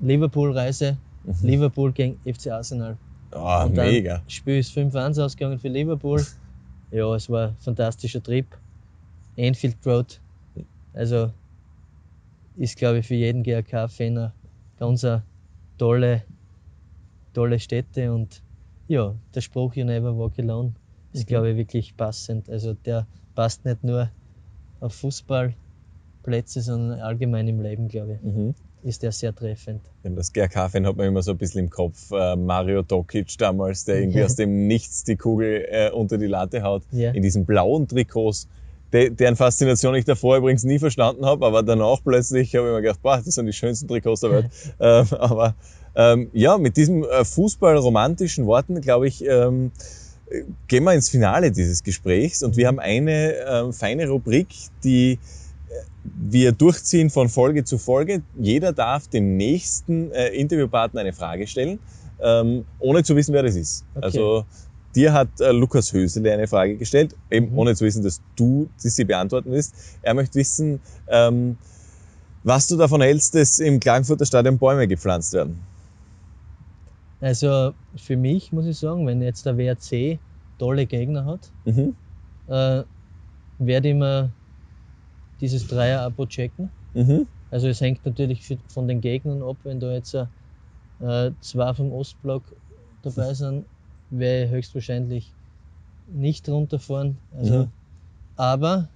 Liverpool-Reise, 0.00 0.98
Mhm. 1.24 1.48
Liverpool 1.48 1.92
gegen 1.92 2.20
FC 2.24 2.50
Arsenal. 2.52 2.96
Ah, 3.32 3.68
dann 3.68 3.86
mega. 3.86 4.22
Spiel 4.28 4.58
ist 4.58 4.72
5-1 4.72 5.18
ausgegangen 5.18 5.58
für 5.58 5.68
Liverpool. 5.68 6.24
Ja, 6.90 7.14
es 7.14 7.28
war 7.28 7.48
ein 7.48 7.56
fantastischer 7.58 8.22
Trip. 8.22 8.46
Anfield 9.36 9.76
Road. 9.84 10.20
Also 10.94 11.32
ist, 12.56 12.76
glaube 12.76 12.98
ich, 12.98 13.06
für 13.06 13.14
jeden 13.14 13.42
GRK-Fan 13.42 14.32
ganz 14.78 15.04
eine 15.04 15.27
tolle, 15.78 16.24
tolle 17.32 17.58
Stätte. 17.58 18.12
Und 18.12 18.42
ja, 18.86 19.14
der 19.34 19.40
Spruch 19.40 19.74
You 19.74 19.84
never 19.84 20.16
walk 20.16 20.38
alone 20.38 20.74
ist, 21.12 21.22
Mhm. 21.24 21.26
glaube 21.26 21.50
ich, 21.50 21.56
wirklich 21.56 21.96
passend. 21.96 22.48
Also 22.50 22.74
der 22.74 23.06
passt 23.34 23.64
nicht 23.64 23.84
nur 23.84 24.10
auf 24.80 24.94
Fußballplätze, 24.94 26.60
sondern 26.62 27.00
allgemein 27.00 27.48
im 27.48 27.60
Leben, 27.60 27.88
glaube 27.88 28.14
ich, 28.14 28.22
Mhm. 28.22 28.54
ist 28.82 29.02
der 29.02 29.12
sehr 29.12 29.34
treffend. 29.34 29.82
Ja, 30.04 30.10
Das 30.10 30.32
GRK-Fan 30.32 30.86
hat 30.86 30.96
man 30.96 31.06
immer 31.06 31.22
so 31.22 31.32
ein 31.32 31.38
bisschen 31.38 31.64
im 31.64 31.70
Kopf. 31.70 32.10
Äh, 32.12 32.36
Mario 32.36 32.82
Dokic 32.82 33.36
damals, 33.38 33.84
der 33.84 34.00
irgendwie 34.00 34.20
Ja. 34.20 34.24
aus 34.26 34.36
dem 34.36 34.66
Nichts 34.66 35.04
die 35.04 35.16
Kugel 35.16 35.66
äh, 35.68 35.90
unter 35.90 36.16
die 36.18 36.26
Latte 36.26 36.62
haut. 36.62 36.84
Ja. 36.92 37.10
In 37.12 37.22
diesen 37.22 37.44
blauen 37.44 37.88
Trikots, 37.88 38.48
de 38.92 39.10
deren 39.10 39.36
Faszination 39.36 39.94
ich 39.94 40.04
davor 40.04 40.38
übrigens 40.38 40.64
nie 40.64 40.78
verstanden 40.78 41.26
habe, 41.26 41.44
aber 41.46 41.62
danach 41.62 41.98
plötzlich 42.02 42.54
habe 42.54 42.68
ich 42.68 42.74
mir 42.74 42.82
gedacht, 42.82 43.02
boah, 43.02 43.20
das 43.24 43.34
sind 43.34 43.46
die 43.46 43.52
schönsten 43.52 43.88
Trikots 43.88 44.20
der 44.20 44.30
Welt. 44.30 44.50
ähm, 44.80 45.06
aber 45.18 45.54
ähm, 45.94 46.30
ja, 46.32 46.58
mit 46.58 46.76
diesen 46.76 47.04
äh, 47.04 47.24
fußballromantischen 47.24 48.46
Worten, 48.46 48.80
glaube 48.80 49.08
ich, 49.08 49.24
ähm, 49.24 49.72
äh, 50.30 50.42
gehen 50.68 50.84
wir 50.84 50.94
ins 50.94 51.08
Finale 51.08 51.50
dieses 51.50 51.82
Gesprächs 51.82 52.42
und 52.42 52.56
wir 52.56 52.66
haben 52.66 52.78
eine 52.78 53.34
ähm, 53.34 53.72
feine 53.72 54.08
Rubrik, 54.08 54.48
die 54.84 55.18
wir 56.04 56.52
durchziehen 56.52 57.10
von 57.10 57.28
Folge 57.28 57.64
zu 57.64 57.78
Folge. 57.78 58.22
Jeder 58.38 58.72
darf 58.72 59.08
dem 59.08 59.36
nächsten 59.36 60.10
äh, 60.12 60.28
Interviewpartner 60.28 61.00
eine 61.00 61.12
Frage 61.12 61.46
stellen, 61.46 61.78
ähm, 62.20 62.64
ohne 62.78 63.02
zu 63.02 63.16
wissen, 63.16 63.34
wer 63.34 63.42
das 63.42 63.56
ist. 63.56 63.84
Okay. 63.94 64.04
Also 64.04 64.44
dir 64.94 65.12
hat 65.12 65.40
äh, 65.40 65.52
Lukas 65.52 65.92
Hösele 65.92 66.32
eine 66.32 66.46
Frage 66.48 66.76
gestellt, 66.76 67.16
eben 67.30 67.50
Mhm. 67.50 67.58
ohne 67.58 67.74
zu 67.76 67.84
wissen, 67.84 68.02
dass 68.02 68.20
du 68.36 68.70
die 68.82 68.88
sie 68.88 69.04
beantworten 69.04 69.50
willst. 69.50 69.74
Er 70.02 70.14
möchte 70.14 70.38
wissen, 70.38 70.80
ähm, 71.08 71.56
was 72.42 72.66
du 72.66 72.76
davon 72.76 73.00
hältst, 73.00 73.34
dass 73.34 73.58
im 73.58 73.80
Klagenfurter 73.80 74.26
Stadion 74.26 74.58
Bäume 74.58 74.88
gepflanzt 74.88 75.32
werden. 75.32 75.60
Also 77.20 77.74
für 77.96 78.16
mich 78.16 78.52
muss 78.52 78.66
ich 78.66 78.78
sagen, 78.78 79.06
wenn 79.06 79.20
jetzt 79.22 79.44
der 79.44 79.56
WRC 79.56 80.20
tolle 80.56 80.86
Gegner 80.86 81.24
hat, 81.24 81.52
Mhm. 81.64 81.96
äh, 82.46 82.84
werde 83.58 83.88
ich 83.88 83.94
mir 83.94 84.32
dieses 85.40 85.66
Dreier-Abo 85.66 86.26
checken. 86.26 86.70
Mhm. 86.94 87.26
Also 87.50 87.68
es 87.68 87.80
hängt 87.80 88.04
natürlich 88.04 88.56
von 88.68 88.86
den 88.86 89.00
Gegnern 89.00 89.42
ab, 89.42 89.56
wenn 89.64 89.80
da 89.80 89.92
jetzt 89.92 90.14
äh, 90.14 91.30
zwei 91.40 91.74
vom 91.74 91.92
Ostblock 91.92 92.54
dabei 93.02 93.34
sind, 93.34 93.66
werde 94.10 94.44
ich 94.46 94.50
höchstwahrscheinlich 94.50 95.34
nicht 96.06 96.48
runterfahren. 96.48 97.18
Also, 97.30 97.54
Mhm. 97.64 97.72
Aber 98.36 98.88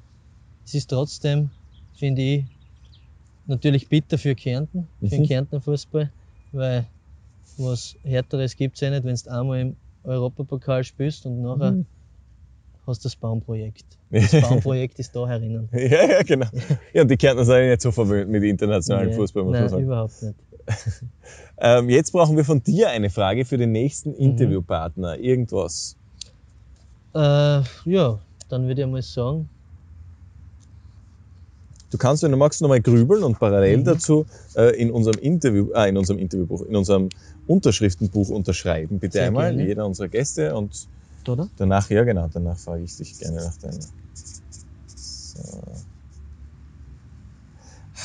es 0.64 0.74
ist 0.74 0.90
trotzdem, 0.90 1.50
finde 1.92 2.22
ich, 2.22 2.44
natürlich 3.46 3.88
bitter 3.88 4.18
für 4.18 4.34
Kärnten, 4.34 4.88
für 5.00 5.08
den 5.08 5.22
Mhm. 5.22 5.26
Kärntner 5.26 5.60
Fußball, 5.60 6.12
weil 6.52 6.86
was 7.56 7.98
Härteres 8.02 8.56
gibt 8.56 8.76
es 8.76 8.80
ja 8.80 8.90
nicht, 8.90 9.04
wenn 9.04 9.16
du 9.16 9.30
einmal 9.30 9.60
im 9.60 9.76
Europapokal 10.04 10.84
spielst 10.84 11.26
und 11.26 11.42
nachher 11.42 11.72
Mhm. 11.72 11.86
hast 12.86 13.04
du 13.04 13.08
das 13.08 13.16
Baumprojekt. 13.16 13.98
Das 14.10 14.30
Baumprojekt 14.40 14.98
ist 14.98 15.14
da 15.14 15.26
herinnen. 15.28 15.68
Ja, 15.72 16.08
ja, 16.08 16.22
genau. 16.22 16.46
Ja, 16.94 17.02
und 17.02 17.10
die 17.10 17.16
Kärntner 17.16 17.44
sind 17.44 17.56
ja 17.56 17.70
nicht 17.70 17.82
so 17.82 17.90
verwöhnt 17.92 18.30
mit 18.30 18.42
internationalem 18.44 19.12
Fußball, 19.12 19.42
muss 19.44 19.52
Nein, 19.52 19.62
man 19.62 19.70
sagen. 19.70 19.82
überhaupt 19.82 20.22
nicht. 20.22 20.34
Ähm, 21.58 21.88
jetzt 21.90 22.10
brauchen 22.12 22.36
wir 22.36 22.44
von 22.44 22.62
dir 22.62 22.88
eine 22.90 23.08
Frage 23.08 23.44
für 23.44 23.56
den 23.56 23.70
nächsten 23.70 24.14
Mhm. 24.18 24.18
Interviewpartner. 24.24 25.18
Irgendwas. 25.18 25.96
Äh, 27.14 27.62
ja, 27.84 28.20
dann 28.48 28.66
würde 28.66 28.82
ich 28.82 28.88
mal 28.88 29.02
sagen, 29.02 29.48
Du 31.90 31.98
kannst, 31.98 32.22
wenn 32.22 32.30
du 32.30 32.38
magst, 32.38 32.62
nochmal 32.62 32.80
grübeln 32.80 33.22
und 33.22 33.38
parallel 33.38 33.78
Mhm. 33.78 33.84
dazu 33.84 34.26
äh, 34.54 34.74
in 34.80 34.90
unserem 34.90 35.18
Interview, 35.18 35.70
äh, 35.72 35.90
in 35.90 35.98
unserem 35.98 36.18
Interviewbuch, 36.18 36.62
in 36.62 36.74
unserem 36.74 37.10
Unterschriftenbuch 37.46 38.30
unterschreiben, 38.30 38.98
bitte 38.98 39.18
Sehr 39.18 39.26
einmal, 39.28 39.52
gerne. 39.52 39.66
jeder 39.66 39.86
unserer 39.86 40.08
Gäste 40.08 40.54
und 40.54 40.88
oder? 41.28 41.50
danach, 41.56 41.90
ja 41.90 42.02
genau, 42.04 42.28
danach 42.28 42.58
frage 42.58 42.82
ich 42.82 42.96
dich 42.96 43.18
gerne 43.18 43.42
nach 43.44 43.56
deiner. 43.58 43.86
So. 44.86 45.81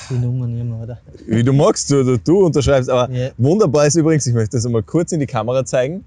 Die 0.10 0.18
Nummern 0.18 0.58
immer, 0.58 0.82
oder? 0.84 1.00
Wie 1.28 1.44
du 1.44 1.54
magst, 1.54 1.90
du, 1.92 2.18
du, 2.18 2.46
unterschreibst, 2.46 2.90
aber 2.90 3.12
Ja. 3.12 3.32
wunderbar 3.38 3.88
ist 3.88 3.96
übrigens, 3.96 4.26
ich 4.26 4.34
möchte 4.34 4.58
das 4.58 4.66
einmal 4.66 4.84
kurz 4.84 5.12
in 5.12 5.20
die 5.20 5.26
Kamera 5.26 5.66
zeigen. 5.66 6.04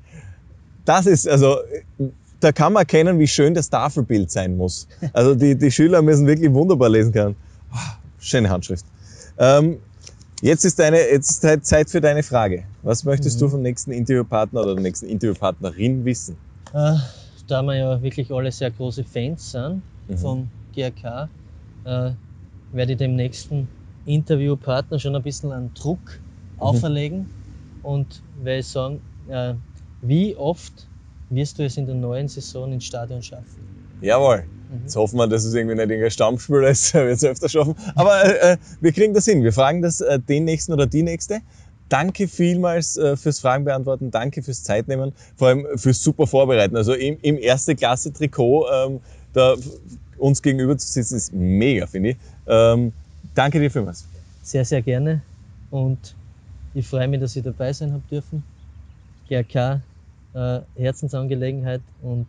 Das 0.84 1.06
ist, 1.06 1.28
also, 1.28 1.58
da 2.40 2.52
kann 2.52 2.72
man 2.72 2.82
erkennen, 2.82 3.18
wie 3.18 3.26
schön 3.26 3.52
das 3.54 3.68
Tafelbild 3.68 4.30
sein 4.30 4.56
muss. 4.56 4.88
Also 5.12 5.34
die, 5.34 5.56
die 5.56 5.70
Schüler 5.70 6.00
müssen 6.02 6.26
wirklich 6.26 6.52
wunderbar 6.52 6.88
lesen 6.88 7.12
können. 7.12 7.36
Ah, 7.70 7.98
Schöne 8.18 8.48
Handschrift. 8.50 8.86
Ähm, 9.38 9.78
jetzt 10.40 10.64
ist 10.64 10.78
deine, 10.78 10.98
jetzt 10.98 11.30
ist 11.30 11.44
halt 11.44 11.66
Zeit 11.66 11.90
für 11.90 12.00
deine 12.00 12.22
Frage. 12.22 12.64
Was 12.82 13.04
möchtest 13.04 13.36
Mhm. 13.36 13.40
du 13.40 13.48
vom 13.50 13.62
nächsten 13.62 13.92
Interviewpartner 13.92 14.62
oder 14.62 14.74
der 14.74 14.82
nächsten 14.82 15.06
Interviewpartnerin 15.06 16.04
wissen? 16.04 16.38
Äh, 16.72 16.96
da 17.46 17.62
wir 17.62 17.76
ja 17.76 18.02
wirklich 18.02 18.30
alle 18.32 18.52
sehr 18.52 18.70
große 18.70 19.04
Fans 19.04 19.50
sind 19.50 19.82
Mhm. 20.06 20.16
vom 20.16 20.50
GRK, 20.72 21.30
äh, 21.84 22.12
werde 22.72 22.92
ich 22.92 22.98
dem 22.98 23.16
nächsten 23.16 23.68
Interviewpartner 24.06 24.98
schon 24.98 25.14
ein 25.16 25.22
bisschen 25.22 25.52
einen 25.52 25.72
Druck 25.74 26.20
auferlegen 26.58 27.26
und 27.82 28.22
weil 28.42 28.60
ich 28.60 28.66
sagen, 28.66 29.00
äh, 29.28 29.54
wie 30.02 30.36
oft 30.36 30.86
wirst 31.30 31.58
du 31.58 31.64
es 31.64 31.76
in 31.76 31.86
der 31.86 31.94
neuen 31.94 32.28
Saison 32.28 32.72
ins 32.72 32.84
Stadion 32.84 33.22
schaffen? 33.22 33.70
Jawohl. 34.00 34.44
Mhm. 34.70 34.82
Jetzt 34.82 34.96
hoffen 34.96 35.16
wir, 35.18 35.26
dass 35.26 35.44
es 35.44 35.54
irgendwie 35.54 35.76
nicht 35.76 35.90
irgendein 35.90 36.10
Stammspieler 36.10 36.68
ist, 36.68 36.94
wird 36.94 37.16
es 37.16 37.24
öfter 37.24 37.48
schaffen. 37.48 37.74
Aber 37.94 38.24
äh, 38.24 38.52
äh, 38.52 38.56
wir 38.80 38.92
kriegen 38.92 39.14
das 39.14 39.24
hin. 39.24 39.42
Wir 39.42 39.52
fragen 39.52 39.82
das 39.82 40.00
äh, 40.00 40.18
den 40.18 40.44
nächsten 40.44 40.72
oder 40.72 40.86
die 40.86 41.02
nächste. 41.02 41.40
Danke 41.88 42.28
vielmals 42.28 42.96
äh, 42.96 43.16
fürs 43.16 43.40
Fragen 43.40 43.64
beantworten, 43.64 44.12
danke 44.12 44.44
fürs 44.44 44.62
Zeitnehmen, 44.62 45.12
vor 45.34 45.48
allem 45.48 45.66
fürs 45.76 46.00
super 46.00 46.28
Vorbereiten. 46.28 46.76
Also 46.76 46.94
im, 46.94 47.18
im 47.20 47.36
erste 47.36 47.74
Klasse 47.74 48.12
Trikot 48.12 48.66
ähm, 48.72 49.00
da 49.32 49.56
uns 50.18 50.40
gegenüber 50.40 50.78
zu 50.78 50.86
sitzen, 50.86 51.16
ist 51.16 51.32
mega, 51.32 51.86
finde 51.86 52.10
ich. 52.10 52.16
Ähm, 52.46 52.92
danke 53.40 53.58
dir 53.58 53.70
vielmals. 53.70 54.06
Sehr, 54.42 54.64
sehr 54.66 54.82
gerne 54.82 55.22
und 55.70 56.14
ich 56.74 56.86
freue 56.86 57.08
mich, 57.08 57.20
dass 57.20 57.36
ich 57.36 57.42
dabei 57.42 57.72
sein 57.72 57.92
habe 57.92 58.02
dürfen. 58.10 58.44
GRK, 59.28 59.80
äh, 60.34 60.60
Herzensangelegenheit 60.74 61.80
und 62.02 62.26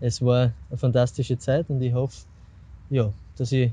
es 0.00 0.22
war 0.22 0.52
eine 0.70 0.78
fantastische 0.78 1.36
Zeit 1.38 1.68
und 1.68 1.82
ich 1.82 1.92
hoffe, 1.92 2.16
ja, 2.88 3.12
dass 3.36 3.52
ich, 3.52 3.70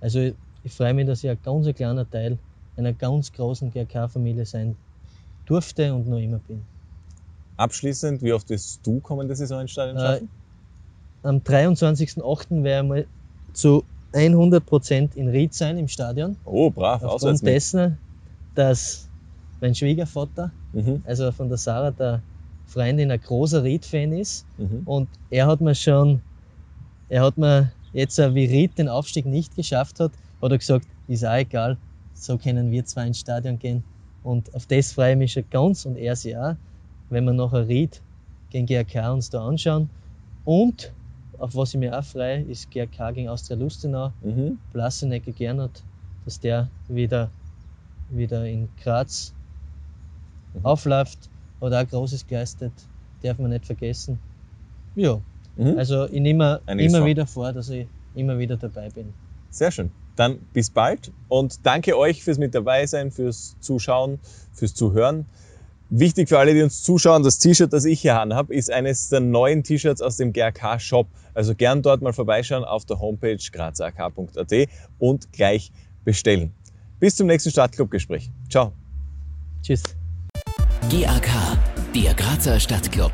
also 0.00 0.18
ich 0.62 0.72
freue 0.72 0.92
mich, 0.92 1.06
dass 1.06 1.24
ich 1.24 1.30
ein 1.30 1.38
ganz 1.42 1.66
ein 1.66 1.74
kleiner 1.74 2.08
Teil 2.08 2.38
einer 2.76 2.92
ganz 2.92 3.32
großen 3.32 3.70
GRK-Familie 3.70 4.44
sein 4.44 4.76
durfte 5.46 5.94
und 5.94 6.06
noch 6.06 6.18
immer 6.18 6.38
bin. 6.38 6.66
Abschließend, 7.56 8.22
wie 8.22 8.32
oft 8.32 8.48
wirst 8.50 8.86
du 8.86 9.00
kommende 9.00 9.34
Saison 9.34 9.62
ins 9.62 9.70
Stadion 9.70 9.96
Äh, 9.96 10.00
schaffen? 10.00 10.30
am 11.22 11.36
23.08. 11.38 12.62
werde 12.62 12.84
ich 12.84 12.88
mal 12.88 13.06
zu 13.54 13.84
100% 14.12 15.16
in 15.16 15.28
Ried 15.28 15.54
sein 15.54 15.78
im 15.78 15.88
Stadion. 15.88 16.36
oh, 16.44 16.70
brav, 16.70 17.02
Aufgrund 17.02 17.46
dessen, 17.46 17.98
dass 18.54 19.08
mein 19.60 19.74
Schwiegervater, 19.74 20.52
Mhm, 20.72 21.02
also 21.04 21.32
von 21.32 21.48
der 21.48 21.58
Sarah, 21.58 21.90
der 21.90 22.22
Freundin, 22.66 23.10
ein 23.10 23.20
großer 23.20 23.62
Ried-Fan 23.62 24.12
ist. 24.12 24.46
mhm. 24.56 24.82
Und 24.86 25.08
er 25.30 25.46
hat 25.46 25.60
mir 25.60 25.74
schon, 25.74 26.22
er 27.08 27.22
hat 27.22 27.36
mir 27.36 27.72
jetzt, 27.92 28.18
wie 28.18 28.46
Ried 28.46 28.78
den 28.78 28.88
Aufstieg 28.88 29.26
nicht 29.26 29.54
geschafft 29.54 30.00
hat, 30.00 30.12
hat 30.40 30.50
er 30.50 30.58
gesagt, 30.58 30.86
ist 31.08 31.24
auch 31.24 31.36
egal, 31.36 31.76
so 32.14 32.38
können 32.38 32.70
wir 32.70 32.84
zwei 32.86 33.06
ins 33.06 33.18
Stadion 33.18 33.58
gehen. 33.58 33.84
Und 34.22 34.54
auf 34.54 34.66
das 34.66 34.92
freue 34.92 35.12
ich 35.12 35.18
mich 35.18 35.32
schon 35.32 35.44
ganz 35.50 35.84
und 35.84 35.96
er 35.96 36.16
sich 36.16 36.36
auch, 36.36 36.56
wenn 37.10 37.24
wir 37.24 37.32
nachher 37.32 37.68
Ried 37.68 38.00
gegen 38.50 38.66
GRK 38.66 39.12
uns 39.12 39.28
da 39.30 39.46
anschauen. 39.46 39.90
Und 40.44 40.92
auf 41.42 41.56
was 41.56 41.74
ich 41.74 41.80
mich 41.80 41.92
auch 41.92 42.04
freue, 42.04 42.42
ist 42.42 42.70
GRK 42.70 43.10
gegen 43.10 43.28
Austria 43.28 43.56
Lustenau. 43.56 44.12
Mhm. 44.22 44.58
Blassenecke 44.72 45.32
Gernot, 45.32 45.82
dass 46.24 46.38
der 46.38 46.68
wieder, 46.88 47.30
wieder 48.08 48.46
in 48.46 48.68
Graz 48.82 49.32
Mhm. 50.54 50.64
aufläuft, 50.66 51.30
hat 51.60 51.72
auch 51.72 51.88
Großes 51.88 52.26
geleistet, 52.26 52.72
darf 53.22 53.38
man 53.38 53.50
nicht 53.50 53.66
vergessen. 53.66 54.20
Ja, 54.94 55.20
Mhm. 55.56 55.78
also 55.78 56.06
ich 56.06 56.20
nehme 56.20 56.60
Einiges 56.66 56.92
immer 56.94 57.06
wieder 57.06 57.26
vor, 57.26 57.52
dass 57.52 57.70
ich 57.70 57.86
immer 58.14 58.38
wieder 58.38 58.56
dabei 58.56 58.88
bin. 58.90 59.12
Sehr 59.50 59.70
schön. 59.70 59.90
Dann 60.14 60.38
bis 60.52 60.70
bald 60.70 61.10
und 61.28 61.64
danke 61.64 61.96
euch 61.96 62.22
fürs 62.22 62.38
mit 62.38 62.54
dabei 62.54 62.86
sein, 62.86 63.10
fürs 63.10 63.56
Zuschauen, 63.60 64.20
fürs 64.52 64.74
Zuhören. 64.74 65.26
Wichtig 65.94 66.30
für 66.30 66.38
alle, 66.38 66.54
die 66.54 66.62
uns 66.62 66.82
zuschauen, 66.82 67.22
das 67.22 67.38
T-Shirt, 67.38 67.70
das 67.70 67.84
ich 67.84 68.00
hier 68.00 68.18
anhabe, 68.18 68.54
ist 68.54 68.70
eines 68.70 69.10
der 69.10 69.20
neuen 69.20 69.62
T-Shirts 69.62 70.00
aus 70.00 70.16
dem 70.16 70.32
GRK 70.32 70.80
Shop. 70.80 71.06
Also 71.34 71.54
gern 71.54 71.82
dort 71.82 72.00
mal 72.00 72.14
vorbeischauen 72.14 72.64
auf 72.64 72.86
der 72.86 72.98
Homepage 72.98 73.36
grazak.at 73.52 74.68
und 74.98 75.32
gleich 75.32 75.70
bestellen. 76.02 76.54
Bis 76.98 77.16
zum 77.16 77.26
nächsten 77.26 77.50
Stadtclub-Gespräch. 77.50 78.30
Ciao. 78.48 78.72
Tschüss. 79.62 79.82
GAK, 80.88 81.28
der 81.94 82.14
Grazer 82.14 82.58
Stadtclub. 82.58 83.12